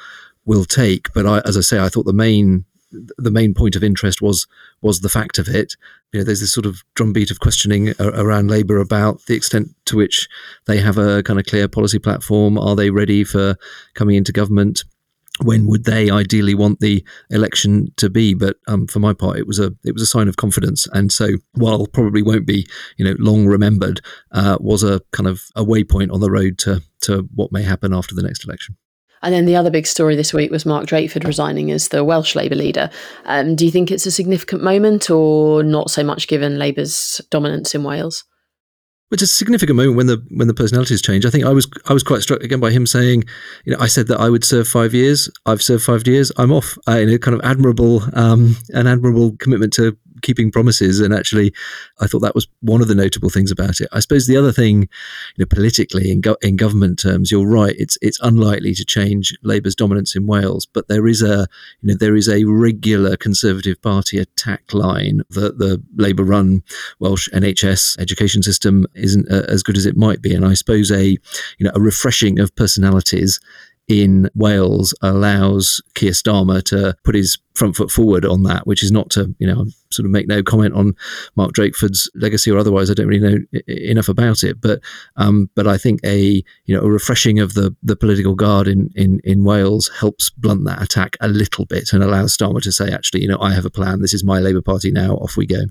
will 0.47 0.65
take, 0.65 1.13
but 1.13 1.27
I, 1.27 1.41
as 1.41 1.57
I 1.57 1.61
say, 1.61 1.79
I 1.79 1.89
thought 1.89 2.07
the 2.07 2.13
main 2.13 2.65
the 2.91 3.31
main 3.31 3.55
point 3.55 3.77
of 3.77 3.85
interest 3.85 4.21
was 4.21 4.47
was 4.83 5.01
the 5.01 5.09
fact 5.09 5.39
of 5.39 5.49
it. 5.49 5.77
You 6.13 6.21
know, 6.21 6.25
there's 6.25 6.41
this 6.41 6.53
sort 6.53 6.67
of 6.67 6.83
drumbeat 6.95 7.31
of 7.31 7.41
questioning 7.41 7.95
around 8.01 8.51
Labour 8.51 8.79
about 8.79 9.25
the 9.27 9.35
extent 9.35 9.69
to 9.87 9.97
which 9.97 10.29
they 10.67 10.79
have 10.79 10.99
a 10.99 11.23
kind 11.23 11.39
of 11.39 11.47
clear 11.47 11.69
policy 11.69 11.99
platform. 11.99 12.59
Are 12.59 12.77
they 12.77 12.91
ready 12.91 13.25
for 13.25 13.57
coming 13.95 14.17
into 14.17 14.33
government? 14.33 14.85
When 15.43 15.67
would 15.69 15.85
they 15.85 16.11
ideally 16.11 16.55
want 16.55 16.81
the 16.81 17.03
election 17.31 17.93
to 17.97 18.11
be? 18.11 18.35
But 18.35 18.57
um, 18.67 18.87
for 18.87 18.99
my 18.99 19.15
part, 19.15 19.39
it 19.39 19.47
was 19.47 19.59
a 19.59 19.73
it 19.85 19.95
was 19.95 20.03
a 20.03 20.07
sign 20.07 20.29
of 20.29 20.37
confidence, 20.37 20.87
and 20.93 21.11
so 21.11 21.29
while 21.53 21.87
probably 21.87 22.23
won't 22.23 22.47
be 22.47 22.67
you 22.97 23.05
know 23.05 23.15
long 23.19 23.47
remembered, 23.47 24.01
uh, 24.33 24.59
was 24.61 24.83
a 24.83 25.01
kind 25.13 25.29
of 25.29 25.43
a 25.57 25.65
waypoint 25.65 26.13
on 26.13 26.21
the 26.21 26.31
road 26.31 26.59
to 26.59 26.83
to 27.03 27.29
what 27.35 27.53
may 27.53 27.63
happen 27.63 27.95
after 27.95 28.15
the 28.15 28.23
next 28.23 28.45
election. 28.45 28.77
And 29.23 29.35
then 29.35 29.47
the 29.47 29.57
other 29.57 29.71
big 29.71 29.87
story 29.87 30.17
this 30.17 30.33
week 30.33 30.51
was 30.51 30.65
Mark 30.65 30.87
Drakeford 30.87 31.27
resigning 31.27 31.71
as 31.71 31.89
the 31.89 32.05
Welsh 32.05 32.35
Labour 32.35 32.55
leader. 32.55 32.91
Um, 33.25 33.55
do 33.55 33.65
you 33.65 33.71
think 33.71 33.91
it's 33.91 34.07
a 34.07 34.11
significant 34.11 34.63
moment 34.63 35.11
or 35.11 35.63
not 35.63 35.91
so 35.91 36.03
much 36.03 36.29
given 36.29 36.59
Labour's 36.59 37.21
dominance 37.31 37.75
in 37.75 37.85
Wales? 37.85 38.25
It's 39.13 39.23
a 39.23 39.27
significant 39.27 39.77
moment 39.77 39.97
when 39.97 40.07
the 40.07 40.25
when 40.31 40.47
the 40.47 40.55
personalities 40.55 41.03
change. 41.03 41.27
I 41.27 41.31
think 41.31 41.45
I 41.45 41.51
was 41.51 41.69
I 41.89 41.93
was 41.93 42.05
quite 42.05 42.23
struck 42.23 42.43
again 42.43 42.61
by 42.61 42.71
him 42.71 42.87
saying, 42.87 43.25
you 43.65 43.73
know, 43.73 43.81
I 43.81 43.89
said 43.89 44.07
that 44.07 44.21
I 44.21 44.31
would 44.31 44.45
serve 44.45 44.69
five 44.69 44.95
years. 44.95 45.29
I've 45.47 45.63
served 45.63 45.83
five 45.83 46.07
years. 46.07 46.31
I'm 46.37 46.53
off. 46.53 46.79
Uh, 46.87 46.93
in 46.93 47.09
a 47.09 47.19
kind 47.19 47.35
of 47.35 47.41
admirable, 47.43 48.03
um, 48.17 48.57
an 48.69 48.87
admirable 48.87 49.37
commitment 49.39 49.73
to 49.75 49.97
keeping 50.23 50.51
promises. 50.51 51.01
And 51.01 51.15
actually, 51.15 51.53
I 52.01 52.07
thought 52.07 52.21
that 52.21 52.35
was 52.35 52.47
one 52.61 52.81
of 52.81 52.89
the 52.89 52.95
notable 52.95 53.31
things 53.31 53.51
about 53.51 53.81
it. 53.81 53.89
I 53.93 54.01
suppose 54.01 54.27
the 54.27 54.37
other 54.37 54.53
thing, 54.53 54.83
you 54.83 54.89
know, 55.39 55.47
politically 55.47 56.11
in, 56.11 56.21
go- 56.21 56.37
in 56.43 56.57
government 56.57 56.99
terms, 56.99 57.31
you're 57.31 57.47
right. 57.47 57.75
It's 57.79 57.99
it's 58.03 58.21
unlikely 58.21 58.75
to 58.75 58.85
change 58.85 59.37
Labour's 59.43 59.75
dominance 59.75 60.15
in 60.15 60.27
Wales, 60.27 60.67
but 60.67 60.89
there 60.89 61.07
is 61.07 61.23
a 61.23 61.47
you 61.81 61.89
know 61.89 61.95
there 61.95 62.17
is 62.17 62.29
a 62.29 62.45
regular 62.45 63.17
Conservative 63.17 63.81
Party 63.83 64.19
attack 64.19 64.73
line 64.73 65.23
that 65.31 65.59
the 65.59 65.83
Labour-run 65.97 66.63
Welsh 66.99 67.29
NHS 67.31 67.99
education 67.99 68.43
system 68.43 68.87
isn't 68.95 69.31
uh, 69.31 69.45
as 69.49 69.63
good 69.63 69.77
as 69.77 69.87
it 69.87 69.97
might 69.97 70.23
be, 70.23 70.35
and 70.35 70.45
I 70.45 70.55
suppose 70.55 70.91
a 70.91 71.05
you 71.05 71.19
know 71.61 71.73
a 71.75 71.81
refreshing 71.81 72.39
of 72.39 72.55
personalities 72.57 73.41
in 73.91 74.31
Wales 74.35 74.95
allows 75.03 75.83
Keir 75.95 76.13
Starmer 76.13 76.63
to 76.65 76.97
put 77.05 77.17
his 77.17 77.39
front 77.55 77.75
foot 77.75 77.91
forward 77.91 78.25
on 78.25 78.45
that, 78.45 78.67
which 78.67 78.83
is 78.83 78.93
not 78.93 79.11
to, 79.11 79.35
you 79.39 79.47
know, 79.47 79.67
sort 79.91 80.07
of 80.07 80.13
make 80.13 80.29
no 80.29 80.43
comment 80.43 80.75
on 80.75 80.95
Mark 81.35 81.53
Drakeford's 81.53 82.09
legacy 82.15 82.51
or 82.51 82.59
otherwise. 82.59 82.91
I 82.91 82.95
don't 82.95 83.09
really 83.09 83.21
know 83.51 83.61
enough 83.67 84.09
about 84.09 84.45
it, 84.45 84.61
but 84.61 84.81
um, 85.17 85.51
but 85.57 85.67
I 85.67 85.77
think 85.77 86.01
a 86.05 86.43
you 86.65 86.77
know 86.77 86.83
a 86.83 86.91
refreshing 86.91 87.41
of 87.41 87.55
the 87.55 87.75
the 87.83 87.97
political 87.97 88.35
guard 88.35 88.69
in 88.69 88.91
in 88.95 89.21
in 89.25 89.45
Wales 89.45 89.91
helps 89.99 90.31
blunt 90.31 90.65
that 90.67 90.81
attack 90.81 91.17
a 91.21 91.29
little 91.29 91.67
bit 91.67 91.93
and 91.93 92.03
allows 92.03 92.37
Starmer 92.37 92.63
to 92.63 92.73
say, 92.73 92.93
actually, 92.93 93.23
you 93.23 93.29
know, 93.29 93.41
I 93.41 93.53
have 93.53 93.67
a 93.67 93.71
plan. 93.71 94.01
This 94.01 94.15
is 94.15 94.25
my 94.25 94.39
Labour 94.39 94.63
Party 94.63 94.93
now. 94.93 95.17
Off 95.17 95.37
we 95.37 95.47
go. 95.47 95.63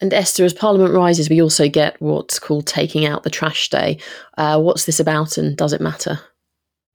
And 0.00 0.14
Esther, 0.14 0.46
as 0.46 0.54
Parliament 0.54 0.94
rises, 0.94 1.28
we 1.28 1.42
also 1.42 1.68
get 1.68 2.00
what's 2.00 2.38
called 2.38 2.66
taking 2.66 3.04
out 3.04 3.22
the 3.22 3.28
trash 3.28 3.68
day. 3.68 3.98
Uh, 4.38 4.58
what's 4.58 4.86
this 4.86 4.98
about, 4.98 5.36
and 5.36 5.56
does 5.56 5.74
it 5.74 5.80
matter? 5.82 6.20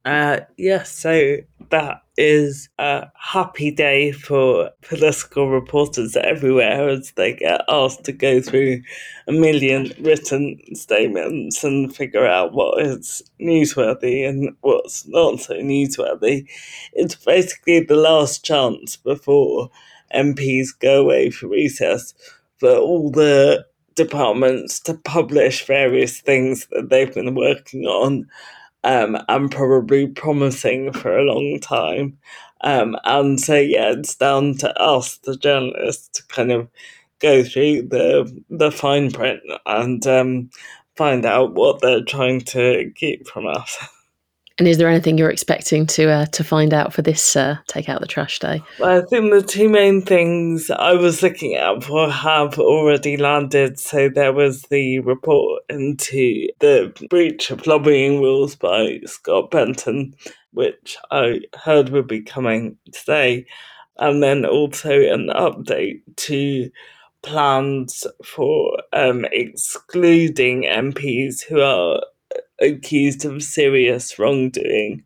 Uh, 0.06 0.42
yes, 0.56 0.92
so 0.92 1.38
that 1.72 2.04
is 2.16 2.70
a 2.78 3.08
happy 3.20 3.72
day 3.72 4.12
for 4.12 4.70
political 4.84 5.50
reporters 5.50 6.16
everywhere 6.16 6.88
as 6.88 7.12
they 7.14 7.34
get 7.34 7.62
asked 7.68 8.04
to 8.04 8.12
go 8.12 8.40
through 8.40 8.84
a 9.28 9.32
million 9.32 9.92
written 10.00 10.60
statements 10.76 11.64
and 11.64 11.96
figure 11.96 12.26
out 12.26 12.54
what 12.54 12.80
is 12.86 13.24
newsworthy 13.42 14.30
and 14.30 14.56
what's 14.62 15.08
not 15.08 15.40
so 15.40 15.56
newsworthy. 15.56 16.48
It's 16.94 17.16
basically 17.16 17.80
the 17.80 17.96
last 17.96 18.46
chance 18.46 18.96
before 18.98 19.72
MPs 20.14 20.68
go 20.80 21.02
away 21.02 21.32
for 21.32 21.48
recess 21.48 22.14
for 22.60 22.78
all 22.78 23.10
the 23.10 23.66
departments 23.96 24.80
to 24.82 24.94
publish 24.94 25.66
various 25.66 26.22
things 26.22 26.68
that 26.72 26.90
they've 26.90 27.14
been 27.14 27.34
working 27.34 27.86
on 27.86 28.28
um, 28.86 29.18
and 29.30 29.52
probably 29.52 30.08
promising 30.08 30.94
for 30.94 31.18
a 31.18 31.26
long 31.26 31.60
time. 31.62 32.18
Um, 32.62 32.98
and 33.06 33.42
so, 33.42 33.56
yeah, 33.58 33.94
it's 33.94 34.16
down 34.16 34.58
to 34.60 34.74
us, 34.82 35.18
the 35.20 35.38
journalists, 35.38 36.10
to 36.20 36.28
kind 36.36 36.54
of 36.54 36.70
go 37.22 37.44
through 37.44 37.84
the 37.84 38.44
the 38.52 38.72
fine 38.72 39.12
print 39.12 39.42
and 39.68 40.08
um, 40.08 40.52
find 40.98 41.26
out 41.26 41.56
what 41.56 41.82
they're 41.82 42.06
trying 42.06 42.42
to 42.42 42.92
keep 42.96 43.28
from 43.28 43.48
us. 43.48 43.78
And 44.58 44.70
is 44.70 44.78
there 44.78 44.88
anything 44.88 45.18
you're 45.18 45.30
expecting 45.30 45.86
to 45.88 46.10
uh, 46.10 46.26
to 46.28 46.44
find 46.44 46.74
out 46.74 46.94
for 46.94 47.02
this 47.02 47.36
uh, 47.36 47.58
Take 47.68 47.90
Out 47.90 48.00
the 48.00 48.08
Trash 48.08 48.40
Day? 48.40 48.62
Well, 48.80 49.00
I 49.00 49.06
think 49.06 49.32
the 49.32 49.42
two 49.42 49.68
main 49.68 50.02
things 50.02 50.72
I 50.72 50.94
was 50.94 51.22
looking 51.22 51.56
at 51.56 51.84
for 51.84 52.10
have 52.10 52.58
already 52.58 53.18
landed. 53.18 53.78
So 53.80 54.08
there 54.08 54.32
was 54.32 54.62
the 54.64 55.00
report 55.00 55.64
into 55.68 56.48
the 56.60 56.94
breach 57.10 57.52
of 57.52 57.68
lobbying 57.68 58.22
rules 58.22 58.56
by 58.56 59.02
Scott 59.06 59.52
Benton, 59.52 60.16
which 60.52 60.96
I 61.12 61.42
heard 61.62 61.90
would 61.90 62.08
be 62.08 62.22
coming 62.22 62.78
today, 62.94 63.46
and 63.98 64.24
then 64.24 64.46
also 64.46 65.02
an 65.02 65.32
update 65.36 66.00
to 66.16 66.72
plans 67.24 68.08
for 68.24 68.78
um, 68.94 69.26
excluding 69.34 70.64
MPs 70.64 71.42
who 71.44 71.60
are 71.60 72.02
accused 72.62 73.26
of 73.26 73.44
serious 73.44 74.18
wrongdoing, 74.18 75.04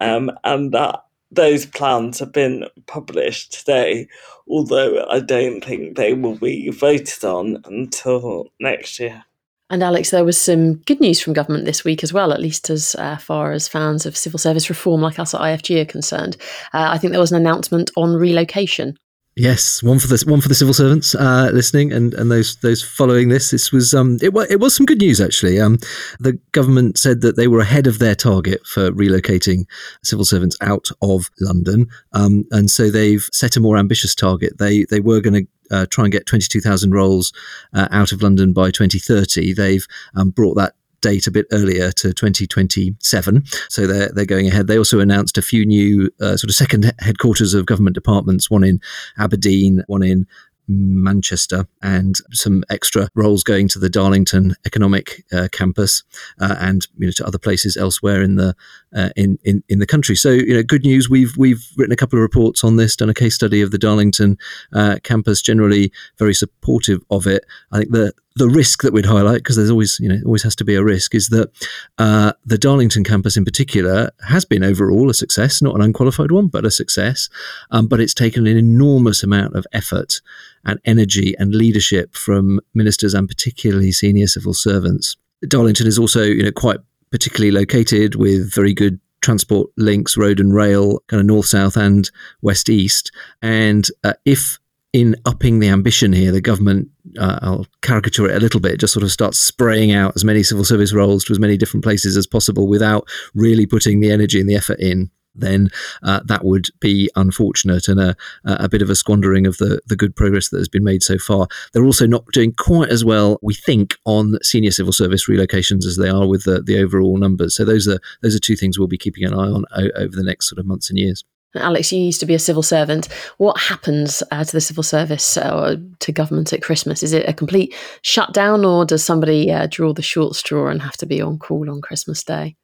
um, 0.00 0.30
and 0.44 0.72
that 0.72 1.04
those 1.30 1.66
plans 1.66 2.18
have 2.18 2.32
been 2.32 2.64
published 2.86 3.52
today, 3.52 4.08
although 4.48 5.06
I 5.10 5.20
don't 5.20 5.62
think 5.62 5.96
they 5.96 6.14
will 6.14 6.36
be 6.36 6.70
voted 6.70 7.24
on 7.24 7.62
until 7.64 8.48
next 8.60 8.98
year. 8.98 9.24
And 9.70 9.82
Alex, 9.82 10.10
there 10.10 10.24
was 10.24 10.40
some 10.40 10.76
good 10.76 10.98
news 10.98 11.20
from 11.20 11.34
government 11.34 11.66
this 11.66 11.84
week 11.84 12.02
as 12.02 12.12
well, 12.12 12.32
at 12.32 12.40
least 12.40 12.70
as 12.70 12.94
uh, 12.94 13.18
far 13.18 13.52
as 13.52 13.68
fans 13.68 14.06
of 14.06 14.16
civil 14.16 14.38
service 14.38 14.70
reform 14.70 15.02
like 15.02 15.18
us 15.18 15.34
at 15.34 15.42
IFG 15.42 15.82
are 15.82 15.84
concerned. 15.84 16.38
Uh, 16.72 16.88
I 16.90 16.96
think 16.96 17.10
there 17.10 17.20
was 17.20 17.32
an 17.32 17.40
announcement 17.40 17.90
on 17.94 18.14
relocation. 18.14 18.96
Yes, 19.38 19.84
one 19.84 20.00
for 20.00 20.08
the 20.08 20.20
one 20.26 20.40
for 20.40 20.48
the 20.48 20.54
civil 20.56 20.74
servants 20.74 21.14
uh, 21.14 21.52
listening 21.54 21.92
and, 21.92 22.12
and 22.14 22.28
those 22.28 22.56
those 22.56 22.82
following 22.82 23.28
this. 23.28 23.52
This 23.52 23.70
was 23.70 23.94
um 23.94 24.18
it 24.20 24.32
was 24.32 24.50
it 24.50 24.58
was 24.58 24.74
some 24.74 24.84
good 24.84 24.98
news 24.98 25.20
actually. 25.20 25.60
Um, 25.60 25.78
the 26.18 26.32
government 26.50 26.98
said 26.98 27.20
that 27.20 27.36
they 27.36 27.46
were 27.46 27.60
ahead 27.60 27.86
of 27.86 28.00
their 28.00 28.16
target 28.16 28.66
for 28.66 28.90
relocating 28.90 29.66
civil 30.02 30.24
servants 30.24 30.56
out 30.60 30.88
of 31.02 31.30
London. 31.40 31.86
Um, 32.14 32.46
and 32.50 32.68
so 32.68 32.90
they've 32.90 33.28
set 33.32 33.56
a 33.56 33.60
more 33.60 33.76
ambitious 33.76 34.12
target. 34.12 34.58
They 34.58 34.86
they 34.86 34.98
were 34.98 35.20
going 35.20 35.46
to 35.46 35.76
uh, 35.76 35.86
try 35.88 36.04
and 36.04 36.12
get 36.12 36.26
22,000 36.26 36.90
roles 36.90 37.32
uh, 37.74 37.86
out 37.92 38.10
of 38.10 38.22
London 38.22 38.52
by 38.52 38.72
2030. 38.72 39.52
They've 39.52 39.86
um, 40.16 40.30
brought 40.30 40.54
that 40.54 40.74
date 41.00 41.26
a 41.26 41.30
bit 41.30 41.46
earlier 41.52 41.90
to 41.92 42.12
2027. 42.12 43.44
So 43.68 43.86
they're, 43.86 44.08
they're 44.08 44.24
going 44.24 44.48
ahead. 44.48 44.66
They 44.66 44.78
also 44.78 45.00
announced 45.00 45.38
a 45.38 45.42
few 45.42 45.64
new 45.64 46.10
uh, 46.20 46.36
sort 46.36 46.50
of 46.50 46.54
second 46.54 46.92
headquarters 46.98 47.54
of 47.54 47.66
government 47.66 47.94
departments, 47.94 48.50
one 48.50 48.64
in 48.64 48.80
Aberdeen, 49.18 49.84
one 49.86 50.02
in 50.02 50.26
Manchester 50.68 51.66
and 51.82 52.16
some 52.32 52.62
extra 52.70 53.08
roles 53.14 53.42
going 53.42 53.68
to 53.68 53.78
the 53.78 53.88
Darlington 53.88 54.54
Economic 54.66 55.24
uh, 55.32 55.48
Campus 55.50 56.02
uh, 56.40 56.56
and 56.60 56.86
you 56.98 57.06
know 57.06 57.12
to 57.12 57.26
other 57.26 57.38
places 57.38 57.76
elsewhere 57.76 58.22
in 58.22 58.36
the 58.36 58.54
uh, 58.94 59.08
in, 59.16 59.38
in 59.44 59.64
in 59.68 59.78
the 59.78 59.86
country. 59.86 60.14
So 60.14 60.30
you 60.30 60.54
know, 60.54 60.62
good 60.62 60.84
news. 60.84 61.08
We've 61.08 61.34
we've 61.36 61.64
written 61.76 61.92
a 61.92 61.96
couple 61.96 62.18
of 62.18 62.22
reports 62.22 62.62
on 62.62 62.76
this, 62.76 62.96
done 62.96 63.08
a 63.08 63.14
case 63.14 63.34
study 63.34 63.62
of 63.62 63.70
the 63.70 63.78
Darlington 63.78 64.36
uh, 64.72 64.98
campus. 65.02 65.40
Generally, 65.40 65.90
very 66.18 66.34
supportive 66.34 67.00
of 67.10 67.26
it. 67.26 67.46
I 67.72 67.78
think 67.78 67.92
the 67.92 68.12
the 68.38 68.48
risk 68.48 68.82
that 68.82 68.92
we'd 68.92 69.06
highlight, 69.06 69.38
because 69.38 69.56
there's 69.56 69.70
always, 69.70 69.98
you 70.00 70.08
know, 70.08 70.20
always 70.24 70.42
has 70.42 70.56
to 70.56 70.64
be 70.64 70.74
a 70.74 70.84
risk, 70.84 71.14
is 71.14 71.28
that 71.28 71.50
uh, 71.98 72.32
the 72.46 72.58
Darlington 72.58 73.04
campus 73.04 73.36
in 73.36 73.44
particular 73.44 74.10
has 74.28 74.44
been 74.44 74.62
overall 74.62 75.10
a 75.10 75.14
success, 75.14 75.60
not 75.60 75.74
an 75.74 75.82
unqualified 75.82 76.30
one, 76.30 76.46
but 76.46 76.64
a 76.64 76.70
success. 76.70 77.28
Um, 77.70 77.86
but 77.88 78.00
it's 78.00 78.14
taken 78.14 78.46
an 78.46 78.56
enormous 78.56 79.22
amount 79.22 79.56
of 79.56 79.66
effort 79.72 80.20
and 80.64 80.80
energy 80.84 81.34
and 81.38 81.54
leadership 81.54 82.14
from 82.14 82.60
ministers 82.74 83.14
and 83.14 83.28
particularly 83.28 83.92
senior 83.92 84.26
civil 84.26 84.54
servants. 84.54 85.16
Darlington 85.46 85.86
is 85.86 85.98
also, 85.98 86.22
you 86.22 86.42
know, 86.42 86.52
quite 86.52 86.78
particularly 87.10 87.50
located 87.50 88.14
with 88.14 88.54
very 88.54 88.74
good 88.74 89.00
transport 89.20 89.70
links, 89.76 90.16
road 90.16 90.40
and 90.40 90.54
rail, 90.54 91.00
kind 91.08 91.20
of 91.20 91.26
north, 91.26 91.46
south, 91.46 91.76
and 91.76 92.10
west, 92.42 92.68
east. 92.68 93.10
And 93.42 93.86
uh, 94.04 94.12
if 94.24 94.58
in 94.92 95.16
upping 95.26 95.58
the 95.58 95.68
ambition 95.68 96.12
here, 96.12 96.32
the 96.32 96.40
government, 96.40 96.88
uh, 97.18 97.38
I'll 97.42 97.66
caricature 97.82 98.28
it 98.28 98.36
a 98.36 98.40
little 98.40 98.60
bit, 98.60 98.80
just 98.80 98.92
sort 98.92 99.04
of 99.04 99.12
starts 99.12 99.38
spraying 99.38 99.92
out 99.92 100.14
as 100.16 100.24
many 100.24 100.42
civil 100.42 100.64
service 100.64 100.94
roles 100.94 101.24
to 101.24 101.32
as 101.32 101.38
many 101.38 101.56
different 101.56 101.84
places 101.84 102.16
as 102.16 102.26
possible 102.26 102.66
without 102.68 103.06
really 103.34 103.66
putting 103.66 104.00
the 104.00 104.10
energy 104.10 104.40
and 104.40 104.48
the 104.48 104.56
effort 104.56 104.80
in. 104.80 105.10
Then 105.34 105.70
uh, 106.02 106.20
that 106.24 106.44
would 106.44 106.68
be 106.80 107.10
unfortunate 107.14 107.86
and 107.86 108.00
a, 108.00 108.16
a 108.44 108.68
bit 108.68 108.82
of 108.82 108.90
a 108.90 108.96
squandering 108.96 109.46
of 109.46 109.58
the, 109.58 109.80
the 109.86 109.94
good 109.94 110.16
progress 110.16 110.48
that 110.48 110.58
has 110.58 110.68
been 110.68 110.82
made 110.82 111.02
so 111.02 111.16
far. 111.16 111.46
They're 111.72 111.84
also 111.84 112.06
not 112.06 112.24
doing 112.32 112.52
quite 112.52 112.88
as 112.88 113.04
well, 113.04 113.38
we 113.40 113.54
think, 113.54 113.94
on 114.04 114.38
senior 114.42 114.72
civil 114.72 114.92
service 114.92 115.28
relocations 115.28 115.84
as 115.84 115.96
they 115.96 116.08
are 116.08 116.26
with 116.26 116.44
the, 116.44 116.62
the 116.62 116.80
overall 116.80 117.18
numbers. 117.18 117.54
So 117.54 117.64
those 117.64 117.86
are 117.86 118.00
those 118.22 118.34
are 118.34 118.40
two 118.40 118.56
things 118.56 118.78
we'll 118.78 118.88
be 118.88 118.98
keeping 118.98 119.24
an 119.24 119.34
eye 119.34 119.50
on 119.50 119.64
o- 119.76 119.90
over 119.96 120.16
the 120.16 120.24
next 120.24 120.48
sort 120.48 120.58
of 120.58 120.66
months 120.66 120.90
and 120.90 120.98
years. 120.98 121.24
Alex, 121.56 121.92
you 121.92 122.00
used 122.00 122.20
to 122.20 122.26
be 122.26 122.34
a 122.34 122.38
civil 122.38 122.62
servant. 122.62 123.08
What 123.38 123.58
happens 123.58 124.22
uh, 124.30 124.44
to 124.44 124.52
the 124.52 124.60
civil 124.60 124.82
service 124.82 125.36
uh, 125.36 125.50
or 125.54 125.76
to 126.00 126.12
government 126.12 126.52
at 126.52 126.62
Christmas? 126.62 127.02
Is 127.02 127.12
it 127.12 127.28
a 127.28 127.32
complete 127.32 127.74
shutdown, 128.02 128.64
or 128.64 128.84
does 128.84 129.02
somebody 129.02 129.50
uh, 129.50 129.66
draw 129.70 129.92
the 129.92 130.02
short 130.02 130.36
straw 130.36 130.68
and 130.68 130.82
have 130.82 130.96
to 130.98 131.06
be 131.06 131.20
on 131.20 131.38
call 131.38 131.70
on 131.70 131.80
Christmas 131.80 132.22
Day? 132.22 132.56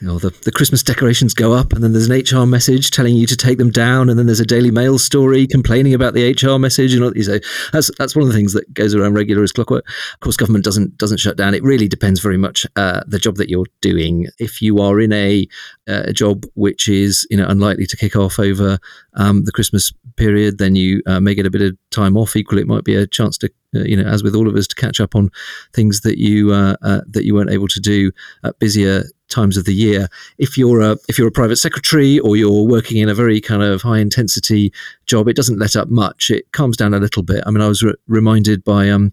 You 0.00 0.06
know, 0.06 0.18
the, 0.18 0.30
the 0.44 0.52
Christmas 0.52 0.82
decorations 0.82 1.34
go 1.34 1.52
up, 1.52 1.72
and 1.72 1.82
then 1.82 1.92
there's 1.92 2.08
an 2.08 2.22
HR 2.22 2.46
message 2.46 2.90
telling 2.90 3.16
you 3.16 3.26
to 3.26 3.36
take 3.36 3.58
them 3.58 3.70
down, 3.70 4.08
and 4.08 4.18
then 4.18 4.26
there's 4.26 4.40
a 4.40 4.46
Daily 4.46 4.70
Mail 4.70 4.98
story 4.98 5.46
complaining 5.46 5.94
about 5.94 6.14
the 6.14 6.30
HR 6.30 6.58
message. 6.58 6.94
And 6.94 7.14
you 7.14 7.22
say 7.22 7.40
that's 7.72 7.90
that's 7.98 8.16
one 8.16 8.22
of 8.22 8.28
the 8.28 8.34
things 8.34 8.52
that 8.54 8.72
goes 8.72 8.94
around 8.94 9.14
regular 9.14 9.42
as 9.42 9.52
clockwork. 9.52 9.86
Of 10.14 10.20
course, 10.20 10.36
government 10.36 10.64
doesn't 10.64 10.96
doesn't 10.96 11.18
shut 11.18 11.36
down. 11.36 11.54
It 11.54 11.62
really 11.62 11.88
depends 11.88 12.20
very 12.20 12.38
much 12.38 12.66
uh, 12.76 13.02
the 13.06 13.18
job 13.18 13.36
that 13.36 13.50
you're 13.50 13.66
doing. 13.82 14.28
If 14.38 14.62
you 14.62 14.78
are 14.78 15.00
in 15.00 15.12
a, 15.12 15.46
uh, 15.88 16.04
a 16.06 16.12
job 16.12 16.44
which 16.54 16.88
is 16.88 17.26
you 17.30 17.36
know 17.36 17.46
unlikely 17.46 17.86
to 17.86 17.96
kick 17.96 18.16
off 18.16 18.38
over 18.38 18.78
um, 19.14 19.44
the 19.44 19.52
Christmas 19.52 19.92
period, 20.16 20.58
then 20.58 20.76
you 20.76 21.02
uh, 21.06 21.20
may 21.20 21.34
get 21.34 21.46
a 21.46 21.50
bit 21.50 21.62
of 21.62 21.76
time 21.90 22.16
off. 22.16 22.36
Equally, 22.36 22.62
it 22.62 22.68
might 22.68 22.84
be 22.84 22.94
a 22.94 23.06
chance 23.06 23.36
to 23.38 23.50
uh, 23.74 23.80
you 23.80 23.96
know, 23.96 24.08
as 24.08 24.22
with 24.22 24.34
all 24.34 24.48
of 24.48 24.56
us, 24.56 24.66
to 24.66 24.74
catch 24.74 25.00
up 25.00 25.14
on 25.14 25.30
things 25.72 26.00
that 26.00 26.18
you 26.18 26.52
uh, 26.52 26.74
uh, 26.82 27.00
that 27.06 27.24
you 27.24 27.34
weren't 27.34 27.50
able 27.50 27.68
to 27.68 27.80
do 27.80 28.10
at 28.44 28.58
busier 28.58 29.04
times 29.30 29.56
of 29.56 29.64
the 29.64 29.74
year. 29.74 30.08
If 30.38 30.58
you're 30.58 30.80
a 30.80 30.96
if 31.08 31.18
you're 31.18 31.28
a 31.28 31.32
private 31.32 31.56
secretary 31.56 32.18
or 32.18 32.36
you're 32.36 32.66
working 32.66 32.98
in 32.98 33.08
a 33.08 33.14
very 33.14 33.40
kind 33.40 33.62
of 33.62 33.82
high 33.82 33.98
intensity 33.98 34.72
job, 35.06 35.28
it 35.28 35.36
doesn't 35.36 35.58
let 35.58 35.76
up 35.76 35.88
much. 35.88 36.30
It 36.30 36.50
calms 36.52 36.76
down 36.76 36.94
a 36.94 36.98
little 36.98 37.22
bit. 37.22 37.42
I 37.46 37.50
mean, 37.50 37.62
I 37.62 37.68
was 37.68 37.82
re- 37.82 37.94
reminded 38.06 38.64
by 38.64 38.90
um, 38.90 39.12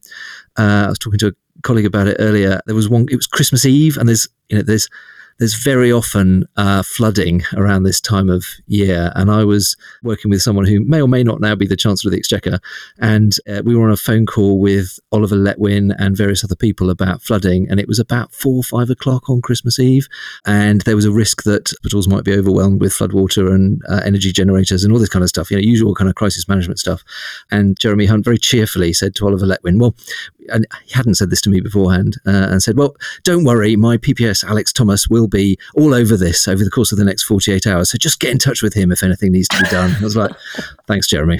uh, 0.57 0.85
I 0.85 0.89
was 0.89 0.99
talking 0.99 1.19
to 1.19 1.27
a 1.27 1.61
colleague 1.61 1.85
about 1.85 2.07
it 2.07 2.17
earlier. 2.19 2.59
There 2.65 2.75
was 2.75 2.89
one. 2.89 3.07
It 3.09 3.15
was 3.15 3.27
Christmas 3.27 3.65
Eve, 3.65 3.97
and 3.97 4.09
there's 4.09 4.27
you 4.49 4.57
know 4.57 4.63
there's 4.63 4.89
there's 5.39 5.55
very 5.55 5.91
often 5.91 6.45
uh, 6.57 6.83
flooding 6.83 7.43
around 7.55 7.83
this 7.83 8.01
time 8.01 8.29
of 8.29 8.45
year. 8.67 9.11
And 9.15 9.29
I 9.31 9.43
was 9.43 9.75
working 10.03 10.29
with 10.29 10.41
someone 10.41 10.65
who 10.65 10.83
may 10.83 11.01
or 11.01 11.07
may 11.07 11.23
not 11.23 11.41
now 11.41 11.55
be 11.55 11.67
the 11.67 11.75
Chancellor 11.75 12.09
of 12.09 12.13
the 12.13 12.19
Exchequer. 12.19 12.59
And 12.99 13.35
uh, 13.47 13.61
we 13.63 13.75
were 13.75 13.85
on 13.85 13.93
a 13.93 13.97
phone 13.97 14.25
call 14.25 14.59
with 14.59 14.99
Oliver 15.11 15.35
Letwin 15.35 15.95
and 15.97 16.17
various 16.17 16.43
other 16.43 16.55
people 16.55 16.89
about 16.89 17.21
flooding. 17.21 17.67
And 17.69 17.79
it 17.79 17.87
was 17.87 17.99
about 17.99 18.33
four 18.33 18.57
or 18.57 18.63
five 18.63 18.89
o'clock 18.89 19.29
on 19.29 19.41
Christmas 19.41 19.79
Eve. 19.79 20.07
And 20.45 20.81
there 20.81 20.95
was 20.95 21.05
a 21.05 21.11
risk 21.11 21.43
that 21.43 21.69
hospitals 21.69 22.07
might 22.07 22.23
be 22.23 22.33
overwhelmed 22.33 22.81
with 22.81 22.93
floodwater 22.93 23.53
and 23.53 23.81
uh, 23.87 24.01
energy 24.05 24.31
generators 24.31 24.83
and 24.83 24.91
all 24.91 24.99
this 24.99 25.09
kind 25.09 25.23
of 25.23 25.29
stuff, 25.29 25.51
you 25.51 25.57
know, 25.57 25.61
usual 25.61 25.95
kind 25.95 26.09
of 26.09 26.15
crisis 26.15 26.47
management 26.47 26.79
stuff. 26.79 27.03
And 27.51 27.79
Jeremy 27.79 28.05
Hunt 28.05 28.25
very 28.25 28.37
cheerfully 28.37 28.93
said 28.93 29.15
to 29.15 29.27
Oliver 29.27 29.45
Letwin, 29.45 29.79
well, 29.79 29.95
and 30.49 30.65
he 30.85 30.93
hadn't 30.93 31.15
said 31.15 31.29
this 31.29 31.41
to 31.41 31.49
me 31.49 31.59
beforehand, 31.59 32.17
uh, 32.25 32.47
and 32.49 32.61
said, 32.61 32.77
well, 32.77 32.95
don't 33.23 33.43
worry, 33.43 33.75
my 33.75 33.97
PPS, 33.97 34.43
Alex 34.43 34.71
Thomas, 34.71 35.07
will 35.07 35.27
be 35.27 35.57
all 35.75 35.93
over 35.93 36.17
this 36.17 36.47
over 36.47 36.63
the 36.63 36.71
course 36.71 36.91
of 36.91 36.97
the 36.97 37.05
next 37.05 37.23
48 37.23 37.67
hours. 37.67 37.89
So 37.89 37.97
just 37.97 38.19
get 38.19 38.31
in 38.31 38.37
touch 38.37 38.61
with 38.61 38.73
him 38.73 38.91
if 38.91 39.03
anything 39.03 39.31
needs 39.31 39.47
to 39.49 39.61
be 39.61 39.69
done. 39.69 39.95
I 39.99 40.03
was 40.03 40.15
like, 40.15 40.31
thanks, 40.87 41.07
Jeremy. 41.07 41.39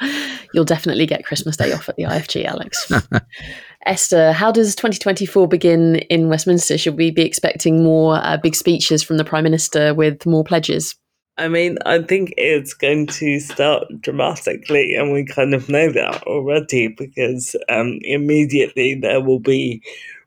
You'll 0.52 0.64
definitely 0.64 1.06
get 1.06 1.24
Christmas 1.24 1.56
Day 1.56 1.72
off 1.72 1.88
at 1.88 1.96
the 1.96 2.04
IFG, 2.04 2.44
Alex. 2.44 2.90
Esther, 3.86 4.32
how 4.32 4.52
does 4.52 4.74
2024 4.74 5.48
begin 5.48 5.96
in 5.96 6.28
Westminster? 6.28 6.76
Should 6.76 6.96
we 6.96 7.10
be 7.10 7.22
expecting 7.22 7.82
more 7.82 8.16
uh, 8.16 8.36
big 8.36 8.54
speeches 8.54 9.02
from 9.02 9.16
the 9.16 9.24
Prime 9.24 9.44
Minister 9.44 9.94
with 9.94 10.26
more 10.26 10.44
pledges? 10.44 10.96
I 11.40 11.48
mean, 11.48 11.78
I 11.86 12.02
think 12.02 12.34
it's 12.36 12.74
going 12.74 13.06
to 13.06 13.40
start 13.40 13.86
dramatically, 14.02 14.94
and 14.94 15.10
we 15.10 15.24
kind 15.24 15.54
of 15.54 15.70
know 15.70 15.90
that 15.90 16.22
already 16.24 16.88
because 16.88 17.56
um, 17.70 17.98
immediately 18.02 18.94
there 18.94 19.22
will 19.22 19.38
be 19.38 19.82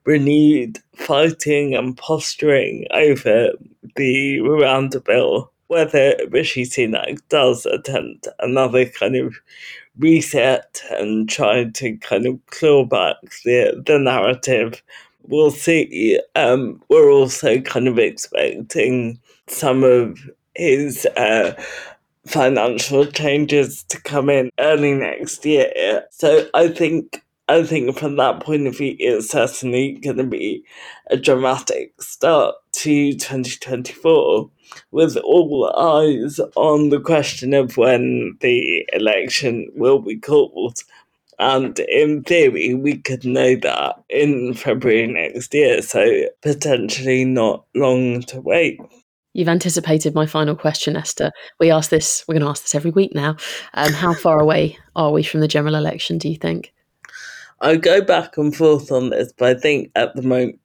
renewed 0.06 0.80
fighting 0.96 1.76
and 1.76 1.96
posturing 1.96 2.88
over 2.90 3.52
the 3.96 4.40
Rwanda 4.40 5.06
bill, 5.06 5.52
whether 5.68 6.16
Rishi 6.32 6.64
Sunak 6.64 7.20
does 7.30 7.68
attempt 7.68 8.28
another 8.40 8.88
kind 8.88 9.16
of 9.16 9.36
reset 10.00 10.82
and 10.90 11.30
try 11.30 11.66
to 11.66 11.96
kind 11.98 12.26
of 12.26 12.44
claw 12.48 12.86
back 12.86 13.18
the, 13.46 13.84
the 13.86 14.00
narrative. 14.00 14.82
We'll 15.28 15.52
see. 15.52 16.20
Um, 16.34 16.82
we're 16.90 17.12
also 17.12 17.62
kind 17.62 17.88
of 17.88 18.00
expecting 18.00 19.20
some 19.46 19.84
of 19.84 20.18
his 20.56 21.06
uh, 21.18 21.54
financial 22.26 23.06
changes 23.06 23.84
to 23.84 24.02
come 24.02 24.30
in 24.30 24.50
early 24.60 24.94
next 24.94 25.46
year. 25.46 26.06
So 26.12 26.48
I 26.54 26.70
think 26.70 27.24
I 27.50 27.64
think 27.64 27.98
from 27.98 28.16
that 28.16 28.40
point 28.40 28.68
of 28.68 28.78
view, 28.78 28.96
it's 28.98 29.30
certainly 29.30 29.94
going 29.94 30.18
to 30.18 30.24
be 30.24 30.64
a 31.12 31.18
dramatic 31.18 32.02
start 32.02 32.56
to 32.72 33.14
2024 33.14 34.50
with 34.92 35.18
all 35.18 35.72
eyes 35.78 36.40
on 36.56 36.90
the 36.90 37.02
question 37.02 37.54
of 37.54 37.76
when 37.76 38.38
the 38.40 38.88
election 38.94 39.68
will 39.76 40.00
be 40.00 40.16
called. 40.16 40.80
And 41.38 41.78
in 41.80 42.24
theory, 42.24 42.74
we 42.76 42.98
could 42.98 43.26
know 43.26 43.56
that 43.58 44.02
in 44.10 44.54
February 44.54 45.08
next 45.08 45.54
year, 45.54 45.82
so 45.82 46.28
potentially 46.42 47.26
not 47.26 47.66
long 47.76 48.22
to 48.24 48.40
wait. 48.40 48.80
You've 49.34 49.50
anticipated 49.50 50.14
my 50.14 50.26
final 50.26 50.56
question, 50.56 50.96
Esther. 50.96 51.32
We 51.60 51.72
ask 51.72 51.90
this, 51.90 52.24
we're 52.28 52.36
going 52.36 52.44
to 52.44 52.50
ask 52.50 52.64
this 52.64 52.76
every 52.76 52.92
week 52.92 53.14
now. 53.16 53.36
Um, 53.74 53.92
how 53.92 54.14
far 54.14 54.40
away 54.40 54.78
are 54.96 55.12
we 55.12 55.24
from 55.24 55.40
the 55.40 55.48
general 55.48 55.76
election, 55.76 56.20
do 56.20 56.30
you 56.30 56.38
think? 56.38 56.72
I 57.60 57.78
go 57.78 58.02
back 58.02 58.38
and 58.38 58.56
forth 58.56 58.92
on 58.92 59.10
this, 59.10 59.34
but 59.36 59.58
I 59.58 59.60
think 59.60 59.92
at 59.96 60.16
the 60.16 60.22
moment 60.22 60.60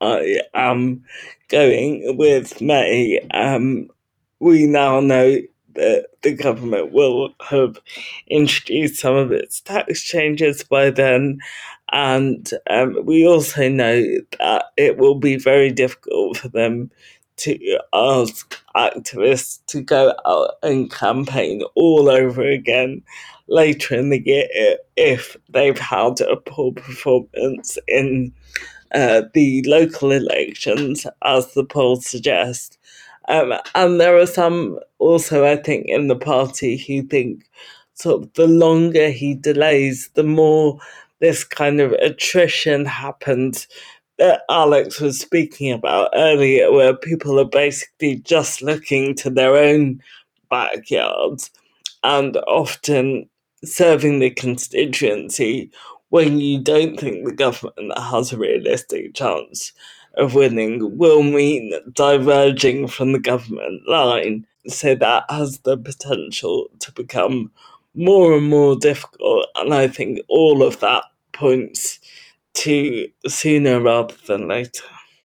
I 0.00 0.40
am 0.54 1.04
going 1.48 2.16
with 2.16 2.60
May. 2.60 3.20
Um, 3.32 3.90
we 4.38 4.66
now 4.66 5.00
know 5.00 5.38
that 5.74 6.06
the 6.22 6.32
government 6.32 6.92
will 6.92 7.30
have 7.48 7.78
introduced 8.28 9.00
some 9.00 9.16
of 9.16 9.32
its 9.32 9.60
tax 9.60 10.02
changes 10.02 10.62
by 10.62 10.90
then. 10.90 11.40
And 11.92 12.50
um, 12.70 13.04
we 13.04 13.26
also 13.26 13.68
know 13.68 14.02
that 14.38 14.66
it 14.76 14.96
will 14.96 15.16
be 15.16 15.36
very 15.36 15.70
difficult 15.70 16.38
for 16.38 16.48
them 16.48 16.90
to 17.36 17.78
ask 17.92 18.58
activists 18.76 19.60
to 19.66 19.80
go 19.80 20.14
out 20.26 20.52
and 20.62 20.90
campaign 20.90 21.62
all 21.74 22.08
over 22.08 22.42
again 22.42 23.02
later 23.48 23.94
in 23.94 24.10
the 24.10 24.22
year 24.24 24.46
if 24.96 25.36
they've 25.50 25.78
had 25.78 26.20
a 26.20 26.36
poor 26.36 26.72
performance 26.72 27.78
in 27.88 28.32
uh, 28.94 29.22
the 29.34 29.62
local 29.66 30.12
elections, 30.12 31.06
as 31.24 31.52
the 31.54 31.64
polls 31.64 32.06
suggest. 32.06 32.78
Um, 33.28 33.54
and 33.74 34.00
there 34.00 34.16
are 34.16 34.26
some 34.26 34.78
also, 34.98 35.44
I 35.44 35.56
think, 35.56 35.86
in 35.88 36.08
the 36.08 36.16
party 36.16 36.76
who 36.76 37.02
think 37.02 37.48
sort 37.94 38.22
of 38.22 38.32
the 38.34 38.46
longer 38.46 39.10
he 39.10 39.34
delays, 39.34 40.10
the 40.14 40.24
more 40.24 40.78
this 41.20 41.42
kind 41.42 41.80
of 41.80 41.92
attrition 41.92 42.84
happens 42.84 43.66
that 44.18 44.42
Alex 44.48 45.00
was 45.00 45.18
speaking 45.18 45.72
about 45.72 46.10
earlier, 46.14 46.70
where 46.72 46.94
people 46.94 47.38
are 47.40 47.44
basically 47.44 48.16
just 48.16 48.62
looking 48.62 49.14
to 49.16 49.30
their 49.30 49.56
own 49.56 50.00
backyards 50.50 51.50
and 52.02 52.36
often 52.46 53.28
serving 53.64 54.18
the 54.18 54.30
constituency 54.30 55.70
when 56.10 56.38
you 56.38 56.60
don't 56.62 57.00
think 57.00 57.24
the 57.24 57.34
government 57.34 57.98
has 57.98 58.32
a 58.32 58.38
realistic 58.38 59.14
chance 59.14 59.72
of 60.16 60.34
winning 60.34 60.96
will 60.96 61.22
mean 61.22 61.72
diverging 61.92 62.86
from 62.86 63.12
the 63.12 63.18
government 63.18 63.82
line. 63.88 64.46
So 64.68 64.94
that 64.94 65.24
has 65.28 65.58
the 65.60 65.76
potential 65.76 66.68
to 66.78 66.92
become 66.92 67.50
more 67.94 68.36
and 68.36 68.48
more 68.48 68.76
difficult. 68.76 69.46
And 69.56 69.74
I 69.74 69.88
think 69.88 70.20
all 70.28 70.62
of 70.62 70.80
that 70.80 71.04
points 71.32 71.98
to 72.54 73.08
sooner 73.26 73.80
rather 73.80 74.14
than 74.26 74.48
later. 74.48 74.84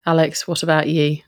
Alex, 0.06 0.48
what 0.48 0.62
about 0.62 0.88
you? 0.88 1.18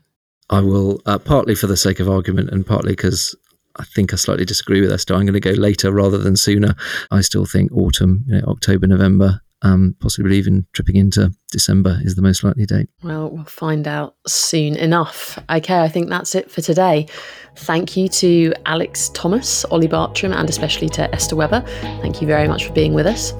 I 0.49 0.59
will, 0.59 1.01
uh, 1.05 1.17
partly 1.17 1.55
for 1.55 1.67
the 1.67 1.77
sake 1.77 1.99
of 1.99 2.09
argument 2.09 2.49
and 2.51 2.65
partly 2.65 2.91
because 2.91 3.35
I 3.77 3.83
think 3.83 4.13
I 4.13 4.15
slightly 4.15 4.45
disagree 4.45 4.81
with 4.81 4.91
Esther. 4.91 5.15
I'm 5.15 5.25
going 5.25 5.33
to 5.33 5.39
go 5.39 5.51
later 5.51 5.91
rather 5.91 6.17
than 6.17 6.35
sooner. 6.35 6.75
I 7.11 7.21
still 7.21 7.45
think 7.45 7.71
autumn, 7.73 8.23
you 8.27 8.35
know, 8.35 8.45
October, 8.47 8.87
November, 8.87 9.41
um, 9.61 9.95
possibly 9.99 10.37
even 10.37 10.65
tripping 10.73 10.95
into 10.95 11.31
December 11.51 11.99
is 12.03 12.15
the 12.15 12.21
most 12.21 12.43
likely 12.43 12.65
date. 12.65 12.87
Well, 13.03 13.29
we'll 13.31 13.45
find 13.45 13.87
out 13.87 14.15
soon 14.27 14.75
enough. 14.75 15.39
Okay, 15.49 15.79
I 15.79 15.89
think 15.89 16.09
that's 16.09 16.35
it 16.35 16.51
for 16.51 16.61
today. 16.61 17.07
Thank 17.55 17.97
you 17.97 18.07
to 18.09 18.53
Alex 18.65 19.09
Thomas, 19.13 19.65
Olly 19.71 19.87
Bartrum, 19.87 20.33
and 20.33 20.49
especially 20.49 20.89
to 20.89 21.13
Esther 21.13 21.35
Webber. 21.35 21.61
Thank 22.01 22.21
you 22.21 22.27
very 22.27 22.47
much 22.47 22.67
for 22.67 22.73
being 22.73 22.93
with 22.93 23.07
us. 23.07 23.33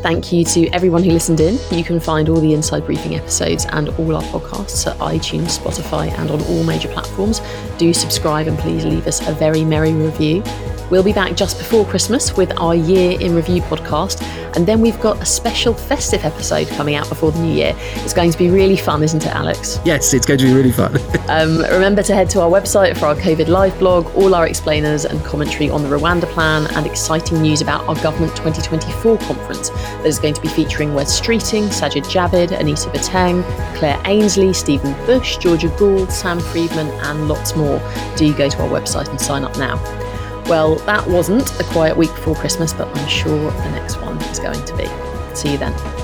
Thank 0.00 0.32
you 0.32 0.44
to 0.44 0.68
everyone 0.68 1.02
who 1.02 1.10
listened 1.10 1.40
in. 1.40 1.58
You 1.72 1.82
can 1.82 1.98
find 1.98 2.28
all 2.28 2.40
the 2.40 2.54
Inside 2.54 2.86
Briefing 2.86 3.16
episodes 3.16 3.66
and 3.70 3.88
all 3.88 4.14
our 4.14 4.22
podcasts 4.22 4.86
at 4.86 4.96
iTunes, 4.98 5.58
Spotify, 5.58 6.16
and 6.18 6.30
on 6.30 6.40
all 6.42 6.62
major 6.62 6.88
platforms. 6.88 7.40
Do 7.78 7.92
subscribe 7.92 8.46
and 8.46 8.56
please 8.58 8.84
leave 8.84 9.08
us 9.08 9.26
a 9.26 9.32
very 9.32 9.64
merry 9.64 9.92
review. 9.92 10.44
We'll 10.90 11.02
be 11.02 11.12
back 11.12 11.36
just 11.36 11.58
before 11.58 11.84
Christmas 11.84 12.34
with 12.34 12.50
our 12.58 12.74
Year 12.74 13.20
in 13.20 13.34
Review 13.34 13.60
podcast, 13.60 14.22
and 14.56 14.66
then 14.66 14.80
we've 14.80 14.98
got 15.00 15.20
a 15.20 15.26
special 15.26 15.74
festive 15.74 16.24
episode 16.24 16.66
coming 16.68 16.94
out 16.94 17.06
before 17.10 17.30
the 17.30 17.40
new 17.40 17.52
year. 17.52 17.74
It's 17.96 18.14
going 18.14 18.30
to 18.30 18.38
be 18.38 18.48
really 18.48 18.76
fun, 18.76 19.02
isn't 19.02 19.26
it, 19.26 19.34
Alex? 19.34 19.78
Yes, 19.84 20.14
it's 20.14 20.24
going 20.24 20.38
to 20.38 20.46
be 20.46 20.54
really 20.54 20.72
fun. 20.72 20.96
um, 21.28 21.58
remember 21.58 22.02
to 22.04 22.14
head 22.14 22.30
to 22.30 22.40
our 22.40 22.48
website 22.48 22.96
for 22.96 23.04
our 23.04 23.14
COVID 23.16 23.48
Live 23.48 23.78
blog, 23.78 24.06
all 24.16 24.34
our 24.34 24.46
explainers 24.46 25.04
and 25.04 25.22
commentary 25.24 25.68
on 25.68 25.82
the 25.82 25.90
Rwanda 25.90 26.24
plan, 26.24 26.66
and 26.74 26.86
exciting 26.86 27.42
news 27.42 27.60
about 27.60 27.86
our 27.86 27.94
Government 28.02 28.34
2024 28.36 29.18
conference 29.18 29.68
that 29.68 30.06
is 30.06 30.18
going 30.18 30.32
to 30.32 30.40
be 30.40 30.48
featuring 30.48 30.94
Wes 30.94 31.20
Streeting, 31.20 31.64
Sajid 31.64 32.04
Javid, 32.04 32.58
Anita 32.58 32.88
Boateng, 32.88 33.44
Claire 33.76 34.00
Ainsley, 34.06 34.54
Stephen 34.54 34.94
Bush, 35.04 35.36
Georgia 35.36 35.68
Gould, 35.78 36.10
Sam 36.10 36.40
Friedman, 36.40 36.88
and 37.04 37.28
lots 37.28 37.54
more. 37.54 37.78
Do 38.16 38.32
go 38.32 38.48
to 38.48 38.62
our 38.62 38.68
website 38.70 39.08
and 39.10 39.20
sign 39.20 39.44
up 39.44 39.56
now. 39.58 39.76
Well, 40.48 40.76
that 40.86 41.06
wasn't 41.06 41.60
a 41.60 41.64
quiet 41.64 41.94
week 41.94 42.14
before 42.14 42.34
Christmas, 42.34 42.72
but 42.72 42.88
I'm 42.88 43.08
sure 43.08 43.50
the 43.50 43.70
next 43.70 44.00
one 44.00 44.16
is 44.22 44.38
going 44.38 44.64
to 44.64 44.76
be. 44.76 44.86
See 45.34 45.52
you 45.52 45.58
then. 45.58 45.97